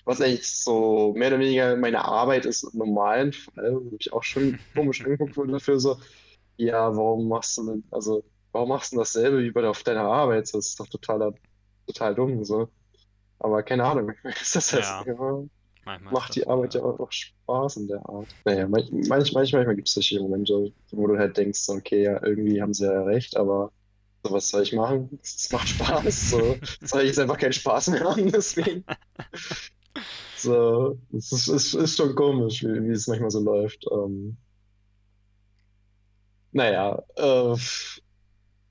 Was 0.05 0.21
eigentlich 0.21 0.47
so 0.47 1.13
mehr 1.15 1.27
oder 1.29 1.39
weniger 1.39 1.75
meine 1.75 2.03
Arbeit 2.03 2.45
ist 2.45 2.63
im 2.63 2.79
normalen 2.79 3.31
Fall, 3.33 3.75
wo 3.75 3.95
ich 3.99 4.11
auch 4.11 4.23
schon 4.23 4.57
komisch 4.75 5.03
angeguckt 5.05 5.37
wurde 5.37 5.53
dafür 5.53 5.79
so, 5.79 5.97
ja, 6.57 6.95
warum 6.95 7.27
machst 7.27 7.57
du 7.57 7.65
denn, 7.67 7.83
also 7.91 8.23
warum 8.53 8.69
machst 8.69 8.91
du 8.91 8.95
denn 8.95 9.01
dasselbe 9.01 9.43
wie 9.43 9.51
bei 9.51 9.67
auf 9.67 9.83
deiner 9.83 10.03
Arbeit? 10.05 10.43
Das 10.53 10.67
ist 10.67 10.79
doch 10.79 10.87
total, 10.87 11.33
total 11.85 12.15
dumm, 12.15 12.43
so. 12.43 12.69
Aber 13.39 13.63
keine 13.63 13.83
Ahnung, 13.83 14.13
ist 14.41 14.55
das 14.55 14.73
halt 14.73 14.83
Ja. 14.83 15.03
ja, 15.05 15.99
macht 16.11 16.35
die 16.35 16.47
Arbeit 16.47 16.73
ja 16.73 16.81
auch 16.81 17.11
Spaß 17.11 17.77
in 17.77 17.87
der 17.87 18.07
Art. 18.09 18.27
Naja, 18.43 18.67
manch, 18.67 18.89
manch, 18.91 19.31
manchmal 19.33 19.75
gibt 19.75 19.87
es 19.87 19.93
solche 19.93 20.19
Momente, 20.19 20.71
wo 20.91 21.07
du 21.07 21.17
halt 21.17 21.37
denkst, 21.37 21.69
okay, 21.69 22.03
ja, 22.03 22.23
irgendwie 22.23 22.61
haben 22.61 22.73
sie 22.73 22.85
ja 22.85 23.03
recht, 23.03 23.37
aber 23.37 23.71
so, 24.23 24.31
was 24.31 24.49
soll 24.49 24.63
ich 24.63 24.73
machen? 24.73 25.19
Es 25.23 25.51
macht 25.51 25.69
Spaß. 25.69 26.31
So, 26.31 26.57
soll 26.81 27.01
ich 27.01 27.07
jetzt 27.07 27.19
einfach 27.19 27.37
keinen 27.37 27.53
Spaß 27.53 27.89
mehr 27.89 28.03
haben, 28.03 28.31
deswegen. 28.31 28.83
So, 30.37 30.97
es 31.15 31.31
ist, 31.31 31.47
ist, 31.47 31.73
ist 31.75 31.97
schon 31.97 32.15
komisch, 32.15 32.63
wie, 32.63 32.83
wie 32.83 32.91
es 32.91 33.07
manchmal 33.07 33.31
so 33.31 33.39
läuft. 33.39 33.85
Ähm, 33.91 34.37
naja, 36.51 37.03
äh, 37.15 37.55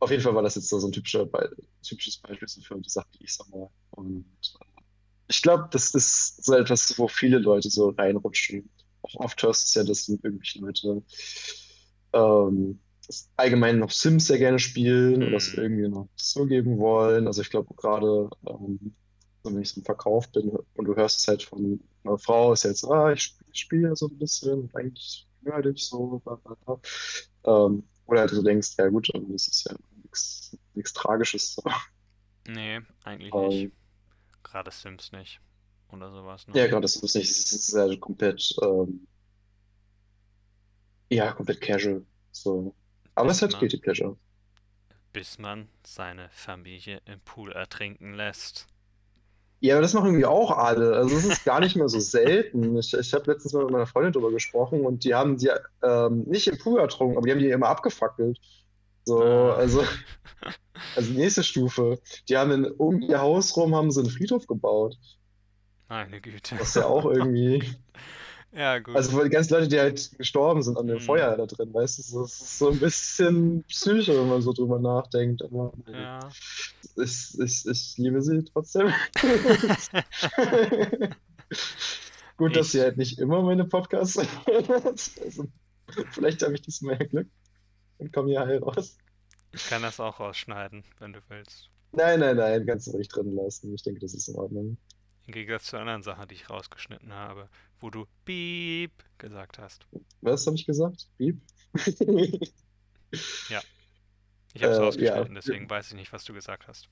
auf 0.04 0.10
jeden 0.10 0.22
Fall 0.22 0.34
war 0.34 0.42
das 0.42 0.56
jetzt 0.56 0.68
so, 0.68 0.78
ein 0.86 0.92
typischer 0.92 1.26
Be 1.26 1.56
typisches 1.82 2.18
Beispiel 2.18 2.48
für 2.48 2.80
die 2.80 2.90
Sachen, 2.90 3.10
die 3.18 3.24
ich 3.24 3.34
so 3.34 3.44
mache. 3.50 3.70
Und 3.92 4.26
äh, 4.60 4.82
ich 5.28 5.42
glaube, 5.42 5.68
das 5.72 5.94
ist 5.94 6.44
so 6.44 6.54
etwas, 6.54 6.98
wo 6.98 7.08
viele 7.08 7.38
Leute 7.38 7.70
so 7.70 7.90
reinrutschen. 7.90 8.70
Auch 9.02 9.14
oft 9.16 9.42
hörst 9.42 9.62
du 9.62 9.66
es 9.66 9.74
ja, 9.74 9.84
dass 9.84 10.08
irgendwelche 10.08 10.60
Leute 10.60 11.04
ähm, 12.12 12.80
allgemein 13.36 13.78
noch 13.78 13.90
Sims 13.90 14.26
sehr 14.26 14.38
gerne 14.38 14.58
spielen 14.58 15.22
oder 15.22 15.36
es 15.36 15.52
Mhm. 15.52 15.62
irgendwie 15.62 15.88
noch 15.88 16.08
zugeben 16.16 16.78
wollen. 16.78 17.26
Also 17.26 17.42
ich 17.42 17.50
glaube 17.50 17.74
gerade, 17.74 18.30
ähm, 18.46 18.96
wenn 19.42 19.60
ich 19.60 19.70
so 19.70 19.80
im 19.80 19.84
Verkauf 19.84 20.30
bin 20.32 20.50
und 20.74 20.84
du 20.86 20.96
hörst 20.96 21.20
es 21.20 21.28
halt 21.28 21.42
von 21.42 21.80
einer 22.04 22.18
Frau, 22.18 22.52
ist 22.52 22.64
jetzt, 22.64 22.84
ah, 22.86 23.12
ich 23.12 23.22
spiele 23.22 23.54
spiel 23.54 23.82
ja 23.82 23.96
so 23.96 24.08
ein 24.08 24.18
bisschen 24.18 24.60
und 24.62 24.74
eigentlich 24.76 25.28
höre 25.44 25.66
ich 25.66 25.86
so, 25.86 26.20
bla, 26.24 26.36
bla, 26.36 26.54
bla. 26.64 26.80
Ähm, 27.44 27.88
oder 28.06 28.20
halt 28.20 28.32
du 28.32 28.42
denkst, 28.42 28.74
ja 28.78 28.88
gut, 28.88 29.08
das 29.14 29.48
ist 29.48 29.66
ja 29.68 29.76
nichts 30.74 30.92
Tragisches. 30.92 31.56
Nee, 32.46 32.80
eigentlich 33.04 33.34
Ähm, 33.34 33.48
nicht. 33.48 33.72
Gerade 34.42 34.70
Sims 34.70 35.12
nicht. 35.12 35.40
Oder 35.88 36.10
sowas, 36.12 36.46
ne? 36.46 36.54
Ja, 36.54 36.66
gerade 36.66 36.84
ist 36.86 37.02
nicht, 37.02 37.16
es 37.30 37.52
ist 37.52 37.72
ja 37.74 37.96
komplett, 37.96 38.54
ähm, 38.62 39.06
ja, 41.10 41.32
komplett 41.32 41.60
casual. 41.60 42.04
So. 42.32 42.74
Aber 43.14 43.30
es 43.30 43.42
hat 43.42 43.58
Guilty 43.58 43.78
Pleasure. 43.78 44.16
bis 45.14 45.38
man 45.38 45.70
seine 45.82 46.28
Familie 46.30 47.00
im 47.06 47.20
Pool 47.20 47.52
ertrinken 47.52 48.12
lässt. 48.14 48.66
Ja, 49.60 49.74
aber 49.76 49.82
das 49.82 49.94
machen 49.94 50.06
irgendwie 50.06 50.26
auch 50.26 50.50
alle. 50.50 50.94
Also 50.96 51.16
es 51.16 51.24
ist 51.24 51.44
gar 51.44 51.60
nicht 51.60 51.74
mehr 51.76 51.88
so 51.88 51.98
selten. 51.98 52.76
Ich, 52.76 52.92
ich 52.92 53.14
habe 53.14 53.30
letztens 53.32 53.54
mal 53.54 53.62
mit 53.64 53.72
meiner 53.72 53.86
Freundin 53.86 54.12
drüber 54.12 54.30
gesprochen 54.30 54.84
und 54.84 55.04
die 55.04 55.14
haben 55.14 55.38
die 55.38 55.50
ähm, 55.82 56.24
nicht 56.24 56.46
im 56.48 56.58
Pool 56.58 56.80
ertrunken, 56.80 57.16
aber 57.16 57.26
die 57.26 57.32
haben 57.32 57.38
die 57.38 57.48
immer 57.50 57.68
abgefackelt. 57.68 58.38
So, 59.04 59.22
Ah. 59.22 59.54
also, 59.56 59.84
also 60.96 61.12
nächste 61.12 61.42
Stufe. 61.44 62.00
Die 62.28 62.36
haben 62.36 62.50
in, 62.52 62.64
um 62.66 63.00
ihr 63.02 63.20
Haus 63.20 63.56
rum 63.56 63.74
haben 63.74 63.90
sie 63.90 64.00
einen 64.00 64.10
Friedhof 64.10 64.46
gebaut. 64.46 64.96
Meine 65.88 66.20
Güte. 66.20 66.56
Was 66.58 66.74
ja 66.74 66.86
auch 66.86 67.04
irgendwie. 67.06 67.62
Ja, 68.56 68.78
gut. 68.78 68.94
Also 68.94 69.20
die 69.24 69.30
ganzen 69.30 69.52
Leute, 69.54 69.66
die 69.66 69.80
halt 69.80 70.16
gestorben 70.16 70.62
sind 70.62 70.78
an 70.78 70.86
dem 70.86 70.98
Mhm. 70.98 71.00
Feuer 71.00 71.36
da 71.36 71.44
drin, 71.44 71.74
weißt 71.74 71.98
du, 71.98 72.20
das 72.20 72.40
ist 72.40 72.56
so 72.60 72.70
ein 72.70 72.78
bisschen 72.78 73.64
Psycho, 73.64 74.12
wenn 74.14 74.28
man 74.28 74.42
so 74.42 74.52
drüber 74.52 74.78
nachdenkt. 74.78 75.42
Aber 75.42 75.72
Ja. 75.92 76.20
ich, 76.94 77.36
ich, 77.36 77.66
ich 77.66 77.94
liebe 77.98 78.22
sie 78.22 78.44
trotzdem. 78.44 78.92
Gut, 82.36 82.54
dass 82.54 82.66
Ich- 82.66 82.72
sie 82.72 82.80
halt 82.80 82.96
nicht 82.96 83.18
immer 83.18 83.42
meine 83.42 83.64
Podcasts. 83.64 84.20
Also, 85.24 85.46
vielleicht 86.12 86.42
habe 86.44 86.54
ich 86.54 86.62
diesmal 86.62 86.96
ja 87.00 87.06
Glück 87.06 87.26
und 87.98 88.12
komme 88.12 88.30
hier 88.30 88.40
heil 88.46 88.58
raus. 88.62 88.98
Ich 89.52 89.64
kann 89.64 89.80
das 89.82 90.00
auch 90.00 90.20
rausschneiden, 90.20 90.84
wenn 90.98 91.14
du 91.14 91.20
willst. 91.28 91.70
Nein, 91.92 92.20
nein, 92.20 92.36
nein, 92.36 92.66
kannst 92.66 92.86
du 92.88 92.90
ruhig 92.90 93.08
drin 93.08 93.34
lassen. 93.34 93.74
Ich 93.74 93.82
denke, 93.82 94.00
das 94.00 94.12
ist 94.14 94.28
in 94.28 94.36
Ordnung. 94.36 94.76
Im 95.26 95.34
Gegensatz 95.34 95.66
zu 95.66 95.76
anderen 95.76 96.02
Sachen, 96.02 96.28
die 96.28 96.34
ich 96.34 96.48
rausgeschnitten 96.48 97.12
habe, 97.12 97.50
wo 97.78 97.90
du 97.90 98.06
Piep 98.24 98.92
gesagt 99.18 99.58
hast. 99.58 99.86
Was 100.22 100.46
habe 100.46 100.56
ich 100.56 100.66
gesagt? 100.66 101.08
Piep? 101.18 101.40
Ich 104.54 104.62
habe 104.62 104.72
es 104.72 104.78
Äh, 104.78 104.84
rausgeschnitten, 104.84 105.34
ja. 105.34 105.34
deswegen 105.34 105.68
weiß 105.68 105.88
ich 105.88 105.94
nicht, 105.94 106.12
was 106.12 106.24
du 106.24 106.32
gesagt 106.32 106.66
hast. 106.68 106.88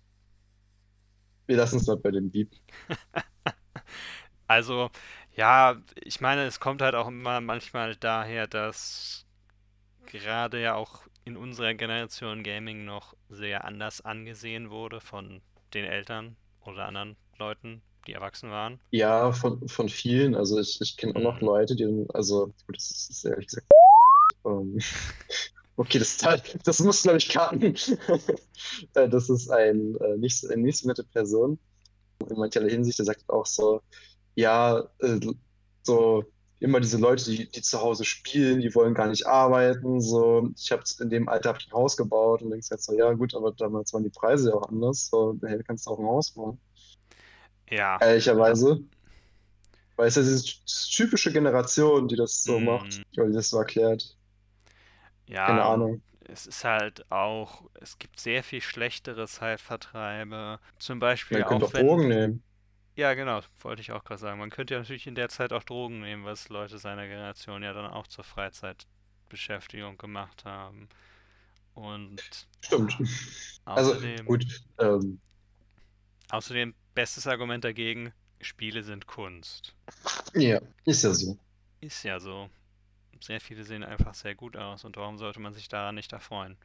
Wir 1.46 1.56
lassen 1.56 1.76
es 1.76 1.86
mal 1.86 1.96
bei 1.96 2.10
dem 2.10 2.30
Piep. 2.32 2.50
Also, 4.46 4.90
ja, 5.34 5.80
ich 5.96 6.20
meine, 6.20 6.44
es 6.46 6.60
kommt 6.60 6.82
halt 6.82 6.94
auch 6.94 7.08
immer 7.08 7.40
manchmal 7.40 7.96
daher, 7.96 8.46
dass 8.46 9.26
gerade 10.12 10.60
ja 10.62 10.74
auch 10.76 11.02
in 11.24 11.36
unserer 11.36 11.74
Generation 11.74 12.42
Gaming 12.44 12.84
noch 12.84 13.14
sehr 13.28 13.64
anders 13.64 14.00
angesehen 14.00 14.70
wurde 14.70 15.00
von 15.00 15.42
den 15.74 15.84
Eltern 15.84 16.36
oder 16.60 16.86
anderen 16.86 17.16
Leuten, 17.38 17.82
die 18.06 18.12
erwachsen 18.12 18.50
waren. 18.50 18.80
Ja, 18.90 19.32
von, 19.32 19.66
von 19.68 19.88
vielen. 19.88 20.34
Also 20.34 20.58
ich, 20.60 20.80
ich 20.80 20.96
kenne 20.96 21.16
auch 21.16 21.20
noch 21.22 21.40
Mhm. 21.40 21.46
Leute, 21.46 21.76
die, 21.76 22.06
also 22.14 22.46
gut, 22.66 22.76
das 22.76 22.90
ist, 22.90 23.10
ist 23.10 23.24
ehrlich 23.24 23.46
gesagt. 23.48 23.66
Ähm, 24.44 24.78
okay, 25.76 25.98
das, 26.00 26.18
das 26.64 26.80
muss, 26.80 27.02
glaube 27.02 27.18
ich, 27.18 27.28
karten. 27.28 27.76
Äh, 28.94 29.08
Das 29.08 29.30
ist 29.30 29.50
ein, 29.50 29.96
äh, 29.96 30.16
nicht, 30.18 30.40
so- 30.40 30.48
eine 30.48 30.62
nicht 30.62 30.78
so 30.78 30.88
nette 30.88 31.04
Person. 31.04 31.58
In 32.30 32.38
mancherlei 32.38 32.70
Hinsicht, 32.70 32.98
der 32.98 33.06
sagt 33.06 33.28
auch 33.28 33.46
so, 33.46 33.82
ja, 34.36 34.80
äh, 35.00 35.20
so 35.84 36.24
immer 36.62 36.80
diese 36.80 36.98
Leute, 36.98 37.24
die, 37.30 37.50
die 37.50 37.62
zu 37.62 37.80
Hause 37.80 38.04
spielen, 38.04 38.60
die 38.60 38.74
wollen 38.74 38.94
gar 38.94 39.08
nicht 39.08 39.26
arbeiten. 39.26 40.00
So, 40.00 40.50
ich 40.56 40.72
habe 40.72 40.82
in 41.00 41.10
dem 41.10 41.28
Alter 41.28 41.50
hab 41.50 41.58
ich 41.60 41.68
ein 41.68 41.72
Haus 41.72 41.96
gebaut 41.96 42.42
und 42.42 42.50
denkst 42.50 42.68
jetzt 42.70 42.84
so, 42.86 42.94
ja 42.96 43.12
gut, 43.12 43.34
aber 43.34 43.52
damals 43.52 43.92
waren 43.92 44.04
die 44.04 44.10
Preise 44.10 44.50
ja 44.50 44.56
auch 44.56 44.68
anders. 44.68 45.08
So, 45.08 45.38
hey, 45.42 45.58
du 45.58 45.64
kannst 45.64 45.88
auch 45.88 45.98
ein 45.98 46.06
Haus 46.06 46.30
bauen. 46.32 46.60
Ja, 47.70 47.98
Ehrlicherweise. 48.00 48.84
Weil 49.96 50.08
es 50.08 50.16
ist 50.18 50.26
ja 50.46 50.52
diese 50.66 50.90
typische 50.96 51.32
Generation, 51.32 52.06
die 52.08 52.16
das 52.16 52.42
so 52.44 52.60
Mm. 52.60 52.64
macht, 52.64 53.02
oder 53.16 53.28
die 53.28 53.32
das 53.34 53.48
so 53.50 53.58
erklärt. 53.58 54.16
ja, 55.26 55.46
Keine 55.46 55.64
Ahnung. 55.64 56.02
es 56.20 56.46
ist 56.46 56.64
halt 56.64 57.10
auch, 57.10 57.64
es 57.74 57.98
gibt 57.98 58.20
sehr 58.20 58.42
viel 58.44 58.60
schlechtere 58.60 59.26
Zeitvertreibe. 59.26 60.60
Zum 60.78 60.98
Beispiel 60.98 61.38
Man 61.38 61.44
könnte 61.44 61.66
auch 61.66 61.70
auch 61.70 61.74
wenn, 61.74 61.86
Drogen 61.86 62.08
nehmen. 62.08 62.44
Ja 62.94 63.14
genau, 63.14 63.40
wollte 63.60 63.82
ich 63.82 63.92
auch 63.92 64.04
gerade 64.04 64.20
sagen, 64.20 64.38
man 64.38 64.50
könnte 64.50 64.74
ja 64.74 64.80
natürlich 64.80 65.06
in 65.06 65.14
der 65.14 65.28
Zeit 65.28 65.52
auch 65.52 65.62
Drogen 65.62 66.00
nehmen, 66.00 66.24
was 66.24 66.48
Leute 66.48 66.78
seiner 66.78 67.06
Generation 67.06 67.62
ja 67.62 67.72
dann 67.72 67.86
auch 67.86 68.06
zur 68.06 68.24
Freizeitbeschäftigung 68.24 69.96
gemacht 69.98 70.44
haben. 70.44 70.88
Und 71.74 72.22
Stimmt. 72.60 72.96
Also 73.64 73.92
außerdem, 73.92 74.26
gut, 74.26 74.44
ähm, 74.78 75.20
außerdem, 76.30 76.74
bestes 76.94 77.26
Argument 77.26 77.64
dagegen, 77.64 78.12
Spiele 78.40 78.82
sind 78.82 79.06
Kunst. 79.06 79.74
ja, 80.34 80.60
ist 80.84 81.04
ja 81.04 81.14
so. 81.14 81.38
Ist 81.80 82.02
ja 82.02 82.20
so. 82.20 82.50
Sehr 83.20 83.40
viele 83.40 83.64
sehen 83.64 83.84
einfach 83.84 84.14
sehr 84.14 84.34
gut 84.34 84.56
aus 84.56 84.84
und 84.84 84.96
warum 84.96 85.16
sollte 85.16 85.40
man 85.40 85.54
sich 85.54 85.68
daran 85.68 85.94
nicht 85.94 86.12
erfreuen? 86.12 86.56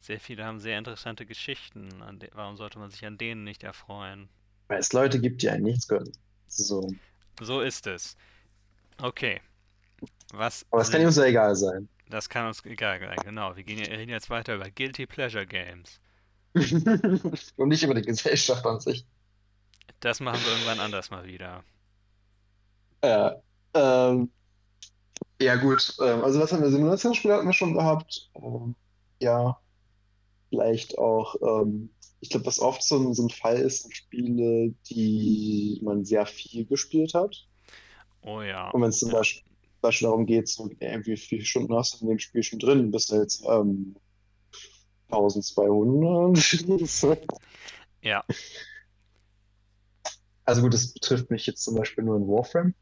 Sehr 0.00 0.18
viele 0.18 0.44
haben 0.44 0.58
sehr 0.58 0.78
interessante 0.78 1.26
Geschichten. 1.26 1.88
Warum 2.32 2.56
sollte 2.56 2.78
man 2.78 2.90
sich 2.90 3.04
an 3.06 3.18
denen 3.18 3.44
nicht 3.44 3.62
erfreuen? 3.62 4.28
Weil 4.70 4.78
es 4.78 4.92
Leute 4.92 5.20
gibt, 5.20 5.42
die 5.42 5.50
einen 5.50 5.64
nichts 5.64 5.88
können. 5.88 6.12
So. 6.46 6.88
So 7.40 7.60
ist 7.60 7.88
es. 7.88 8.16
Okay. 9.02 9.40
Was 10.32 10.64
Aber 10.70 10.80
es 10.80 10.90
kann 10.92 11.04
uns 11.04 11.16
ja 11.16 11.24
egal 11.24 11.56
sein. 11.56 11.88
das 12.08 12.28
kann 12.28 12.46
uns 12.46 12.64
egal 12.64 13.00
sein, 13.00 13.16
genau. 13.24 13.56
Wir 13.56 13.64
gehen, 13.64 13.80
ja- 13.80 13.86
reden 13.92 14.10
jetzt 14.12 14.30
weiter 14.30 14.54
über 14.54 14.70
Guilty 14.70 15.06
Pleasure 15.06 15.44
Games. 15.44 15.98
Und 16.54 17.68
nicht 17.68 17.82
über 17.82 17.94
die 17.94 18.02
Gesellschaft 18.02 18.64
an 18.64 18.78
sich. 18.78 19.04
Das 19.98 20.20
machen 20.20 20.40
wir 20.44 20.52
irgendwann 20.52 20.78
anders 20.78 21.10
mal 21.10 21.24
wieder. 21.24 21.64
Ja, 23.02 23.42
ähm, 23.74 24.30
ja 25.40 25.56
gut, 25.56 25.96
ähm, 26.00 26.22
also 26.22 26.38
was 26.38 26.52
haben 26.52 26.62
wir? 26.62 26.70
Simulationsspiele 26.70 27.34
hatten 27.34 27.46
wir 27.46 27.52
schon 27.52 27.74
gehabt. 27.74 28.30
Ähm, 28.36 28.76
ja, 29.20 29.58
vielleicht 30.50 30.96
auch, 30.96 31.34
ähm, 31.42 31.90
ich 32.20 32.30
glaube, 32.30 32.46
was 32.46 32.60
oft 32.60 32.82
so 32.82 32.98
ein, 32.98 33.14
so 33.14 33.24
ein 33.24 33.30
Fall 33.30 33.56
ist, 33.56 33.82
sind 33.82 33.96
Spiele, 33.96 34.74
die 34.90 35.80
man 35.82 36.04
sehr 36.04 36.26
viel 36.26 36.66
gespielt 36.66 37.14
hat. 37.14 37.46
Oh 38.22 38.42
ja. 38.42 38.70
Und 38.70 38.82
wenn 38.82 38.90
es 38.90 38.98
zum 38.98 39.10
Beispiel, 39.10 39.42
Beispiel 39.80 40.08
darum 40.08 40.26
geht, 40.26 40.48
so 40.48 40.70
irgendwie 40.78 41.12
wie 41.12 41.16
viele 41.16 41.44
Stunden 41.44 41.74
hast 41.74 41.94
du 41.94 42.04
in 42.04 42.10
dem 42.10 42.18
Spiel 42.18 42.42
schon 42.42 42.58
drin, 42.58 42.90
bist 42.90 43.10
du 43.10 43.16
jetzt 43.16 43.42
ähm, 43.48 43.96
1200. 45.10 47.22
Ja. 48.02 48.24
Also 50.46 50.62
gut, 50.62 50.72
das 50.72 50.94
betrifft 50.94 51.30
mich 51.30 51.46
jetzt 51.46 51.62
zum 51.62 51.74
Beispiel 51.74 52.02
nur 52.02 52.16
in 52.16 52.26
Warframe. 52.26 52.72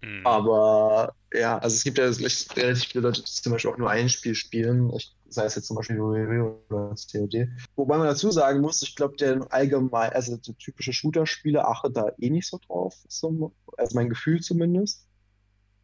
Hm. 0.00 0.26
Aber 0.26 1.14
ja, 1.34 1.58
also 1.58 1.76
es 1.76 1.84
gibt 1.84 1.98
ja 1.98 2.06
relativ 2.06 2.88
viele 2.88 3.02
Leute, 3.02 3.20
die 3.20 3.30
zum 3.30 3.52
Beispiel 3.52 3.70
auch 3.70 3.76
nur 3.76 3.90
ein 3.90 4.08
Spiel 4.08 4.34
spielen, 4.34 4.90
ich, 4.96 5.14
sei 5.34 5.44
es 5.44 5.54
jetzt 5.54 5.66
zum 5.66 5.76
Beispiel 5.76 5.98
WoW 5.98 6.60
oder 6.68 6.94
COD. 6.94 7.48
Wobei 7.76 7.98
man 7.98 8.06
dazu 8.06 8.30
sagen 8.30 8.60
muss, 8.60 8.82
ich 8.82 8.96
glaube, 8.96 9.16
der 9.16 9.46
allgemein, 9.50 10.12
also 10.12 10.36
der 10.36 10.56
typische 10.56 10.92
Shooter-Spieler 10.92 11.68
achtet 11.68 11.96
da 11.96 12.12
eh 12.18 12.30
nicht 12.30 12.48
so 12.48 12.58
drauf, 12.66 12.96
so, 13.08 13.52
also 13.76 13.94
mein 13.94 14.08
Gefühl 14.08 14.40
zumindest. 14.40 15.06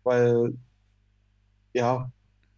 Weil, 0.05 0.55
ja, 1.73 2.11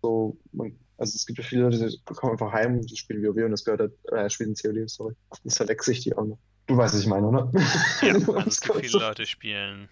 so, 0.02 0.36
man, 0.52 0.78
also 0.98 1.14
es 1.16 1.26
gibt 1.26 1.38
ja 1.38 1.44
viele 1.44 1.62
Leute, 1.62 1.88
die 1.88 2.00
kommen 2.04 2.32
einfach 2.32 2.52
heim 2.52 2.78
und 2.78 2.98
spielen 2.98 3.22
WoW 3.22 3.44
und 3.44 3.52
das 3.52 3.64
gehört 3.64 3.80
halt, 3.80 4.12
äh, 4.12 4.30
spielen 4.30 4.54
COD, 4.54 4.88
sorry. 4.88 5.14
Das 5.44 5.56
verwechsel 5.56 5.94
ich 5.94 6.00
die 6.00 6.14
auch 6.14 6.24
noch. 6.24 6.38
Du 6.66 6.76
weißt, 6.76 6.94
was 6.94 7.00
ich 7.00 7.08
meine, 7.08 7.26
oder? 7.26 7.50
Ja, 8.02 8.14
also 8.14 8.36
es 8.46 8.60
gibt 8.60 8.76
viele 8.76 8.98
Leute 8.98 9.26
spielen. 9.26 9.88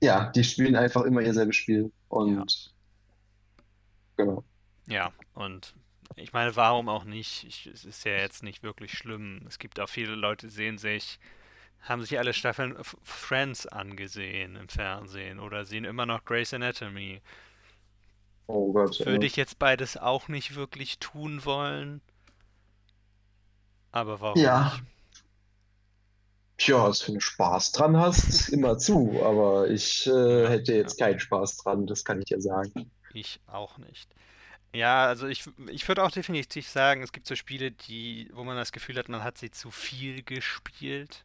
Ja, 0.00 0.30
die 0.30 0.44
spielen 0.44 0.76
einfach 0.76 1.02
immer 1.02 1.20
ihr 1.22 1.34
selbes 1.34 1.56
Spiel. 1.56 1.90
Und 2.08 2.36
ja. 2.36 2.44
genau. 4.16 4.44
Ja, 4.88 5.12
und 5.34 5.74
ich 6.16 6.32
meine, 6.32 6.56
warum 6.56 6.88
auch 6.88 7.04
nicht? 7.04 7.44
Ich, 7.44 7.66
es 7.66 7.84
ist 7.84 8.04
ja 8.04 8.12
jetzt 8.12 8.42
nicht 8.42 8.62
wirklich 8.62 8.92
schlimm. 8.92 9.42
Es 9.46 9.58
gibt 9.58 9.78
auch 9.78 9.88
viele 9.88 10.14
Leute, 10.14 10.48
die 10.48 10.52
sehen 10.52 10.78
sich, 10.78 11.18
haben 11.80 12.02
sich 12.02 12.18
alle 12.18 12.32
Staffeln 12.32 12.76
Friends 13.02 13.66
angesehen 13.66 14.56
im 14.56 14.68
Fernsehen 14.68 15.38
oder 15.38 15.64
sehen 15.64 15.84
immer 15.84 16.06
noch 16.06 16.24
Grey's 16.24 16.54
Anatomy. 16.54 17.20
Oh 18.46 18.72
Gott. 18.72 18.98
Würde 19.04 19.26
ich 19.26 19.36
jetzt 19.36 19.58
beides 19.58 19.96
auch 19.96 20.28
nicht 20.28 20.54
wirklich 20.54 20.98
tun 20.98 21.44
wollen. 21.44 22.00
Aber 23.92 24.20
warum 24.20 24.40
ja. 24.40 24.72
nicht? 24.72 24.84
Tja, 26.56 26.84
als 26.84 27.00
du 27.00 27.20
Spaß 27.20 27.72
dran 27.72 27.96
hast, 27.96 28.48
immer 28.48 28.78
zu. 28.78 29.20
Aber 29.22 29.68
ich 29.68 30.06
äh, 30.06 30.48
hätte 30.48 30.74
jetzt 30.74 30.98
ja. 30.98 31.06
keinen 31.06 31.20
Spaß 31.20 31.58
dran, 31.58 31.86
das 31.86 32.04
kann 32.04 32.18
ich 32.20 32.26
dir 32.26 32.40
sagen. 32.40 32.90
Ich 33.12 33.38
auch 33.46 33.78
nicht. 33.78 34.08
Ja, 34.72 35.06
also 35.06 35.26
ich, 35.26 35.44
ich 35.68 35.86
würde 35.88 36.02
auch 36.04 36.10
definitiv 36.10 36.68
sagen, 36.68 37.02
es 37.02 37.12
gibt 37.12 37.26
so 37.26 37.34
Spiele, 37.34 37.70
die, 37.70 38.30
wo 38.34 38.44
man 38.44 38.56
das 38.56 38.72
Gefühl 38.72 38.96
hat, 38.96 39.08
man 39.08 39.24
hat 39.24 39.38
sie 39.38 39.50
zu 39.50 39.70
viel 39.70 40.22
gespielt. 40.22 41.24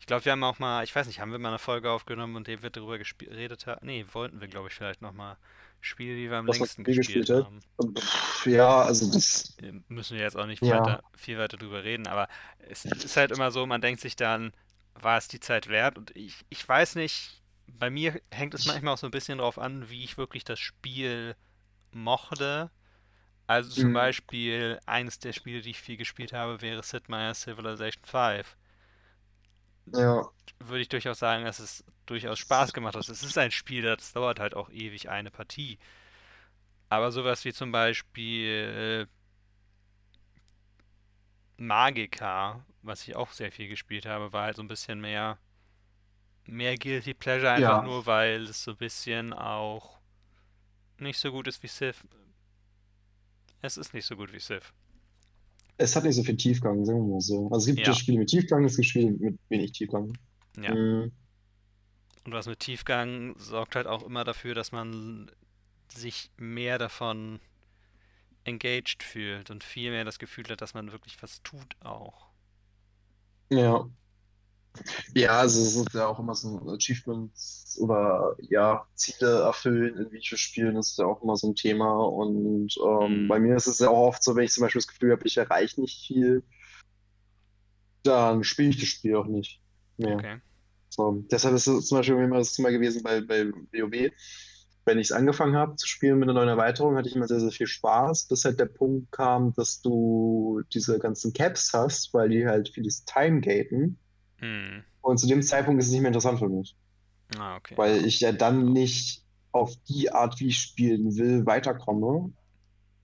Ich 0.00 0.06
glaube, 0.06 0.24
wir 0.24 0.32
haben 0.32 0.42
auch 0.42 0.58
mal, 0.58 0.82
ich 0.82 0.94
weiß 0.94 1.06
nicht, 1.06 1.20
haben 1.20 1.30
wir 1.30 1.38
mal 1.38 1.50
eine 1.50 1.60
Folge 1.60 1.90
aufgenommen 1.90 2.34
und 2.34 2.48
dem 2.48 2.60
wir 2.62 2.70
darüber 2.70 2.98
geredet 2.98 3.66
haben? 3.68 3.86
Nee, 3.86 4.04
wollten 4.12 4.40
wir, 4.40 4.48
glaube 4.48 4.68
ich, 4.68 4.74
vielleicht 4.74 5.00
nochmal 5.00 5.36
Spiele, 5.80 6.16
die 6.16 6.28
wir 6.28 6.38
am 6.38 6.48
Was 6.48 6.58
längsten 6.58 6.82
gespielt, 6.82 7.28
gespielt 7.28 7.44
haben. 7.44 7.60
Ja, 8.44 8.82
also 8.82 9.12
das. 9.12 9.56
Müssen 9.88 10.16
wir 10.16 10.24
jetzt 10.24 10.36
auch 10.36 10.46
nicht 10.46 10.62
ja. 10.62 10.80
weiter, 10.80 11.04
viel 11.16 11.38
weiter 11.38 11.56
drüber 11.56 11.84
reden, 11.84 12.08
aber 12.08 12.28
es 12.68 12.84
ist 12.84 13.16
halt 13.16 13.30
immer 13.30 13.52
so, 13.52 13.64
man 13.64 13.80
denkt 13.80 14.00
sich 14.00 14.16
dann, 14.16 14.52
war 14.94 15.18
es 15.18 15.28
die 15.28 15.40
Zeit 15.40 15.68
wert? 15.68 15.98
Und 15.98 16.14
ich, 16.16 16.34
ich 16.48 16.68
weiß 16.68 16.96
nicht, 16.96 17.40
bei 17.66 17.90
mir 17.90 18.20
hängt 18.30 18.54
es 18.54 18.66
manchmal 18.66 18.94
auch 18.94 18.98
so 18.98 19.06
ein 19.06 19.12
bisschen 19.12 19.38
drauf 19.38 19.58
an, 19.58 19.88
wie 19.88 20.04
ich 20.04 20.18
wirklich 20.18 20.44
das 20.44 20.58
Spiel 20.58 21.36
mochte. 21.94 22.70
Also 23.46 23.70
zum 23.70 23.90
mhm. 23.90 23.94
Beispiel, 23.94 24.80
eines 24.86 25.18
der 25.18 25.32
Spiele, 25.32 25.60
die 25.60 25.70
ich 25.70 25.80
viel 25.80 25.96
gespielt 25.96 26.32
habe, 26.32 26.62
wäre 26.62 26.82
Sid 26.82 27.08
Meier's 27.08 27.42
Civilization 27.42 28.04
5. 28.04 28.56
Ja. 29.94 30.28
Würde 30.60 30.80
ich 30.80 30.88
durchaus 30.88 31.18
sagen, 31.18 31.44
dass 31.44 31.58
es 31.58 31.84
durchaus 32.06 32.38
Spaß 32.38 32.72
gemacht 32.72 32.94
hat. 32.94 33.08
Es 33.08 33.22
ist 33.22 33.38
ein 33.38 33.50
Spiel, 33.50 33.82
das 33.82 34.12
dauert 34.12 34.38
halt 34.40 34.54
auch 34.54 34.70
ewig 34.70 35.10
eine 35.10 35.30
Partie. 35.30 35.78
Aber 36.88 37.10
sowas 37.10 37.44
wie 37.44 37.52
zum 37.52 37.72
Beispiel 37.72 39.08
Magica, 41.56 42.64
was 42.82 43.06
ich 43.06 43.16
auch 43.16 43.32
sehr 43.32 43.50
viel 43.52 43.68
gespielt 43.68 44.06
habe, 44.06 44.32
war 44.32 44.44
halt 44.44 44.56
so 44.56 44.62
ein 44.62 44.68
bisschen 44.68 45.00
mehr 45.00 45.38
mehr 46.44 46.76
Guilty 46.76 47.14
Pleasure, 47.14 47.52
einfach 47.52 47.78
ja. 47.78 47.82
nur 47.82 48.06
weil 48.06 48.42
es 48.44 48.64
so 48.64 48.72
ein 48.72 48.76
bisschen 48.76 49.32
auch 49.32 50.00
nicht 51.02 51.18
so 51.18 51.30
gut 51.30 51.46
ist 51.46 51.62
wie 51.62 51.68
Civ. 51.68 52.04
Es 53.60 53.76
ist 53.76 53.94
nicht 53.94 54.06
so 54.06 54.16
gut 54.16 54.32
wie 54.32 54.40
Civ. 54.40 54.72
Es 55.78 55.96
hat 55.96 56.04
nicht 56.04 56.16
so 56.16 56.22
viel 56.22 56.36
Tiefgang, 56.36 56.84
sagen 56.84 57.06
wir 57.06 57.14
mal 57.14 57.20
so. 57.20 57.46
Also 57.50 57.70
es 57.70 57.74
gibt 57.74 57.86
ja. 57.86 57.94
Spiele 57.94 58.18
mit 58.18 58.28
Tiefgang, 58.28 58.64
es 58.64 58.76
gibt 58.76 58.88
Spiele 58.88 59.12
mit 59.12 59.38
wenig 59.48 59.72
Tiefgang. 59.72 60.16
Ja. 60.60 60.74
Mhm. 60.74 61.12
Und 62.24 62.32
was 62.32 62.46
mit 62.46 62.60
Tiefgang 62.60 63.34
sorgt 63.38 63.74
halt 63.74 63.86
auch 63.86 64.04
immer 64.04 64.24
dafür, 64.24 64.54
dass 64.54 64.70
man 64.70 65.30
sich 65.88 66.30
mehr 66.36 66.78
davon 66.78 67.40
engaged 68.44 69.02
fühlt 69.02 69.50
und 69.50 69.64
viel 69.64 69.90
mehr 69.90 70.04
das 70.04 70.18
Gefühl 70.18 70.44
hat, 70.48 70.60
dass 70.60 70.74
man 70.74 70.92
wirklich 70.92 71.20
was 71.22 71.42
tut 71.42 71.76
auch. 71.80 72.28
Ja. 73.50 73.88
Ja, 75.14 75.40
also 75.40 75.60
es 75.60 75.76
ist 75.76 75.94
ja 75.94 76.06
auch 76.06 76.18
immer 76.18 76.34
so 76.34 76.60
Achievements 76.68 77.76
oder 77.80 78.36
ja, 78.48 78.86
Ziele 78.94 79.42
erfüllen 79.42 79.96
in 79.96 80.12
Videospielen 80.12 80.76
ist 80.76 80.98
ja 80.98 81.06
auch 81.06 81.22
immer 81.22 81.36
so 81.36 81.48
ein 81.50 81.54
Thema. 81.54 82.04
Und 82.04 82.74
ähm, 82.84 83.24
mhm. 83.24 83.28
bei 83.28 83.38
mir 83.38 83.56
ist 83.56 83.66
es 83.66 83.78
ja 83.78 83.88
auch 83.88 84.08
oft 84.08 84.22
so, 84.22 84.34
wenn 84.34 84.44
ich 84.44 84.52
zum 84.52 84.62
Beispiel 84.62 84.80
das 84.80 84.88
Gefühl 84.88 85.12
habe, 85.12 85.26
ich 85.26 85.36
erreiche 85.36 85.80
nicht 85.80 86.06
viel, 86.06 86.42
dann 88.02 88.44
spiele 88.44 88.70
ich 88.70 88.80
das 88.80 88.88
Spiel 88.88 89.16
auch 89.16 89.26
nicht 89.26 89.60
mehr. 89.98 90.14
Okay. 90.16 90.40
So, 90.88 91.24
deshalb 91.30 91.54
ist 91.54 91.66
es 91.66 91.86
zum 91.86 91.98
Beispiel 91.98 92.16
immer 92.16 92.38
das 92.38 92.54
Thema 92.54 92.70
gewesen 92.70 93.02
bei, 93.02 93.20
bei 93.20 93.46
WoW. 93.72 94.12
Wenn 94.84 94.98
ich 94.98 95.06
es 95.06 95.12
angefangen 95.12 95.56
habe 95.56 95.76
zu 95.76 95.86
spielen 95.86 96.18
mit 96.18 96.28
einer 96.28 96.40
neuen 96.40 96.48
Erweiterung, 96.48 96.96
hatte 96.96 97.08
ich 97.08 97.14
immer 97.14 97.28
sehr, 97.28 97.40
sehr 97.40 97.52
viel 97.52 97.68
Spaß, 97.68 98.26
bis 98.26 98.44
halt 98.44 98.58
der 98.58 98.66
Punkt 98.66 99.12
kam, 99.12 99.54
dass 99.54 99.80
du 99.80 100.60
diese 100.74 100.98
ganzen 100.98 101.32
Caps 101.32 101.72
hast, 101.72 102.12
weil 102.12 102.28
die 102.28 102.46
halt 102.46 102.68
vieles 102.68 103.04
Time 103.04 103.40
gaten. 103.40 103.98
Hm. 104.42 104.82
Und 105.00 105.18
zu 105.18 105.26
dem 105.26 105.42
Zeitpunkt 105.42 105.80
ist 105.80 105.86
es 105.86 105.92
nicht 105.92 106.02
mehr 106.02 106.08
interessant 106.08 106.38
für 106.38 106.48
mich. 106.48 106.76
Ah, 107.38 107.56
okay. 107.56 107.76
Weil 107.76 108.04
ich 108.04 108.20
ja 108.20 108.32
dann 108.32 108.72
nicht 108.72 109.24
auf 109.52 109.74
die 109.88 110.12
Art, 110.12 110.40
wie 110.40 110.48
ich 110.48 110.58
spielen 110.58 111.16
will, 111.16 111.46
weiterkomme. 111.46 112.32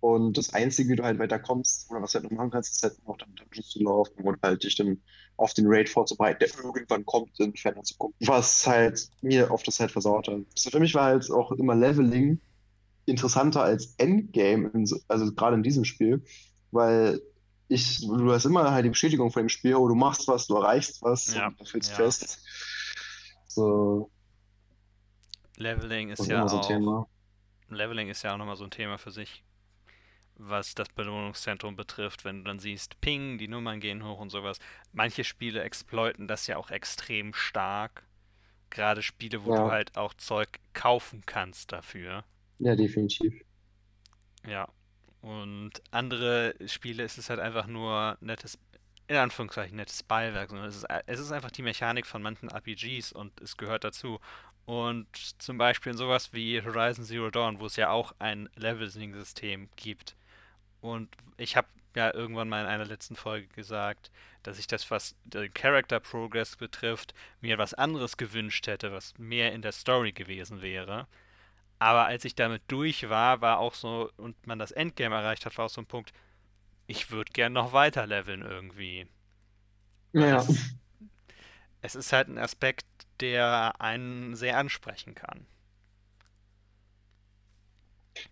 Und 0.01 0.39
das 0.39 0.53
Einzige, 0.55 0.91
wie 0.91 0.97
du 0.97 1.03
halt 1.03 1.19
weiterkommst, 1.19 1.91
oder 1.91 2.03
was 2.03 2.13
du 2.13 2.21
halt 2.21 2.31
noch 2.31 2.39
machen 2.39 2.51
kannst, 2.51 2.77
ist 2.77 2.83
halt 2.83 3.07
noch 3.07 3.17
dann 3.17 3.35
Dungeons 3.35 3.69
zu 3.69 3.83
laufen 3.83 4.23
und 4.23 4.39
halt 4.43 4.63
dich 4.63 4.77
dann 4.77 5.01
auf 5.37 5.55
den 5.55 5.67
Raid 5.67 5.89
vorzubereiten, 5.89 6.39
der 6.41 6.65
irgendwann 6.65 7.05
kommt, 7.05 7.39
in 7.41 7.55
Ferner 7.57 7.83
zu 7.83 7.97
gucken. 7.97 8.15
Was 8.27 8.67
halt 8.67 9.09
mir 9.23 9.51
auf 9.51 9.63
der 9.63 9.73
Zeit 9.73 9.91
versaut 9.91 10.29
hat. 10.29 10.35
Also 10.55 10.71
für 10.71 10.81
mich 10.81 10.95
war 10.95 11.05
halt 11.05 11.31
auch 11.31 11.51
immer 11.53 11.75
Leveling 11.75 12.41
interessanter 13.07 13.63
als 13.63 13.95
Endgame, 13.99 14.71
also 15.09 15.33
gerade 15.33 15.57
in 15.57 15.63
diesem 15.63 15.85
Spiel, 15.85 16.23
weil 16.71 17.21
ich, 17.69 18.01
du 18.01 18.33
hast 18.33 18.47
immer 18.47 18.71
halt 18.71 18.85
die 18.85 18.91
Bestätigung 18.91 19.31
von 19.31 19.43
dem 19.43 19.49
Spiel, 19.49 19.75
oh, 19.75 19.89
du 19.89 19.95
machst 19.95 20.27
was, 20.27 20.47
du 20.47 20.57
erreichst 20.57 21.03
was, 21.03 21.35
ja, 21.35 21.51
du 21.51 21.65
fühlst 21.65 21.91
ja. 21.91 21.97
fest. 21.97 22.43
So. 23.47 24.11
Leveling 25.57 26.11
ist 26.11 26.27
ja 26.27 26.49
so 26.49 26.59
auch. 26.59 26.67
Thema. 26.67 27.07
Leveling 27.69 28.09
ist 28.09 28.23
ja 28.23 28.33
auch 28.33 28.39
nochmal 28.39 28.57
so 28.57 28.65
ein 28.65 28.71
Thema 28.71 28.97
für 28.97 29.11
sich, 29.11 29.45
was 30.37 30.75
das 30.75 30.89
Belohnungszentrum 30.89 31.77
betrifft, 31.77 32.25
wenn 32.25 32.39
du 32.39 32.45
dann 32.45 32.59
siehst, 32.59 33.01
Ping, 33.01 33.37
die 33.37 33.49
Nummern 33.49 33.81
gehen 33.81 34.05
hoch 34.05 34.21
und 34.21 34.31
sowas. 34.31 34.59
Manche 34.93 35.25
Spiele 35.25 35.63
exploiten 35.63 36.27
das 36.27 36.47
ja 36.47 36.57
auch 36.57 36.71
extrem 36.71 37.35
stark. 37.35 38.05
Gerade 38.71 39.03
Spiele, 39.03 39.45
wo 39.45 39.55
ja. 39.55 39.65
du 39.65 39.71
halt 39.71 39.97
auch 39.99 40.15
Zeug 40.15 40.61
kaufen 40.73 41.23
kannst 41.27 41.73
dafür. 41.73 42.25
Ja, 42.59 42.77
definitiv. 42.77 43.35
Ja, 44.47 44.69
und 45.21 45.73
andere 45.91 46.55
Spiele 46.67 47.03
ist 47.03 47.19
es 47.19 47.31
halt 47.31 47.41
einfach 47.41 47.67
nur 47.67 48.17
nettes, 48.21 48.59
in 49.09 49.17
Anführungszeichen, 49.17 49.77
nettes 49.77 50.03
Beiwerk, 50.03 50.51
sondern 50.51 50.69
es 50.69 50.77
ist, 50.77 50.87
es 51.07 51.21
ist 51.21 51.33
einfach 51.33 51.51
die 51.51 51.63
Mechanik 51.63 52.07
von 52.07 52.23
manchen 52.23 52.51
RPGs 52.51 53.13
und 53.13 53.41
es 53.41 53.57
gehört 53.57 53.85
dazu. 53.85 54.21
Und 54.65 55.07
zum 55.41 55.57
Beispiel 55.57 55.93
in 55.93 55.99
sowas 55.99 56.33
wie 56.35 56.63
Horizon 56.63 57.05
Zero 57.05 57.31
Dawn, 57.31 57.59
wo 57.59 57.67
es 57.67 57.77
ja 57.77 57.91
auch 57.91 58.15
ein 58.19 58.51
Leveling-System 58.55 59.71
gibt. 59.77 60.15
Und 60.81 61.09
ich 61.39 61.57
habe 61.57 61.69
ja 61.97 62.13
irgendwann 62.13 62.49
mal 62.49 62.61
in 62.61 62.67
einer 62.69 62.85
letzten 62.85 63.17
Folge 63.17 63.49
gesagt, 63.49 64.11
dass 64.43 64.59
ich 64.59 64.67
das, 64.67 64.91
was 64.91 65.17
den 65.25 65.53
Character 65.55 66.01
Progress 66.01 66.57
betrifft, 66.57 67.15
mir 67.41 67.59
was 67.59 67.75
anderes 67.75 68.17
gewünscht 68.17 68.67
hätte, 68.67 68.93
was 68.93 69.17
mehr 69.19 69.53
in 69.53 69.63
der 69.63 69.73
Story 69.73 70.13
gewesen 70.13 70.63
wäre. 70.63 71.07
Aber 71.79 72.07
als 72.07 72.25
ich 72.25 72.35
damit 72.35 72.63
durch 72.69 73.09
war, 73.09 73.41
war 73.41 73.59
auch 73.59 73.75
so, 73.75 74.11
und 74.17 74.47
man 74.47 74.59
das 74.59 74.73
Endgame 74.73 75.15
erreicht 75.17 75.47
hat, 75.47 75.59
war 75.59 75.67
auch 75.67 75.71
so 75.71 75.81
ein 75.81 75.87
Punkt, 75.87 76.13
ich 76.87 77.11
würde 77.11 77.33
gern 77.33 77.53
noch 77.55 77.73
weiter 77.73 78.07
leveln 78.07 78.43
irgendwie. 78.43 79.07
Ja. 80.13 80.39
Es, 80.39 80.75
es 81.81 81.95
ist 81.95 82.13
halt 82.13 82.29
ein 82.29 82.39
Aspekt, 82.39 82.87
der 83.21 83.81
einen 83.81 84.37
sehr 84.37 84.59
ansprechen 84.59 85.15
kann. 85.15 85.47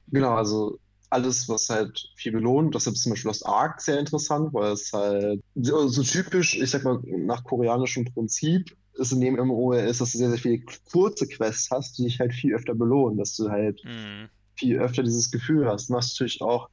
Genau, 0.08 0.34
also 0.34 0.78
alles, 1.10 1.48
was 1.48 1.68
halt 1.68 2.08
viel 2.16 2.32
belohnt, 2.32 2.74
das 2.74 2.86
ist 2.86 3.02
zum 3.02 3.10
Beispiel 3.12 3.30
das 3.30 3.42
Arc 3.42 3.80
sehr 3.80 3.98
interessant, 3.98 4.52
weil 4.52 4.72
es 4.72 4.92
halt 4.92 5.42
so, 5.54 5.88
so 5.88 6.02
typisch, 6.02 6.56
ich 6.56 6.70
sag 6.70 6.84
mal, 6.84 7.00
nach 7.04 7.44
koreanischem 7.44 8.04
Prinzip 8.06 8.76
ist 8.98 9.12
in 9.12 9.20
dem 9.20 9.34
MMO 9.34 9.72
ist, 9.72 10.00
dass 10.00 10.12
du 10.12 10.18
sehr, 10.18 10.30
sehr 10.30 10.38
viele 10.38 10.62
kurze 10.90 11.26
Quests 11.26 11.70
hast, 11.70 11.98
die 11.98 12.04
dich 12.04 12.20
halt 12.20 12.32
viel 12.32 12.54
öfter 12.54 12.74
belohnen, 12.74 13.18
dass 13.18 13.36
du 13.36 13.50
halt 13.50 13.82
mhm. 13.84 14.28
viel 14.54 14.78
öfter 14.78 15.02
dieses 15.02 15.30
Gefühl 15.30 15.66
hast. 15.66 15.90
Und 15.90 15.96
das 15.96 16.10
natürlich 16.10 16.40
auch, 16.40 16.68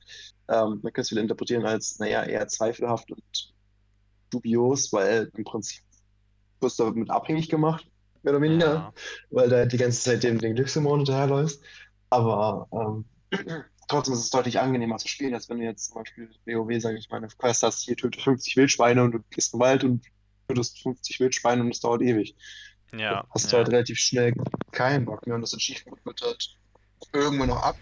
ähm, 0.47 0.79
man 0.81 0.93
könnte 0.93 1.01
es 1.01 1.11
wieder 1.11 1.21
interpretieren 1.21 1.65
als, 1.65 1.99
naja, 1.99 2.23
eher 2.23 2.47
zweifelhaft 2.47 3.11
und 3.11 3.53
dubios, 4.29 4.91
weil 4.93 5.29
im 5.35 5.43
Prinzip 5.43 5.83
wirst 6.61 6.79
du 6.79 6.85
damit 6.85 7.09
abhängig 7.09 7.49
gemacht, 7.49 7.85
mehr 8.23 8.33
oder 8.33 8.41
weniger, 8.41 8.73
ja. 8.73 8.93
weil 9.29 9.49
du 9.49 9.57
halt 9.57 9.71
die 9.71 9.77
ganze 9.77 10.01
Zeit 10.01 10.23
dem, 10.23 10.39
den 10.39 10.55
Glückshormon 10.55 10.99
hinterherläufst. 10.99 11.61
Aber 12.09 12.67
ähm, 12.71 13.05
trotzdem 13.87 14.13
ist 14.13 14.21
es 14.21 14.29
deutlich 14.29 14.59
angenehmer 14.59 14.97
zu 14.97 15.07
spielen, 15.07 15.33
als 15.33 15.49
wenn 15.49 15.59
du 15.59 15.65
jetzt 15.65 15.87
zum 15.87 15.95
Beispiel 15.95 16.29
WoW, 16.45 16.81
sage 16.81 16.97
ich 16.97 17.09
mal, 17.09 17.17
eine 17.17 17.27
Quest 17.27 17.63
hast, 17.63 17.81
hier 17.81 17.97
töte 17.97 18.19
50 18.19 18.55
Wildschweine 18.55 19.03
und 19.03 19.11
du 19.11 19.19
gehst 19.29 19.53
in 19.53 19.59
den 19.59 19.65
Wald 19.65 19.83
und 19.83 20.05
tötest 20.47 20.81
50 20.81 21.19
Wildschweine 21.19 21.61
und 21.63 21.71
es 21.71 21.79
dauert 21.81 22.01
ewig. 22.01 22.35
Ja. 22.93 23.23
Dann 23.23 23.27
hast 23.31 23.51
ja. 23.51 23.51
du 23.51 23.57
halt 23.57 23.69
relativ 23.69 23.99
schnell 23.99 24.33
keinen 24.71 25.05
Bock 25.05 25.25
mehr 25.27 25.35
und 25.35 25.41
das 25.41 25.53
Achievement 25.55 26.03
wird 26.05 26.21
halt 26.21 26.57
irgendwann 27.13 27.49
noch 27.49 27.63
ab, 27.63 27.77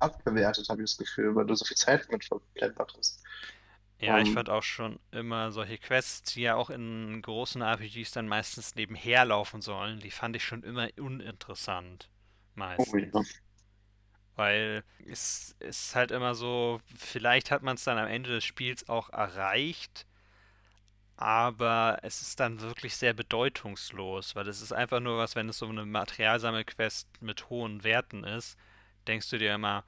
abgewertet, 0.00 0.68
habe 0.68 0.82
ich 0.82 0.90
das 0.90 0.98
Gefühl, 0.98 1.34
weil 1.36 1.46
du 1.46 1.54
so 1.54 1.64
viel 1.64 1.76
Zeit 1.76 2.06
damit 2.08 2.24
verplempert 2.26 2.94
hast. 2.98 3.22
Ja, 4.00 4.18
ich 4.18 4.30
Ähm, 4.30 4.34
fand 4.34 4.50
auch 4.50 4.62
schon 4.64 4.98
immer 5.12 5.52
solche 5.52 5.78
Quests, 5.78 6.22
die 6.34 6.42
ja 6.42 6.56
auch 6.56 6.70
in 6.70 7.22
großen 7.22 7.62
RPGs 7.62 8.10
dann 8.10 8.28
meistens 8.28 8.74
nebenher 8.74 9.24
laufen 9.24 9.62
sollen, 9.62 10.00
die 10.00 10.10
fand 10.10 10.36
ich 10.36 10.44
schon 10.44 10.62
immer 10.64 10.88
uninteressant. 10.98 12.10
oh 12.76 12.96
ja. 12.96 13.10
Meistens. 13.14 13.42
Weil 14.34 14.84
es 15.06 15.54
ist 15.60 15.94
halt 15.94 16.10
immer 16.10 16.34
so, 16.34 16.80
vielleicht 16.96 17.50
hat 17.50 17.62
man 17.62 17.76
es 17.76 17.84
dann 17.84 17.98
am 17.98 18.06
Ende 18.08 18.30
des 18.30 18.44
Spiels 18.44 18.88
auch 18.88 19.10
erreicht, 19.10 20.06
aber 21.16 21.98
es 22.02 22.22
ist 22.22 22.40
dann 22.40 22.60
wirklich 22.60 22.96
sehr 22.96 23.14
bedeutungslos, 23.14 24.34
weil 24.36 24.48
es 24.48 24.60
ist 24.62 24.72
einfach 24.72 25.00
nur 25.00 25.18
was, 25.18 25.36
wenn 25.36 25.48
es 25.48 25.58
so 25.58 25.68
eine 25.68 25.84
Materialsammelquest 25.86 27.08
mit 27.22 27.50
hohen 27.50 27.84
Werten 27.84 28.24
ist, 28.24 28.58
denkst 29.06 29.30
du 29.30 29.38
dir 29.38 29.54
immer, 29.54 29.84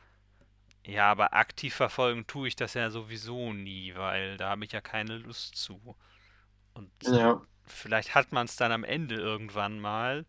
ja, 0.86 1.10
aber 1.10 1.34
aktiv 1.34 1.74
verfolgen 1.74 2.26
tue 2.26 2.48
ich 2.48 2.56
das 2.56 2.74
ja 2.74 2.90
sowieso 2.90 3.52
nie, 3.52 3.94
weil 3.96 4.36
da 4.38 4.50
habe 4.50 4.64
ich 4.64 4.72
ja 4.72 4.80
keine 4.80 5.18
Lust 5.18 5.56
zu. 5.56 5.96
Und 6.74 6.90
Ja, 7.00 7.40
vielleicht 7.66 8.14
hat 8.14 8.32
man 8.32 8.46
es 8.46 8.56
dann 8.56 8.72
am 8.72 8.84
Ende 8.84 9.16
irgendwann 9.16 9.80
mal, 9.80 10.26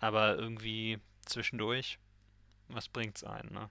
aber 0.00 0.36
irgendwie 0.36 0.98
zwischendurch, 1.24 1.98
was 2.68 2.88
bringt's 2.88 3.24
einen, 3.24 3.52
ne? 3.52 3.70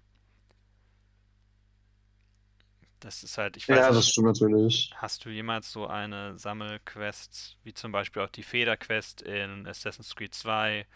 Das 3.01 3.23
ist 3.23 3.37
halt, 3.37 3.57
ich 3.57 3.69
weiß 3.69 3.87
ja, 3.87 3.91
das 3.91 4.07
nicht, 4.07 4.11
stimmt 4.11 4.27
natürlich. 4.27 4.95
hast 4.95 5.25
du 5.25 5.29
jemals 5.29 5.71
so 5.71 5.87
eine 5.87 6.37
Sammelquest, 6.37 7.57
wie 7.63 7.73
zum 7.73 7.91
Beispiel 7.91 8.21
auch 8.23 8.29
die 8.29 8.43
Feder-Quest 8.43 9.21
in 9.23 9.67
Assassin's 9.67 10.15
Creed 10.15 10.33
2, 10.35 10.87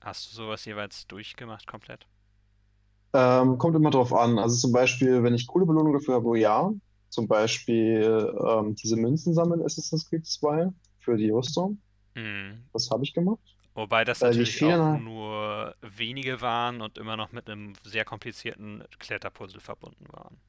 hast 0.00 0.28
du 0.30 0.34
sowas 0.34 0.64
jeweils 0.64 1.06
durchgemacht 1.06 1.66
komplett? 1.68 2.08
Ähm, 3.14 3.58
kommt 3.58 3.76
immer 3.76 3.90
drauf 3.90 4.12
an. 4.12 4.38
Also 4.38 4.56
zum 4.56 4.72
Beispiel, 4.72 5.22
wenn 5.22 5.34
ich 5.34 5.46
coole 5.46 5.66
Belohnungen 5.66 5.94
dafür 5.94 6.16
habe, 6.16 6.38
ja. 6.38 6.72
Zum 7.08 7.26
Beispiel 7.26 8.34
ähm, 8.46 8.74
diese 8.74 8.96
Münzen 8.96 9.34
sammeln, 9.34 9.60
in 9.60 9.66
Assassin's 9.66 10.08
Creed 10.08 10.26
2 10.26 10.68
für 11.00 11.16
die 11.16 11.30
Rüstung. 11.30 11.80
Hm. 12.14 12.68
Das 12.72 12.90
habe 12.90 13.04
ich 13.04 13.14
gemacht. 13.14 13.40
Wobei 13.74 14.04
das 14.04 14.22
Äh, 14.22 14.30
die 14.34 14.46
natürlich 14.46 14.64
auch 14.64 14.82
nur 14.92 15.74
wenige 15.80 16.40
waren 16.40 16.80
und 16.82 16.98
immer 16.98 17.16
noch 17.16 17.32
mit 17.32 17.48
einem 17.48 17.74
sehr 17.84 18.04
komplizierten 18.04 18.84
Kletterpuzzle 18.98 19.60
verbunden 19.60 20.06
waren. 20.10 20.40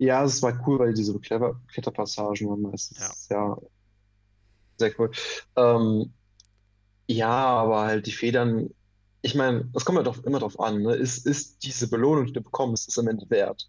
Ja, 0.00 0.24
es 0.24 0.42
war 0.42 0.60
cool, 0.66 0.78
weil 0.80 0.94
diese 0.94 1.18
Kletter 1.20 1.60
Kletterpassagen 1.72 2.48
waren 2.48 2.62
Ja. 2.62 2.68
meistens 2.70 3.28
ja 3.30 3.56
sehr 4.78 4.98
cool. 4.98 5.10
Ähm, 5.56 6.12
ja, 7.08 7.28
aber 7.30 7.82
halt 7.82 8.06
die 8.06 8.12
Federn, 8.12 8.70
ich 9.22 9.34
meine, 9.34 9.70
es 9.74 9.84
kommt 9.84 9.98
halt 9.98 10.08
auch 10.08 10.18
immer 10.24 10.38
drauf 10.40 10.58
an, 10.60 10.82
ne? 10.82 10.94
Ist, 10.94 11.26
ist 11.26 11.62
diese 11.64 11.88
Belohnung, 11.90 12.26
die 12.26 12.32
du 12.32 12.42
bekommst, 12.42 12.88
ist 12.88 12.98
am 12.98 13.08
Ende 13.08 13.28
wert? 13.30 13.68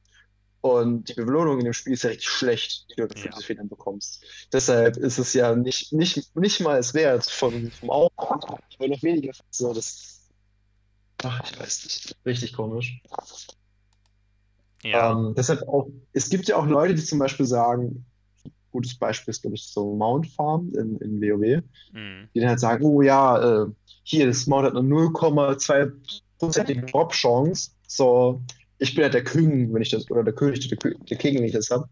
Und 0.61 1.09
die 1.09 1.15
Belohnung 1.15 1.59
in 1.59 1.65
dem 1.65 1.73
Spiel 1.73 1.93
ist 1.93 2.03
ja 2.03 2.11
richtig 2.11 2.29
schlecht, 2.29 2.88
die 2.91 2.95
du 3.01 3.07
für 3.09 3.29
Ja. 3.29 3.32
diese 3.34 3.45
Federn 3.45 3.69
bekommst. 3.69 4.23
Deshalb 4.53 4.97
ist 4.97 5.17
es 5.19 5.34
ja 5.34 5.55
nicht, 5.55 5.93
nicht, 5.93 6.36
nicht 6.36 6.61
mal 6.61 6.79
es 6.79 6.93
wert 6.93 7.25
von, 7.25 7.71
vom 7.71 7.89
Aufwand, 7.89 8.45
weil 8.79 8.89
noch 8.89 9.03
weniger. 9.03 9.34
So, 9.51 9.73
das, 9.73 10.29
ach, 11.23 11.41
ich 11.51 11.59
weiß 11.59 11.84
nicht, 11.86 12.15
richtig 12.25 12.53
komisch. 12.53 13.01
Ja, 14.84 15.11
Ähm, 15.11 15.34
deshalb 15.36 15.61
auch, 15.67 15.88
es 16.13 16.29
gibt 16.29 16.47
ja 16.47 16.57
auch 16.57 16.65
Leute, 16.65 16.95
die 16.95 17.03
zum 17.03 17.19
Beispiel 17.19 17.45
sagen, 17.45 18.05
gutes 18.71 18.95
Beispiel 18.95 19.32
ist, 19.32 19.41
glaube 19.41 19.55
ich, 19.55 19.67
so 19.67 19.95
Mount 19.95 20.27
Farm 20.27 20.71
in, 20.75 20.97
in 20.97 21.21
WoW, 21.21 21.61
hm. 21.93 22.29
die 22.34 22.39
dann 22.39 22.49
halt 22.49 22.59
sagen, 22.59 22.86
oh 22.86 23.01
ja, 23.01 23.63
äh, 23.63 23.67
hier, 24.03 24.27
das 24.27 24.47
Mount 24.47 24.65
hat 24.65 24.75
eine 24.75 24.88
0,2%ige 24.88 26.82
Drop-Chance, 26.84 27.71
so, 27.88 28.41
ich 28.77 28.95
bin 28.95 29.03
halt 29.03 29.13
der 29.13 29.23
King, 29.23 29.73
wenn 29.73 29.82
ich 29.82 29.89
das, 29.89 30.09
oder 30.09 30.23
der 30.23 30.34
König, 30.34 30.67
der, 30.67 30.77
der 30.77 31.17
King, 31.17 31.36
wenn 31.38 31.43
ich 31.43 31.51
das 31.51 31.69
habe. 31.69 31.88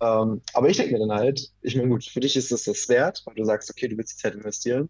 Ähm, 0.00 0.42
aber 0.54 0.68
ich 0.68 0.76
denke 0.76 0.94
mir 0.94 0.98
dann 0.98 1.12
halt, 1.12 1.50
ich 1.62 1.76
meine, 1.76 1.88
gut, 1.88 2.04
für 2.04 2.20
dich 2.20 2.36
ist 2.36 2.50
es 2.52 2.64
das 2.64 2.88
wert, 2.88 3.22
weil 3.24 3.34
du 3.34 3.44
sagst, 3.44 3.70
okay, 3.70 3.88
du 3.88 3.96
willst 3.96 4.14
die 4.14 4.22
Zeit 4.22 4.34
investieren, 4.34 4.88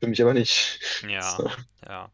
für 0.00 0.08
mich 0.08 0.20
aber 0.20 0.34
nicht. 0.34 0.80
Ja, 1.08 1.22
So. 1.36 1.50
ja. 1.86 2.10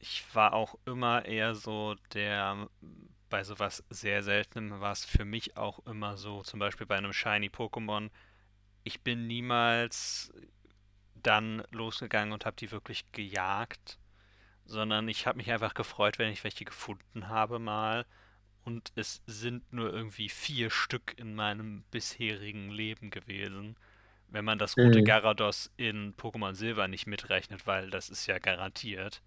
Ich 0.00 0.24
war 0.32 0.52
auch 0.52 0.76
immer 0.86 1.24
eher 1.24 1.54
so 1.54 1.96
der, 2.14 2.68
bei 3.28 3.44
sowas 3.44 3.84
sehr 3.90 4.22
Seltenem 4.22 4.80
war 4.80 4.92
es 4.92 5.04
für 5.04 5.24
mich 5.24 5.56
auch 5.56 5.80
immer 5.86 6.16
so, 6.16 6.42
zum 6.42 6.60
Beispiel 6.60 6.86
bei 6.86 6.96
einem 6.96 7.12
Shiny 7.12 7.48
Pokémon, 7.48 8.10
ich 8.84 9.02
bin 9.02 9.26
niemals 9.26 10.32
dann 11.14 11.62
losgegangen 11.72 12.32
und 12.32 12.46
habe 12.46 12.56
die 12.56 12.70
wirklich 12.72 13.12
gejagt, 13.12 13.98
sondern 14.64 15.08
ich 15.08 15.26
habe 15.26 15.38
mich 15.38 15.50
einfach 15.52 15.74
gefreut, 15.74 16.18
wenn 16.18 16.32
ich 16.32 16.44
welche 16.44 16.64
gefunden 16.64 17.28
habe 17.28 17.58
mal. 17.58 18.06
Und 18.64 18.92
es 18.96 19.22
sind 19.26 19.72
nur 19.72 19.92
irgendwie 19.92 20.28
vier 20.28 20.70
Stück 20.70 21.14
in 21.18 21.34
meinem 21.34 21.84
bisherigen 21.90 22.70
Leben 22.70 23.10
gewesen. 23.10 23.76
Wenn 24.28 24.44
man 24.44 24.58
das 24.58 24.80
rote 24.82 25.02
Mhm. 25.02 25.04
Gyarados 25.04 25.72
in 25.76 26.14
Pokémon 26.16 26.54
Silber 26.54 26.88
nicht 26.88 27.06
mitrechnet, 27.06 27.66
weil 27.66 27.90
das 27.90 28.10
ist 28.10 28.26
ja 28.26 28.38
garantiert. 28.38 29.22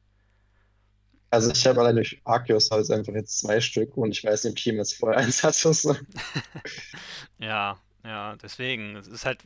Also 1.32 1.50
ich 1.52 1.66
habe 1.66 1.80
allein 1.80 1.96
durch 1.96 2.22
Arceus 2.26 2.70
halt 2.72 2.92
einfach 2.92 3.14
jetzt 3.14 3.40
zwei 3.40 3.62
Stück 3.62 3.96
und 3.98 4.12
ich 4.12 4.24
weiß 4.24 4.44
nicht, 4.44 4.52
ob 4.52 4.58
ich 4.60 4.66
jemals 4.66 4.94
vorher 4.94 5.20
eins 5.20 5.44
hatte. 5.44 5.72
Ja, 7.40 7.80
ja, 8.04 8.36
deswegen, 8.36 8.96
es 8.96 9.08
ist 9.08 9.26
halt, 9.26 9.44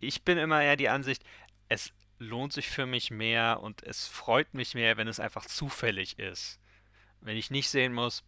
ich 0.00 0.22
bin 0.24 0.38
immer 0.38 0.62
eher 0.62 0.76
die 0.76 0.88
Ansicht, 0.88 1.22
es 1.68 1.92
lohnt 2.18 2.52
sich 2.52 2.68
für 2.68 2.86
mich 2.86 3.10
mehr 3.10 3.60
und 3.62 3.82
es 3.84 4.06
freut 4.08 4.54
mich 4.54 4.74
mehr, 4.74 4.96
wenn 4.96 5.06
es 5.08 5.20
einfach 5.20 5.46
zufällig 5.46 6.18
ist. 6.18 6.58
Wenn 7.20 7.36
ich 7.36 7.50
nicht 7.50 7.68
sehen 7.70 7.92
muss, 7.92 8.24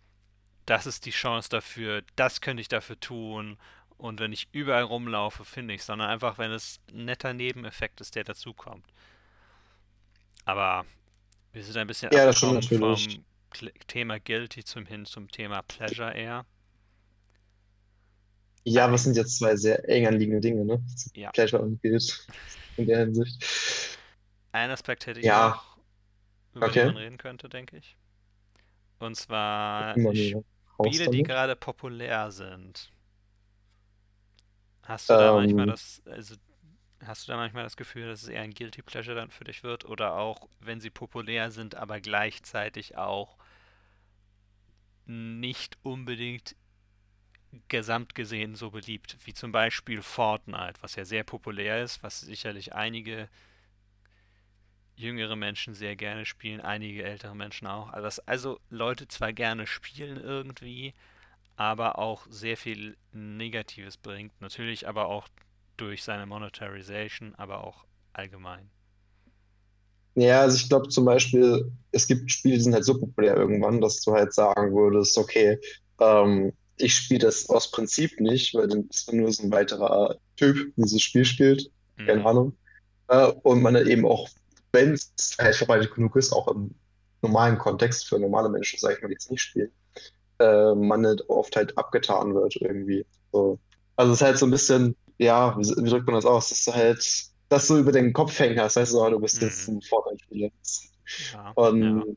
das 0.67 0.87
ist 0.87 1.07
die 1.07 1.11
Chance 1.11 1.49
dafür, 1.49 2.03
das 2.17 2.41
könnte 2.41 2.61
ich 2.61 2.69
dafür 2.69 3.01
tun 3.01 3.59
und 3.99 4.21
wenn 4.21 4.33
ich 4.33 4.49
überall 4.53 4.85
rumlaufe, 4.85 5.45
finde 5.45 5.75
ich, 5.75 5.83
sondern 5.85 6.11
einfach, 6.11 6.39
wenn 6.39 6.53
es 6.53 6.81
ein 6.93 7.07
netter 7.07 7.35
Nebeneffekt 7.35 8.01
ist, 8.01 8.15
der 8.15 8.25
dazukommt. 8.25 8.87
Aber 10.45 10.85
wir 11.53 11.65
sind 11.65 11.77
ein 11.77 11.87
bisschen 11.87 12.11
Ja, 12.13 12.25
vom 12.33 13.25
Thema 13.87 14.19
Guilty 14.19 14.65
zum 14.65 14.87
hin 14.87 15.05
zum 15.07 15.31
Thema 15.31 15.63
Pleasure 15.63 16.13
eher. 16.15 16.47
Ja, 18.65 18.91
Ein, 18.93 19.05
sind 19.05 19.17
jetzt 19.17 19.39
zwei 19.39 19.57
sehr 19.57 19.89
eng 19.89 20.07
anliegende 20.07 20.41
Dinge, 20.41 20.65
ne? 20.65 20.83
ja. 21.15 21.33
Pleasure 21.33 21.63
und 21.63 21.81
Guild 21.83 22.27
in 22.77 22.87
der 22.87 23.01
Hinsicht. 23.01 23.43
Ein 24.53 24.71
Aspekt 24.71 25.07
hätte 25.07 25.19
ich 25.21 25.27
Ja, 25.27 25.33
noch, 25.33 25.77
über 26.55 26.73
den 26.73 26.85
man 26.85 26.97
okay. 26.97 26.99
reden 26.99 27.19
könnte, 27.19 27.49
denke 27.49 27.79
ich. 27.79 27.97
Und 29.01 29.17
zwar 29.17 29.99
Spiele, 29.99 31.09
die 31.09 31.23
gerade 31.23 31.57
populär 31.57 32.31
sind. 32.33 32.93
Hast 34.83 35.13
du 35.13 35.17
da 35.17 35.33
manchmal 35.33 35.67
Ähm, 35.67 35.67
das, 35.67 36.03
also 36.07 36.35
hast 37.05 37.27
du 37.27 37.33
da 37.33 37.39
manchmal 37.39 37.65
das 37.65 37.77
Gefühl, 37.77 38.09
dass 38.09 38.23
es 38.23 38.29
eher 38.29 38.43
ein 38.43 38.55
Guilty 38.55 38.83
Pleasure 38.83 39.17
dann 39.17 39.31
für 39.31 39.45
dich 39.45 39.63
wird? 39.63 39.85
Oder 39.85 40.15
auch, 40.15 40.49
wenn 40.61 40.81
sie 40.81 40.91
populär 40.91 41.51
sind, 41.51 41.75
aber 41.75 42.01
gleichzeitig 42.01 42.97
auch 42.97 43.37
nicht 45.07 45.79
unbedingt 45.83 46.55
gesamt 47.69 48.15
gesehen 48.15 48.55
so 48.55 48.71
beliebt, 48.71 49.17
wie 49.25 49.35
zum 49.35 49.51
Beispiel 49.51 50.03
Fortnite, 50.03 50.81
was 50.83 50.95
ja 50.95 51.05
sehr 51.05 51.25
populär 51.25 51.83
ist, 51.83 52.03
was 52.03 52.21
sicherlich 52.21 52.75
einige 52.75 53.29
jüngere 54.95 55.35
Menschen 55.35 55.75
sehr 55.75 55.97
gerne 55.97 56.27
spielen, 56.27 56.61
einige 56.61 57.03
ältere 57.03 57.35
Menschen 57.35 57.67
auch. 57.67 57.91
Also, 57.93 58.23
also 58.27 58.61
Leute 58.69 59.09
zwar 59.09 59.33
gerne 59.33 59.67
spielen 59.67 60.21
irgendwie, 60.21 60.95
aber 61.57 61.99
auch 61.99 62.27
sehr 62.29 62.57
viel 62.57 62.97
Negatives 63.13 63.97
bringt. 63.97 64.39
Natürlich 64.41 64.87
aber 64.87 65.07
auch 65.07 65.29
durch 65.81 66.05
seine 66.05 66.27
Monetarization, 66.27 67.35
aber 67.37 67.65
auch 67.65 67.87
allgemein. 68.13 68.71
ja, 70.15 70.41
also 70.43 70.57
ich 70.57 70.69
glaube 70.69 70.89
zum 70.89 71.05
Beispiel, 71.05 71.73
es 71.93 72.07
gibt 72.07 72.31
Spiele, 72.31 72.57
die 72.57 72.63
sind 72.63 72.75
halt 72.75 72.85
so 72.85 72.99
populär 72.99 73.37
irgendwann, 73.37 73.81
dass 73.81 74.01
du 74.03 74.13
halt 74.13 74.33
sagen 74.35 74.75
würdest, 74.75 75.17
okay, 75.19 75.59
ähm, 76.01 76.53
ich 76.77 76.95
spiele 76.95 77.21
das 77.21 77.49
aus 77.49 77.71
Prinzip 77.71 78.19
nicht, 78.21 78.55
weil 78.55 78.69
dann 78.69 78.89
ist 78.89 79.07
man 79.09 79.19
nur 79.19 79.33
so 79.33 79.43
ein 79.45 79.53
weiterer 79.53 80.17
Typ, 80.37 80.57
der 80.77 80.85
dieses 80.85 81.03
Spiel 81.03 81.25
spielt, 81.25 81.71
keine 82.07 82.25
Mhm. 82.25 82.25
Ahnung. 82.25 82.57
Äh, 83.09 83.27
und 83.43 83.63
man 83.63 83.75
dann 83.75 83.89
eben 83.89 84.07
auch, 84.07 84.29
wenn 84.73 84.95
es 84.95 85.15
halt 85.41 85.57
verbreitet 85.57 85.95
genug 85.95 86.17
ist, 86.17 86.33
auch 86.33 86.49
im 86.49 86.75
normalen 87.23 87.59
Kontext 87.59 88.09
für 88.09 88.19
normale 88.19 88.49
Menschen, 88.51 88.79
sag 88.81 88.97
ich 88.97 89.03
mal, 89.03 89.09
die 89.09 89.17
es 89.19 89.31
nicht 89.31 89.43
spielen, 89.43 89.73
äh, 90.39 90.75
man 90.75 91.07
halt 91.07 91.29
oft 91.29 91.57
halt 91.57 91.77
abgetan 91.79 92.35
wird 92.35 92.57
irgendwie. 92.57 93.07
So. 93.33 93.59
Also 93.97 94.13
es 94.13 94.21
ist 94.21 94.27
halt 94.27 94.39
so 94.39 94.47
ein 94.47 94.51
bisschen, 94.51 94.97
ja, 95.21 95.57
wie, 95.59 95.63
wie 95.85 95.91
drückt 95.91 96.07
man 96.07 96.17
das 96.17 96.25
aus, 96.27 96.49
dass 96.51 96.65
du 96.65 96.75
halt 96.75 97.25
das 97.49 97.67
so 97.69 97.79
über 97.79 97.93
den 97.93 98.13
Kopf 98.13 98.39
hängen 98.39 98.61
hast, 98.61 98.77
weißt 98.77 98.93
du, 98.95 99.01
oh, 99.01 99.11
du 99.11 99.21
bist 99.21 99.43
jetzt 99.43 99.69
Mhm. 99.69 99.79
ein 99.79 99.83
Fortnite-Spieler. 99.83 100.51
Ja, 101.33 101.55
ja. 101.55 101.55
Und 101.55 102.17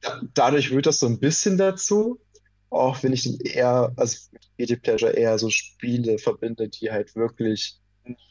da, 0.00 0.20
dadurch 0.34 0.70
wird 0.70 0.86
das 0.86 1.00
so 1.00 1.06
ein 1.06 1.20
bisschen 1.20 1.58
dazu, 1.58 2.20
auch 2.70 3.02
wenn 3.02 3.12
ich 3.12 3.24
dann 3.24 3.38
eher, 3.40 3.92
also 3.96 4.16
mit 4.32 4.42
Guilty 4.58 4.76
Pleasure 4.76 5.12
eher 5.12 5.38
so 5.38 5.50
Spiele 5.50 6.18
verbinde, 6.18 6.68
die 6.68 6.90
halt 6.90 7.14
wirklich 7.16 7.78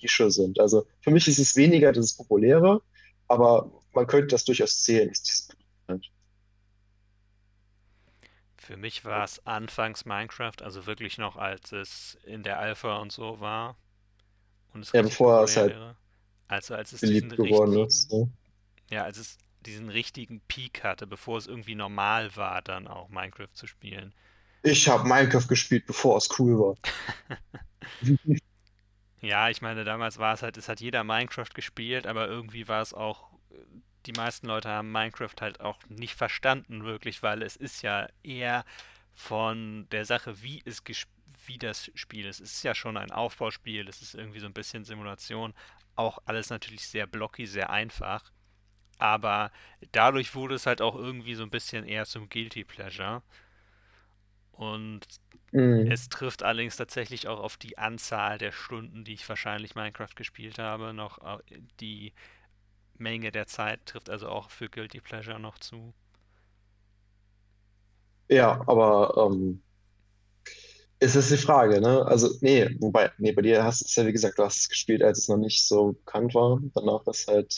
Nische 0.02 0.32
sind. 0.32 0.60
Also 0.60 0.88
für 1.02 1.12
mich 1.12 1.28
ist 1.28 1.40
es 1.40 1.56
weniger 1.56 1.92
das 1.94 2.16
Populäre, 2.18 2.82
aber 3.28 3.72
man 3.94 4.08
könnte 4.08 4.28
das 4.30 4.46
durchaus 4.46 4.84
zählen. 4.84 5.12
dieses- 5.12 5.50
Für 8.58 8.78
mich 8.78 9.06
war 9.06 9.24
es 9.24 9.46
anfangs 9.48 10.06
Minecraft, 10.06 10.62
also 10.62 10.86
wirklich 10.86 11.18
noch 11.18 11.36
als 11.38 11.72
es 11.72 12.18
in 12.26 12.44
der 12.44 12.60
Alpha 12.60 12.98
und 12.98 13.12
so 13.12 13.40
war. 13.40 13.76
Und 14.74 14.82
es 14.82 14.92
ja, 14.92 15.02
bevor 15.02 15.44
es 15.44 15.58
halt. 15.58 15.76
Also 16.48 16.76
als 16.76 16.94
es 16.94 17.02
beliebt 17.02 17.36
geworden 17.36 17.86
ist. 17.86 18.12
Ne? 18.12 18.30
Ja, 18.90 19.04
als 19.04 19.18
es 19.18 19.38
diesen 19.66 19.90
richtigen 19.90 20.42
Peak 20.48 20.84
hatte, 20.84 21.06
bevor 21.06 21.38
es 21.38 21.48
irgendwie 21.48 21.76
normal 21.76 22.36
war, 22.36 22.62
dann 22.62 22.88
auch 22.88 23.10
Minecraft 23.10 23.54
zu 23.54 23.68
spielen. 23.68 24.14
Ich 24.64 24.88
habe 24.90 25.08
Minecraft 25.08 25.48
gespielt, 25.48 25.86
bevor 25.86 26.18
es 26.18 26.30
cool 26.40 26.58
war. 26.60 26.76
ja, 29.22 29.50
ich 29.50 29.62
meine, 29.62 29.84
damals 29.84 30.18
war 30.18 30.34
es 30.34 30.42
halt, 30.42 30.58
es 30.58 30.70
hat 30.70 30.82
jeder 30.82 31.04
Minecraft 31.04 31.54
gespielt, 31.54 32.08
aber 32.08 32.28
irgendwie 32.28 32.68
war 32.68 32.82
es 32.82 32.94
auch, 32.94 33.30
die 34.06 34.14
meisten 34.14 34.48
Leute 34.48 34.70
haben 34.70 34.92
Minecraft 34.92 35.36
halt 35.42 35.60
auch 35.62 35.78
nicht 35.90 36.16
verstanden 36.16 36.84
wirklich, 36.84 37.22
weil 37.22 37.44
es 37.44 37.56
ist 37.56 37.82
ja 37.82 38.08
eher 38.24 38.66
von 39.14 39.88
der 39.92 40.06
Sache, 40.06 40.42
wie 40.42 40.62
es 40.66 40.84
wie 41.50 41.58
das 41.58 41.92
Spiel 41.96 42.26
ist. 42.26 42.40
Es 42.40 42.54
ist 42.54 42.64
ja 42.64 42.74
schon 42.74 42.96
ein 42.96 43.12
Aufbauspiel, 43.12 43.90
es 43.90 44.02
ist 44.02 44.16
irgendwie 44.16 44.40
so 44.40 44.46
ein 44.46 44.54
bisschen 44.54 44.86
Simulation, 44.86 45.54
auch 45.96 46.20
alles 46.26 46.50
natürlich 46.50 46.88
sehr 46.88 47.08
blocky, 47.08 47.46
sehr 47.46 47.70
einfach. 47.70 48.32
Aber 49.00 49.52
dadurch 49.92 50.36
wurde 50.36 50.56
es 50.56 50.66
halt 50.66 50.82
auch 50.82 50.96
irgendwie 50.96 51.34
so 51.34 51.44
ein 51.44 51.50
bisschen 51.50 51.86
eher 51.86 52.06
zum 52.06 52.30
Guilty 52.30 52.64
Pleasure. 52.64 53.24
Und 54.52 55.08
mhm. 55.52 55.90
es 55.90 56.10
trifft 56.10 56.44
allerdings 56.44 56.76
tatsächlich 56.76 57.28
auch 57.28 57.40
auf 57.40 57.58
die 57.58 57.78
Anzahl 57.78 58.38
der 58.38 58.52
Stunden, 58.52 59.04
die 59.04 59.14
ich 59.14 59.28
wahrscheinlich 59.28 59.76
Minecraft 59.76 60.16
gespielt 60.16 60.60
habe, 60.60 60.94
noch 60.94 61.18
äh, 61.20 61.42
die 61.80 62.14
Menge 62.98 63.32
der 63.32 63.48
Zeit 63.48 63.86
trifft 63.86 64.10
also 64.10 64.28
auch 64.28 64.50
für 64.50 64.70
Guilty 64.70 65.00
Pleasure 65.00 65.40
noch 65.40 65.58
zu. 65.58 65.94
Ja, 68.28 68.62
aber 68.68 69.30
ähm, 69.32 69.62
ist 71.00 71.16
es 71.16 71.30
die 71.30 71.38
Frage, 71.38 71.80
ne? 71.80 72.06
Also, 72.06 72.30
nee, 72.42 72.70
wobei, 72.80 73.12
nee, 73.18 73.32
bei 73.32 73.42
dir 73.42 73.64
hast 73.64 73.82
du 73.82 73.86
es 73.86 73.96
ja, 73.96 74.06
wie 74.06 74.12
gesagt, 74.12 74.38
du 74.38 74.44
hast 74.44 74.58
es 74.58 74.70
gespielt, 74.70 75.02
als 75.02 75.20
es 75.20 75.28
noch 75.30 75.38
nicht 75.38 75.66
so 75.66 75.94
bekannt 75.94 76.34
war. 76.36 76.60
Danach 76.76 77.08
ist 77.08 77.28
halt 77.28 77.54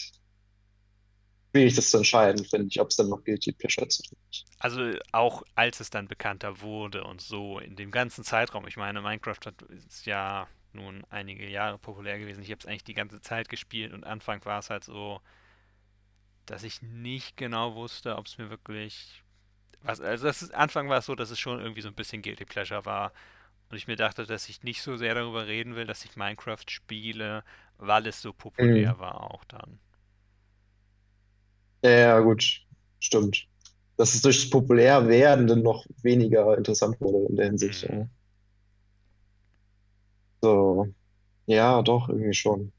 schwierig, 1.52 1.76
das 1.76 1.90
zu 1.90 1.98
entscheiden, 1.98 2.46
finde 2.46 2.68
ich, 2.68 2.80
ob 2.80 2.90
es 2.90 2.98
dann 2.98 3.10
noch 3.10 3.24
Guilty 3.24 3.52
Pleasure 3.52 3.88
ist 3.88 4.00
oder 4.00 4.22
nicht. 4.28 4.46
Also 4.60 4.92
auch 5.12 5.44
als 5.56 5.80
es 5.80 5.90
dann 5.90 6.08
bekannter 6.08 6.62
wurde 6.62 7.04
und 7.04 7.22
so 7.22 7.60
in 7.60 7.76
dem 7.76 7.92
ganzen 7.92 8.24
Zeitraum. 8.24 8.68
Ich 8.68 8.78
meine, 8.78 9.02
Minecraft 9.02 9.40
hat, 9.46 9.62
ist 9.88 10.06
ja 10.06 10.48
nun 10.74 11.04
einige 11.10 11.50
Jahre 11.50 11.78
populär 11.78 12.20
gewesen. 12.20 12.44
Ich 12.44 12.52
habe 12.52 12.60
es 12.60 12.66
eigentlich 12.66 12.84
die 12.84 12.94
ganze 12.94 13.22
Zeit 13.22 13.50
gespielt 13.50 13.92
und 13.92 14.06
Anfang 14.06 14.44
war 14.46 14.60
es 14.60 14.70
halt 14.70 14.84
so, 14.84 15.20
dass 16.46 16.64
ich 16.64 16.82
nicht 16.82 17.38
genau 17.38 17.76
wusste, 17.76 18.16
ob 18.18 18.28
es 18.28 18.38
mir 18.38 18.50
wirklich 18.50 19.24
was. 19.84 20.02
Also 20.02 20.26
das 20.26 20.42
ist, 20.42 20.54
Anfang 20.54 20.90
war 20.90 21.00
es 21.00 21.06
so, 21.06 21.16
dass 21.16 21.32
es 21.32 21.40
schon 21.40 21.60
irgendwie 21.60 21.82
so 21.82 21.88
ein 21.88 21.96
bisschen 21.96 22.22
Guilty 22.22 22.46
Pleasure 22.46 22.86
war. 22.86 23.12
Und 23.70 23.78
ich 23.78 23.88
mir 23.88 23.96
dachte, 23.96 24.26
dass 24.26 24.50
ich 24.50 24.64
nicht 24.64 24.82
so 24.82 24.98
sehr 24.98 25.16
darüber 25.16 25.48
reden 25.48 25.76
will, 25.76 25.86
dass 25.86 26.04
ich 26.04 26.18
Minecraft 26.18 26.66
spiele, 26.68 27.44
weil 27.78 28.06
es 28.06 28.22
so 28.22 28.34
populär 28.34 28.96
mhm. 28.96 29.00
war 29.00 29.32
auch 29.32 29.46
dann. 29.46 29.80
Ja, 31.84 32.20
gut, 32.20 32.62
stimmt. 33.00 33.48
Dass 33.98 34.14
es 34.14 34.22
durch 34.22 34.42
das 34.42 34.50
Populärwerdende 34.50 35.56
noch 35.58 35.86
weniger 36.04 36.58
interessant 36.58 37.00
wurde 37.00 37.30
in 37.30 37.36
der 37.36 37.46
Hinsicht. 37.46 37.90
Mhm. 37.90 38.00
Ja. 38.00 38.08
So, 40.42 40.88
ja, 41.46 41.82
doch, 41.82 42.10
irgendwie 42.10 42.34
schon. 42.34 42.72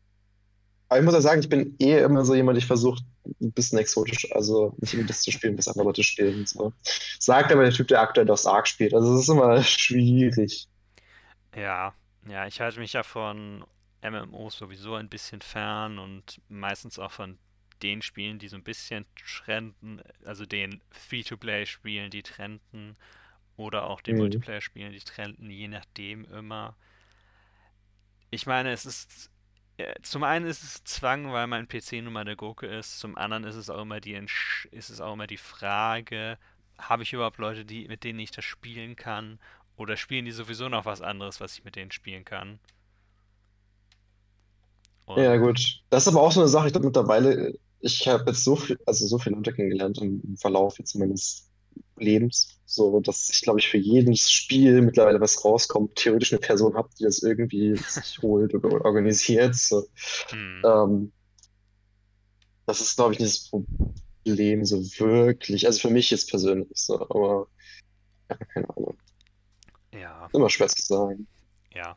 Aber 0.93 0.99
ich 0.99 1.07
muss 1.07 1.14
ja 1.14 1.22
sagen, 1.22 1.40
ich 1.40 1.49
bin 1.49 1.74
eh 1.78 2.03
immer 2.03 2.22
so 2.22 2.34
jemand, 2.34 2.59
ich 2.59 2.66
versuche 2.66 3.03
ein 3.40 3.51
bisschen 3.53 3.78
exotisch, 3.78 4.30
also 4.32 4.74
nicht 4.76 4.93
immer 4.93 5.05
das 5.05 5.22
zu 5.22 5.32
spielen, 5.32 5.57
was 5.57 5.66
andere 5.66 5.86
Leute 5.86 6.03
spielen. 6.03 6.45
So. 6.45 6.74
Sagt 7.18 7.51
aber 7.51 7.62
der 7.62 7.72
Typ, 7.72 7.88
der 7.88 8.03
aktuell 8.03 8.26
das 8.26 8.45
Ark 8.45 8.68
spielt. 8.68 8.93
Also 8.93 9.14
es 9.14 9.22
ist 9.22 9.28
immer 9.30 9.62
schwierig. 9.62 10.68
Ja, 11.57 11.95
ja, 12.28 12.47
ich 12.47 12.61
halte 12.61 12.78
mich 12.78 12.93
ja 12.93 13.03
von 13.03 13.64
MMOs 14.03 14.59
sowieso 14.59 14.97
ein 14.97 15.09
bisschen 15.09 15.40
fern 15.40 15.99
und 15.99 16.43
meistens 16.51 16.99
auch 16.99 17.12
von 17.12 17.38
den 17.82 18.03
Spielen, 18.03 18.38
die 18.38 18.49
so 18.49 18.57
ein 18.57 18.62
bisschen 18.62 19.07
trenden, 19.16 20.03
also 20.26 20.45
den 20.45 20.82
Free-to-Play-Spielen, 20.90 22.11
die 22.11 22.22
trenden, 22.22 22.97
oder 23.57 23.84
auch 23.84 24.03
den 24.03 24.16
mhm. 24.16 24.22
Multiplayer-Spielen, 24.24 24.93
die 24.93 25.01
trenden, 25.01 25.49
je 25.49 25.68
nachdem 25.68 26.26
immer. 26.26 26.76
Ich 28.30 28.45
meine, 28.45 28.72
es 28.72 28.84
ist 28.84 29.30
zum 30.02 30.22
einen 30.22 30.46
ist 30.46 30.62
es 30.62 30.84
Zwang, 30.84 31.32
weil 31.32 31.46
mein 31.46 31.68
PC 31.68 32.02
nun 32.02 32.12
mal 32.12 32.24
der 32.24 32.36
Gurke 32.36 32.66
ist. 32.66 32.98
Zum 32.98 33.16
anderen 33.16 33.44
ist 33.44 33.56
es 33.56 33.70
auch 33.70 33.80
immer 33.80 34.00
die 34.00 34.14
ist 34.70 34.90
es 34.90 35.00
auch 35.00 35.14
immer 35.14 35.26
die 35.26 35.36
Frage, 35.36 36.38
habe 36.78 37.02
ich 37.02 37.12
überhaupt 37.12 37.38
Leute, 37.38 37.64
die 37.64 37.88
mit 37.88 38.04
denen 38.04 38.18
ich 38.18 38.30
das 38.30 38.44
spielen 38.44 38.96
kann, 38.96 39.38
oder 39.76 39.96
spielen 39.96 40.24
die 40.24 40.32
sowieso 40.32 40.68
noch 40.68 40.84
was 40.84 41.00
anderes, 41.00 41.40
was 41.40 41.56
ich 41.56 41.64
mit 41.64 41.76
denen 41.76 41.90
spielen 41.90 42.24
kann? 42.24 42.58
Und 45.06 45.22
ja 45.22 45.36
gut, 45.36 45.82
das 45.90 46.06
ist 46.06 46.08
aber 46.08 46.22
auch 46.22 46.32
so 46.32 46.40
eine 46.40 46.48
Sache. 46.48 46.66
Ich 46.66 46.72
glaube 46.72 46.86
mittlerweile 46.86 47.54
ich 47.82 48.06
habe 48.08 48.24
jetzt 48.28 48.44
so 48.44 48.56
viel, 48.56 48.78
also 48.86 49.06
so 49.06 49.18
viele 49.18 49.36
Leute 49.36 49.52
kennengelernt 49.52 49.98
im, 49.98 50.36
Verlauf 50.36 50.78
jetzt 50.78 50.94
meines 50.94 51.50
Lebens, 51.96 52.58
so 52.64 53.00
dass 53.00 53.30
ich 53.30 53.42
glaube 53.42 53.60
ich 53.60 53.68
für 53.68 53.78
jedes 53.78 54.30
Spiel 54.30 54.82
mittlerweile 54.82 55.20
was 55.20 55.44
rauskommt, 55.44 55.96
theoretisch 55.96 56.32
eine 56.32 56.40
Person 56.40 56.74
habe, 56.74 56.88
die 56.98 57.04
das 57.04 57.22
irgendwie 57.22 57.76
sich 57.76 58.20
holt 58.22 58.54
oder 58.54 58.84
organisiert. 58.84 59.54
So. 59.54 59.86
Hm. 60.30 60.62
Ähm, 60.64 61.12
das 62.66 62.80
ist 62.80 62.96
glaube 62.96 63.14
ich 63.14 63.20
nicht 63.20 63.32
das 63.32 63.50
Problem 63.50 64.64
so 64.64 64.78
wirklich. 64.98 65.66
Also 65.66 65.80
für 65.80 65.90
mich 65.90 66.10
jetzt 66.10 66.30
persönlich 66.30 66.68
so, 66.74 67.00
aber 67.00 67.46
ja, 68.30 68.36
keine 68.36 68.68
Ahnung. 68.70 68.98
Ja. 69.92 70.28
Immer 70.32 70.50
schwer 70.50 70.68
zu 70.68 70.82
sagen. 70.82 71.26
Ja, 71.74 71.96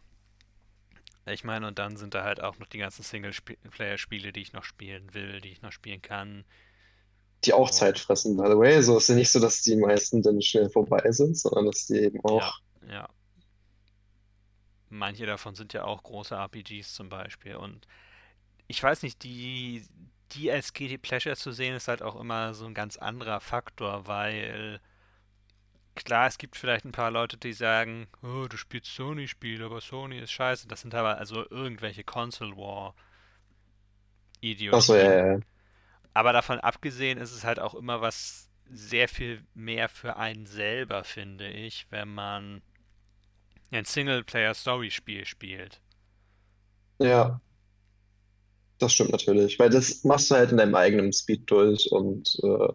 ich 1.28 1.43
meine, 1.43 1.67
und 1.67 1.80
dann 1.80 1.97
sind 1.97 2.13
da 2.13 2.23
halt 2.23 2.41
auch 2.41 2.59
noch 2.59 2.67
die 2.67 2.78
ganzen 2.78 3.01
Singleplayer-Spiele, 3.01 4.32
die 4.32 4.41
ich 4.41 4.53
noch 4.53 4.63
spielen 4.63 5.13
will, 5.13 5.41
die 5.41 5.49
ich 5.49 5.61
noch 5.61 5.71
spielen 5.71 6.01
kann. 6.01 6.45
Die 7.46 7.54
auch 7.54 7.70
Zeit 7.70 8.00
fressen, 8.00 8.38
by 8.38 8.48
the 8.48 8.58
way. 8.58 8.82
So 8.82 8.98
ist 8.98 9.10
ja 9.10 9.16
nicht 9.16 9.32
so, 9.32 9.39
dass 9.39 9.62
die 9.62 9.76
meisten 9.76 10.22
dann 10.22 10.41
schnell 10.41 10.70
vorbei 10.70 11.12
sind, 11.12 11.38
sondern 11.38 11.68
dass 11.68 11.86
die 11.86 11.98
eben 11.98 12.20
auch. 12.24 12.60
Ja, 12.88 12.93
ja. 12.93 13.10
Manche 14.89 15.26
davon 15.26 15.56
sind 15.56 15.74
ja 15.74 15.84
auch 15.84 16.04
große 16.04 16.36
RPGs 16.36 16.93
zum 16.93 17.10
Beispiel. 17.10 17.56
Und 17.56 17.88
ich 18.68 18.82
weiß 18.82 19.04
nicht, 19.04 19.24
die, 19.24 19.84
die 20.32 20.52
als 20.52 20.74
GT 20.74 21.02
Pleasure 21.02 21.36
zu 21.36 21.52
sehen, 21.52 21.76
ist 21.76 21.88
halt 21.88 22.02
auch 22.02 22.20
immer 22.20 22.54
so 22.54 22.66
ein 22.66 22.74
ganz 22.74 22.98
anderer 22.98 23.39
Faktor, 23.39 24.08
weil 24.08 24.80
klar, 25.96 26.28
es 26.28 26.38
gibt 26.38 26.56
vielleicht 26.58 26.86
ein 26.86 26.91
paar 26.91 27.12
Leute, 27.12 27.38
die 27.38 27.54
sagen, 27.54 28.08
oh, 28.22 28.48
du 28.48 28.58
spielst 28.58 28.93
Sony-Spiele, 28.93 29.66
aber 29.66 29.82
Sony 29.82 30.20
ist 30.20 30.32
scheiße. 30.32 30.68
Das 30.68 30.82
sind 30.82 30.93
aber 30.93 31.18
also 31.18 31.48
irgendwelche 31.50 32.04
Console 32.04 32.56
War 32.56 32.96
Idioten. 34.41 34.76
Achso, 34.76 34.96
ja, 34.96 35.34
ja. 35.34 35.39
Aber 36.16 36.32
davon 36.32 36.61
abgesehen 36.61 37.18
ist 37.20 37.34
es 37.34 37.43
halt 37.43 37.59
auch 37.59 37.76
immer 37.76 37.99
was 37.99 38.49
sehr 38.72 39.09
viel 39.09 39.43
mehr 39.53 39.89
für 39.89 40.16
einen 40.16 40.45
selber, 40.45 41.03
finde 41.03 41.49
ich, 41.49 41.88
wenn 41.89 42.07
man 42.07 42.61
ein 43.70 43.84
Singleplayer-Story-Spiel 43.84 45.26
spielt. 45.26 45.82
Ja. 46.99 47.41
Das 48.78 48.93
stimmt 48.93 49.11
natürlich, 49.11 49.59
weil 49.59 49.70
das 49.70 50.03
machst 50.05 50.32
du 50.32 50.36
halt 50.36 50.51
in 50.51 50.57
deinem 50.57 50.76
eigenen 50.76 51.11
Speed 51.11 51.49
durch 51.51 51.91
und 51.91 52.38
äh, 52.43 52.74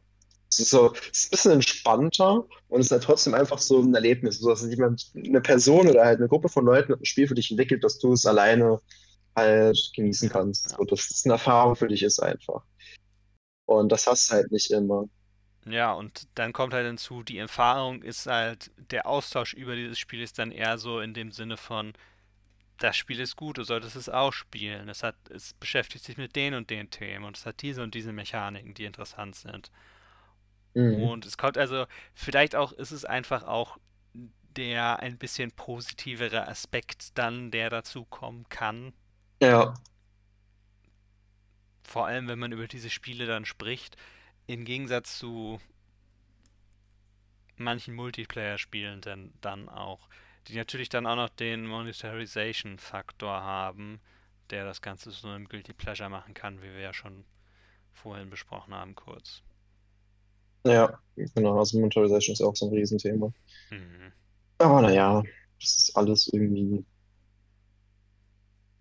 es 0.51 0.59
ist 0.59 0.71
so, 0.71 0.93
es 1.11 1.25
ist 1.25 1.27
ein 1.27 1.31
bisschen 1.31 1.53
entspannter 1.53 2.47
und 2.69 2.81
es 2.81 2.87
ist 2.87 2.93
halt 2.93 3.05
trotzdem 3.05 3.35
einfach 3.35 3.59
so 3.59 3.81
ein 3.81 3.95
Erlebnis, 3.95 4.39
so 4.39 4.51
dass 4.51 4.63
jemand, 4.69 5.13
eine 5.15 5.41
Person 5.41 5.89
oder 5.89 6.05
halt 6.05 6.19
eine 6.19 6.29
Gruppe 6.29 6.51
von 6.51 6.67
Leuten 6.67 6.93
ein 6.93 7.05
Spiel 7.05 7.27
für 7.27 7.35
dich 7.35 7.51
entwickelt, 7.51 7.85
dass 7.85 7.99
du 7.99 8.13
es 8.13 8.27
alleine 8.27 8.81
halt 9.35 9.79
genießen 9.95 10.29
kannst. 10.29 10.71
So, 10.71 10.85
dass 10.85 11.11
es 11.11 11.25
eine 11.25 11.35
Erfahrung 11.35 11.77
für 11.77 11.89
dich 11.89 12.03
ist 12.03 12.21
einfach. 12.21 12.65
Und 13.71 13.91
das 13.93 14.07
hast 14.09 14.29
du 14.31 14.35
halt 14.35 14.51
nicht 14.51 14.71
immer. 14.73 15.05
Ja, 15.65 15.93
und 15.93 16.27
dann 16.35 16.53
kommt 16.53 16.75
halt 16.75 16.87
hinzu, 16.87 17.23
die 17.23 17.39
Erfahrung 17.39 18.03
ist 18.03 18.27
halt, 18.27 18.73
der 18.91 19.07
Austausch 19.07 19.55
über 19.55 19.77
dieses 19.77 19.99
Spiel 19.99 20.23
ist 20.23 20.41
dann 20.41 20.51
eher 20.51 20.77
so 20.77 21.01
in 21.01 21.15
dem 21.15 21.31
Sinne 21.31 21.57
von, 21.57 21.93
das 22.79 22.97
Spiel 22.97 23.21
ist 23.21 23.37
gut, 23.37 23.59
du 23.59 23.63
solltest 23.63 23.95
es 23.95 24.09
auch 24.09 24.33
spielen. 24.33 24.89
Es 24.89 25.05
hat, 25.05 25.15
es 25.29 25.53
beschäftigt 25.55 26.05
sich 26.05 26.17
mit 26.17 26.35
den 26.35 26.55
und 26.55 26.71
den 26.71 26.91
Themen 26.91 27.25
und 27.25 27.37
es 27.37 27.47
hat 27.47 27.63
diese 27.63 27.83
und 27.83 27.95
diese 27.95 28.13
Mechaniken, 28.13 28.75
die 28.75 28.87
interessant 28.87 29.37
sind. 29.37 29.71
Mhm. 30.75 30.95
Und 31.05 31.25
es 31.25 31.39
kommt 31.39 31.57
also, 31.57 31.87
vielleicht 32.13 32.57
auch 32.57 32.73
ist 32.73 32.91
es 32.91 33.05
einfach 33.05 33.45
auch 33.45 33.79
der 34.57 34.99
ein 34.99 35.17
bisschen 35.17 35.53
positivere 35.53 36.49
Aspekt 36.49 37.17
dann, 37.17 37.53
der 37.53 37.71
dazu 37.71 38.05
kommen 38.05 38.49
kann. 38.49 38.93
Ja. 39.41 39.75
Vor 41.91 42.07
allem, 42.07 42.29
wenn 42.29 42.39
man 42.39 42.53
über 42.53 42.69
diese 42.69 42.89
Spiele 42.89 43.27
dann 43.27 43.45
spricht, 43.45 43.97
im 44.47 44.65
Gegensatz 44.65 45.19
zu 45.19 45.61
manchen 47.57 47.97
Multiplayer-Spielen 47.97 49.01
dann, 49.01 49.33
dann 49.41 49.69
auch, 49.69 50.09
die 50.47 50.55
natürlich 50.55 50.89
dann 50.89 51.05
auch 51.05 51.17
noch 51.17 51.31
den 51.31 51.67
Monetarization-Faktor 51.67 53.43
haben, 53.43 54.01
der 54.51 54.65
das 54.65 54.83
Ganze 54.83 55.11
zu 55.11 55.27
einem 55.27 55.49
Guilty 55.49 55.73
Pleasure 55.73 56.09
machen 56.09 56.33
kann, 56.33 56.63
wie 56.63 56.73
wir 56.73 56.79
ja 56.79 56.95
schon 56.95 57.25
vorhin 57.93 58.31
besprochen 58.31 58.73
haben, 58.73 58.95
kurz. 58.95 59.43
Ja, 60.65 60.97
genau. 61.17 61.59
Also 61.59 61.81
Monetarization 61.81 62.35
ist 62.35 62.43
auch 62.43 62.55
so 62.55 62.69
ein 62.69 62.73
Riesenthema. 62.73 63.33
Mhm. 63.71 64.13
Aber 64.59 64.83
naja, 64.83 65.25
das 65.61 65.77
ist 65.77 65.97
alles 65.97 66.29
irgendwie 66.29 66.85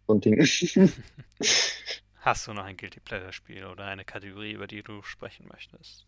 so 0.05 0.14
ein 0.14 0.22
Ding. 0.22 0.45
Hast 2.30 2.45
du 2.45 2.53
noch 2.53 2.63
ein 2.63 2.77
Guilty 2.77 2.99
Pleasure 2.99 3.34
Spiel 3.34 3.65
oder 3.65 3.86
eine 3.86 4.05
Kategorie, 4.05 4.51
über 4.51 4.67
die 4.67 4.84
du 4.84 5.01
sprechen 5.01 5.47
möchtest? 5.51 6.05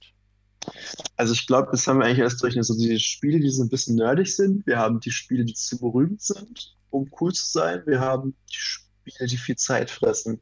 Also 1.18 1.34
ich 1.34 1.48
glaube, 1.48 1.70
das 1.72 1.88
haben 1.88 1.98
wir 1.98 2.06
eigentlich 2.06 2.20
erst 2.20 2.44
durch. 2.44 2.56
So 2.62 2.78
die 2.78 3.00
Spiele, 3.00 3.40
die 3.40 3.50
so 3.50 3.64
ein 3.64 3.70
bisschen 3.70 3.96
nerdig 3.96 4.36
sind. 4.36 4.68
Wir 4.68 4.78
haben 4.78 5.00
die 5.00 5.10
Spiele, 5.10 5.44
die 5.46 5.56
zu 5.56 5.80
berühmt 5.80 6.22
sind, 6.22 6.78
um 6.92 7.10
cool 7.20 7.34
zu 7.34 7.48
sein. 7.48 7.82
Wir 7.88 8.00
haben 8.02 8.36
die 8.52 8.54
Spiele, 8.56 9.28
die 9.28 9.38
viel 9.38 9.56
Zeit 9.56 9.90
fressen. 9.90 10.40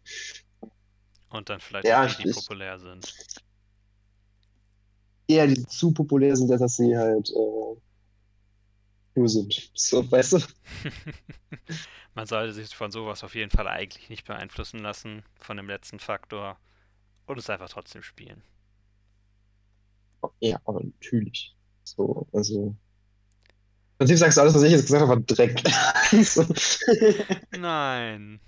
Und 1.30 1.48
dann 1.50 1.62
vielleicht 1.62 1.88
Ja, 1.88 2.06
die, 2.08 2.24
die 2.24 2.30
ich- 2.32 2.36
populär 2.36 2.78
sind. 2.78 3.14
Eher 5.30 5.48
die 5.48 5.66
zu 5.66 5.94
populär 5.94 6.36
sind, 6.36 6.50
dass 6.50 6.76
sie 6.76 6.98
halt 6.98 7.30
äh, 7.30 7.80
cool 9.16 9.28
sind. 9.28 9.72
So, 9.74 10.10
weißt 10.10 10.34
du? 10.34 10.40
Man 12.16 12.26
sollte 12.26 12.54
sich 12.54 12.76
von 12.76 12.92
sowas 12.92 13.24
auf 13.24 13.36
jeden 13.36 13.52
Fall 13.52 13.68
eigentlich 13.68 14.10
nicht 14.10 14.26
beeinflussen 14.26 14.80
lassen, 14.80 15.24
von 15.40 15.58
dem 15.58 15.68
letzten 15.68 16.00
Faktor. 16.00 16.58
Und 17.26 17.38
es 17.38 17.50
einfach 17.50 17.70
trotzdem 17.70 18.02
spielen. 18.02 18.42
Ja, 20.40 20.60
aber 20.66 20.84
natürlich. 20.84 21.56
So, 21.84 22.28
also. 22.34 22.76
Im 23.46 23.98
Prinzip 24.00 24.18
sagst 24.18 24.38
du 24.38 24.42
alles, 24.42 24.56
was 24.56 24.64
ich 24.64 24.72
jetzt 24.72 24.88
gesagt 24.88 25.02
habe, 25.02 25.12
war 25.12 25.20
Dreck. 25.20 25.62
so. 26.24 26.46
Nein. 27.58 28.40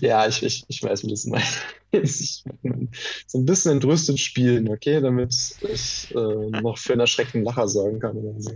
Ja, 0.00 0.26
ich, 0.26 0.42
ich, 0.42 0.64
ich 0.68 0.82
weiß, 0.82 1.04
wie 1.04 1.08
das 1.08 1.26
meinst. 1.26 1.58
Ich 1.90 2.44
will 2.62 2.88
so 3.26 3.38
ein 3.38 3.46
bisschen 3.46 3.72
entrüstet 3.72 4.20
spielen, 4.20 4.68
okay, 4.68 5.00
damit 5.00 5.34
ich 5.62 6.14
äh, 6.14 6.60
noch 6.60 6.78
für 6.78 6.92
einen 6.92 7.00
erschreckten 7.00 7.42
Lacher 7.42 7.68
sorgen 7.68 8.00
kann 8.00 8.16
oder 8.16 8.40
so. 8.40 8.52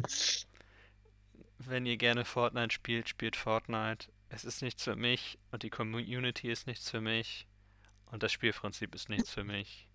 Wenn 1.70 1.86
ihr 1.86 1.96
gerne 1.96 2.24
Fortnite 2.24 2.74
spielt, 2.74 3.08
spielt 3.08 3.36
Fortnite. 3.36 4.08
Es 4.28 4.44
ist 4.44 4.60
nichts 4.60 4.82
für 4.82 4.96
mich 4.96 5.38
und 5.52 5.62
die 5.62 5.70
Community 5.70 6.50
ist 6.50 6.66
nichts 6.66 6.90
für 6.90 7.00
mich 7.00 7.46
und 8.10 8.24
das 8.24 8.32
Spielprinzip 8.32 8.92
ist 8.92 9.08
nichts 9.08 9.30
für 9.30 9.44
mich. 9.44 9.86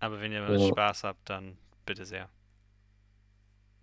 Aber 0.00 0.20
wenn 0.20 0.32
ihr 0.32 0.40
Ja. 0.50 0.68
Spaß 0.68 1.04
habt, 1.04 1.30
dann 1.30 1.56
bitte 1.86 2.04
sehr. 2.04 2.28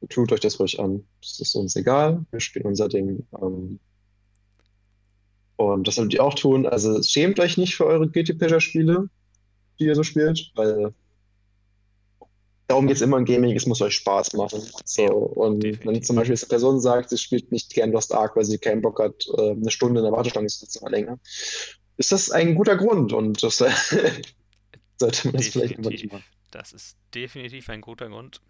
Tut 0.10 0.34
euch 0.34 0.42
das 0.42 0.60
ruhig 0.60 0.82
an. 0.82 1.06
Das 1.22 1.40
ist 1.40 1.56
uns 1.56 1.78
egal. 1.78 2.26
Wir 2.32 2.42
spielen 2.42 2.66
unser 2.66 2.90
Ding. 2.90 3.26
Ähm, 3.42 3.80
und 5.56 5.88
das 5.88 5.96
solltet 5.96 6.16
ihr 6.16 6.24
auch 6.26 6.34
tun. 6.34 6.66
Also 6.66 7.02
schämt 7.04 7.40
euch 7.40 7.56
nicht 7.56 7.76
für 7.76 7.86
eure 7.86 8.10
Guilty 8.10 8.34
Pleasure-Spiele, 8.34 9.10
die 9.80 9.86
ihr 9.86 9.96
so 9.96 10.04
spielt, 10.04 10.52
weil 10.56 10.94
darum 12.72 12.88
geht 12.88 12.96
es 12.96 13.02
immer 13.02 13.18
im 13.18 13.26
Gaming, 13.26 13.56
es 13.56 13.66
muss 13.66 13.82
euch 13.82 13.96
Spaß 13.96 14.34
machen. 14.34 14.62
So, 14.86 15.04
und 15.06 15.62
wenn 15.62 15.72
definitiv. 15.74 16.08
zum 16.08 16.16
Beispiel 16.16 16.38
eine 16.38 16.48
Person 16.48 16.80
sagt, 16.80 17.10
sie 17.10 17.18
spielt 17.18 17.52
nicht 17.52 17.74
gern 17.74 17.92
Lost 17.92 18.14
Ark, 18.14 18.36
weil 18.36 18.46
sie 18.46 18.58
keinen 18.58 18.82
Bock 18.82 19.00
hat, 19.00 19.28
äh, 19.38 19.52
eine 19.52 19.70
Stunde 19.70 20.00
in 20.00 20.06
der 20.06 20.14
Warteschlange 20.14 20.48
zu 20.48 20.60
sitzen 20.60 20.80
oder 20.82 20.92
länger, 20.92 21.20
ist 21.98 22.14
das 22.14 22.32
ein 22.32 22.56
guter 22.56 22.78
Grund 22.78 23.12
und 23.12 23.44
das 23.44 23.58
sollte 24.98 25.28
man 25.28 25.36
das 25.36 25.48
vielleicht 25.48 25.80
machen. 25.80 26.24
Das 26.52 26.72
ist 26.72 26.98
definitiv 27.14 27.70
ein 27.70 27.82
guter 27.82 28.08
Grund. 28.08 28.42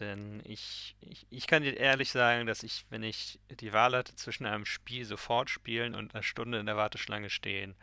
Denn 0.00 0.42
ich, 0.44 0.96
ich, 1.00 1.26
ich 1.30 1.46
kann 1.46 1.62
dir 1.62 1.76
ehrlich 1.76 2.10
sagen, 2.10 2.46
dass 2.46 2.64
ich, 2.64 2.84
wenn 2.90 3.02
ich 3.02 3.38
die 3.60 3.72
Wahl 3.72 3.96
hatte 3.96 4.14
zwischen 4.16 4.44
einem 4.44 4.66
Spiel 4.66 5.04
sofort 5.04 5.48
spielen 5.48 5.94
und 5.94 6.14
einer 6.14 6.22
Stunde 6.22 6.58
in 6.58 6.66
der 6.66 6.76
Warteschlange 6.76 7.30
stehen, 7.30 7.76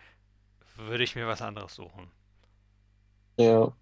würde 0.76 1.04
ich 1.04 1.16
mir 1.16 1.26
was 1.26 1.41
anderes 1.41 1.74
suchen. 1.74 2.12
Ja. 3.39 3.74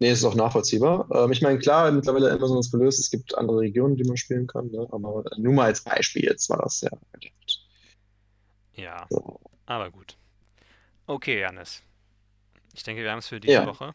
Nee, 0.00 0.12
ist 0.12 0.24
auch 0.24 0.34
nachvollziehbar. 0.36 1.08
Ähm, 1.12 1.32
ich 1.32 1.42
meine, 1.42 1.58
klar, 1.58 1.90
mittlerweile 1.90 2.30
Amazon 2.30 2.58
ist 2.58 2.70
gelöst, 2.70 3.00
es 3.00 3.10
gibt 3.10 3.36
andere 3.36 3.58
Regionen, 3.58 3.96
die 3.96 4.04
man 4.04 4.16
spielen 4.16 4.46
kann, 4.46 4.68
ne? 4.70 4.86
Aber 4.92 5.24
nur 5.36 5.52
mal 5.52 5.64
als 5.66 5.82
Beispiel 5.82 6.24
jetzt 6.24 6.48
war 6.50 6.58
das 6.58 6.80
ja. 6.82 6.90
Ja, 8.74 9.06
So. 9.10 9.40
aber 9.66 9.90
gut. 9.90 10.16
Okay, 11.06 11.40
Janis. 11.40 11.82
Ich 12.74 12.84
denke, 12.84 13.02
wir 13.02 13.10
haben 13.10 13.18
es 13.18 13.26
für 13.28 13.40
diese 13.40 13.54
Ja. 13.54 13.66
Woche. 13.66 13.92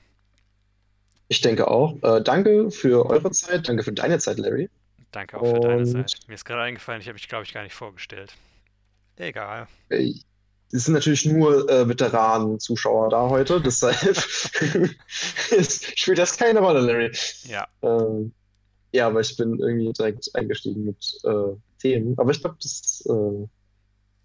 Ich 1.30 1.39
denke 1.39 1.70
auch. 1.70 1.95
Äh, 2.04 2.22
danke 2.22 2.70
für 2.70 3.06
eure 3.10 3.32
Zeit, 3.32 3.68
danke 3.70 3.84
für 3.84 3.93
deine 3.93 4.20
Zeit, 4.20 4.38
Larry. 4.39 4.70
Danke 5.12 5.39
auch 5.39 5.45
für 5.45 5.60
deine 5.62 5.78
Und- 5.84 5.86
Zeit. 6.10 6.20
Mir 6.28 6.34
ist 6.36 6.43
gerade 6.43 6.64
eingefallen, 6.64 6.99
ich 7.01 7.08
habe 7.08 7.14
mich, 7.14 7.30
glaube 7.30 7.45
ich, 7.45 7.54
gar 7.54 7.64
nicht 7.64 7.76
vorgestellt. 7.76 8.34
Egal. 9.16 9.68
Äh, 9.89 10.16
Es 10.76 10.86
sind 10.86 10.96
natürlich 10.96 11.26
nur 11.26 11.70
äh, 11.70 11.88
Veteranen-Zuschauer 11.88 13.10
da 13.10 13.30
heute, 13.30 13.62
deshalb 13.62 13.96
es 15.52 15.86
spielt 15.96 16.18
das 16.18 16.36
keine 16.38 16.60
Rolle, 16.60 16.80
Larry. 16.82 17.12
Ja, 17.44 17.68
Ähm, 17.84 18.34
ja, 18.92 19.08
aber 19.08 19.22
ich 19.22 19.36
bin 19.38 19.60
irgendwie 19.60 19.94
direkt 19.94 20.34
eingestiegen 20.36 20.86
mit 20.86 21.20
äh, 21.24 21.56
Themen. 21.80 22.18
Aber 22.18 22.32
ich 22.32 22.42
glaube, 22.42 22.58
das 22.62 23.04
äh, 23.08 23.48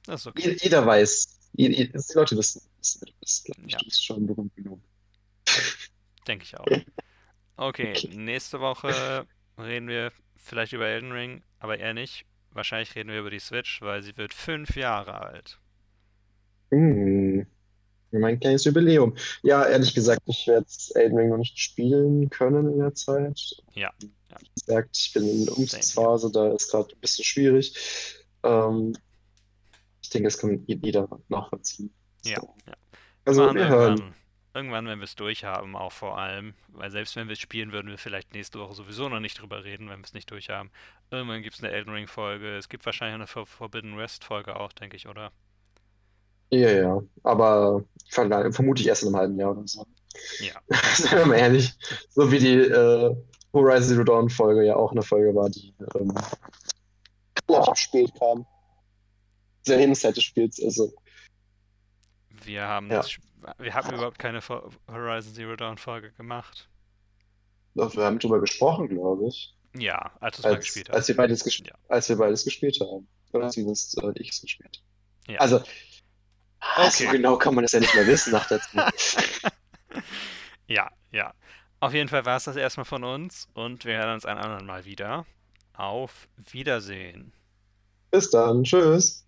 das 0.06 0.22
ist 0.22 0.26
okay. 0.26 0.50
je- 0.52 0.58
jeder 0.62 0.86
weiß, 0.86 1.38
je- 1.52 1.68
je- 1.70 1.86
die 1.88 2.14
Leute 2.14 2.36
wissen, 2.36 2.62
das, 2.80 2.98
glaub 3.44 3.56
ich, 3.66 3.72
Ja. 3.72 3.78
du 3.78 3.84
bist 3.84 4.04
schon 4.06 4.26
berühmt 4.26 4.54
genug. 4.56 4.80
Denke 6.26 6.44
ich 6.44 6.58
auch. 6.58 6.66
Okay, 7.60 7.90
Okay. 7.96 8.14
nächste 8.14 8.60
Woche 8.60 9.26
reden 9.58 9.88
wir 9.88 10.12
vielleicht 10.36 10.72
über 10.72 10.86
Elden 10.86 11.10
Ring, 11.10 11.42
aber 11.58 11.76
eher 11.76 11.92
nicht. 11.92 12.24
Wahrscheinlich 12.52 12.94
reden 12.94 13.10
wir 13.10 13.18
über 13.18 13.30
die 13.30 13.40
Switch, 13.40 13.82
weil 13.82 14.00
sie 14.04 14.16
wird 14.16 14.32
fünf 14.32 14.76
Jahre 14.76 15.20
alt. 15.20 15.58
Hm, 16.70 17.46
mein 18.10 18.40
kleines 18.40 18.64
Jubiläum. 18.64 19.14
Ja, 19.42 19.66
ehrlich 19.66 19.94
gesagt, 19.94 20.22
ich 20.26 20.46
werde 20.46 20.66
Elden 20.94 21.18
Ring 21.18 21.28
noch 21.30 21.36
nicht 21.38 21.58
spielen 21.58 22.30
können 22.30 22.72
in 22.72 22.78
der 22.78 22.94
Zeit. 22.94 23.38
Ja, 23.74 23.90
ja. 24.30 24.36
Wie 24.40 24.50
gesagt, 24.54 24.96
ich 24.96 25.12
bin 25.12 25.28
in 25.28 25.44
der 25.46 25.56
Umzugsphase, 25.56 26.30
da 26.32 26.52
ist 26.52 26.70
gerade 26.70 26.94
ein 26.94 27.00
bisschen 27.00 27.24
schwierig. 27.24 27.74
Ähm, 28.42 28.94
ich 30.02 30.10
denke, 30.10 30.28
das 30.28 30.38
kann 30.38 30.62
jeder 30.66 31.08
nachvollziehen. 31.28 31.92
Ja, 32.24 32.40
So. 32.40 32.54
ja. 32.66 32.72
Also, 33.24 33.54
wir 33.54 33.68
hören. 33.68 33.90
irgendwann, 33.98 34.14
irgendwann, 34.54 34.86
wenn 34.86 34.98
wir 35.00 35.04
es 35.04 35.14
durchhaben, 35.16 35.76
auch 35.76 35.92
vor 35.92 36.16
allem. 36.18 36.54
Weil 36.68 36.90
selbst 36.90 37.14
wenn 37.16 37.28
wir 37.28 37.34
es 37.34 37.38
spielen, 37.40 37.72
würden 37.72 37.90
wir 37.90 37.98
vielleicht 37.98 38.32
nächste 38.32 38.58
Woche 38.58 38.74
sowieso 38.74 39.08
noch 39.10 39.20
nicht 39.20 39.38
drüber 39.40 39.64
reden, 39.64 39.90
wenn 39.90 39.98
wir 40.00 40.04
es 40.04 40.14
nicht 40.14 40.30
durchhaben. 40.30 40.70
Irgendwann 41.10 41.42
gibt 41.42 41.56
es 41.56 41.62
eine 41.62 41.72
Elden 41.72 41.92
Ring-Folge. 41.92 42.56
Es 42.56 42.70
gibt 42.70 42.86
wahrscheinlich 42.86 43.16
eine 43.16 43.26
For- 43.26 43.46
Forbidden 43.46 43.98
West-Folge 43.98 44.56
auch, 44.58 44.72
denke 44.72 44.96
ich, 44.96 45.08
oder? 45.08 45.30
Ja, 46.50 46.70
ja, 46.70 47.00
aber 47.24 47.84
vermutlich 48.10 48.86
erst 48.86 49.02
in 49.02 49.08
einem 49.08 49.16
halben 49.16 49.38
Jahr 49.38 49.50
oder 49.52 49.66
so. 49.66 49.86
Ja. 50.40 50.54
Seien 50.94 51.18
wir 51.18 51.26
mal 51.26 51.36
ehrlich. 51.36 51.74
So 52.10 52.30
wie 52.32 52.38
die 52.38 52.54
äh, 52.54 53.14
Horizon 53.52 53.88
Zero 53.88 54.04
Dawn 54.04 54.28
Folge 54.30 54.64
ja 54.64 54.76
auch 54.76 54.92
eine 54.92 55.02
Folge 55.02 55.34
war, 55.34 55.48
die 55.50 55.74
ähm, 55.98 56.12
spät 57.74 58.12
kam. 58.18 58.46
Zur 59.62 59.76
Lebenszeit 59.76 60.16
des 60.16 60.24
Spiels, 60.24 60.62
also. 60.62 60.92
Wir 62.44 62.62
haben, 62.66 62.90
Ja. 62.90 62.98
das, 62.98 63.10
Sp- 63.12 63.26
wir 63.58 63.74
haben 63.74 63.94
überhaupt 63.94 64.18
keine 64.18 64.40
Horizon 64.90 65.34
Zero 65.34 65.56
Dawn-Folge 65.56 66.12
gemacht. 66.12 66.68
Wir 67.74 68.04
haben 68.04 68.18
drüber 68.18 68.40
gesprochen, 68.40 68.88
glaube 68.88 69.28
ich. 69.28 69.54
Ja, 69.76 70.12
als 70.20 70.42
Als, 70.44 70.64
gespielt 70.64 70.90
als, 70.90 71.06
wir 71.08 71.16
beides 71.16 71.44
ges 71.44 71.58
Ja. 71.58 71.74
als 71.88 72.08
wir 72.08 72.16
beides 72.16 72.44
gespielt 72.44 72.78
haben. 72.80 73.06
Oder 73.32 73.50
zumindest 73.50 74.02
äh, 74.02 74.12
ich 74.16 74.30
es 74.30 74.40
gespielt. 74.40 74.82
Ja. 75.28 75.38
Also, 75.40 75.60
ah, 76.60 76.90
so 76.90 77.04
Okay. 77.04 77.08
genau 77.08 77.36
kann 77.36 77.54
man 77.54 77.64
das 77.64 77.72
ja 77.72 77.80
nicht 77.80 77.94
mehr 77.94 78.06
wissen 78.06 78.32
nach 78.32 78.46
der 78.48 78.60
Zeit. 78.60 78.94
Ja, 80.68 80.90
ja. 81.12 81.32
Auf 81.80 81.94
jeden 81.94 82.08
Fall 82.08 82.24
war 82.26 82.36
es 82.36 82.44
das 82.44 82.56
erstmal 82.56 82.84
von 82.84 83.04
uns 83.04 83.48
und 83.54 83.84
wir 83.84 83.96
hören 83.98 84.14
uns 84.14 84.26
ein 84.26 84.38
anderen 84.38 84.66
Mal 84.66 84.84
wieder. 84.84 85.26
Auf 85.74 86.28
Wiedersehen. 86.36 87.32
Bis 88.10 88.30
dann. 88.30 88.64
Tschüss. 88.64 89.27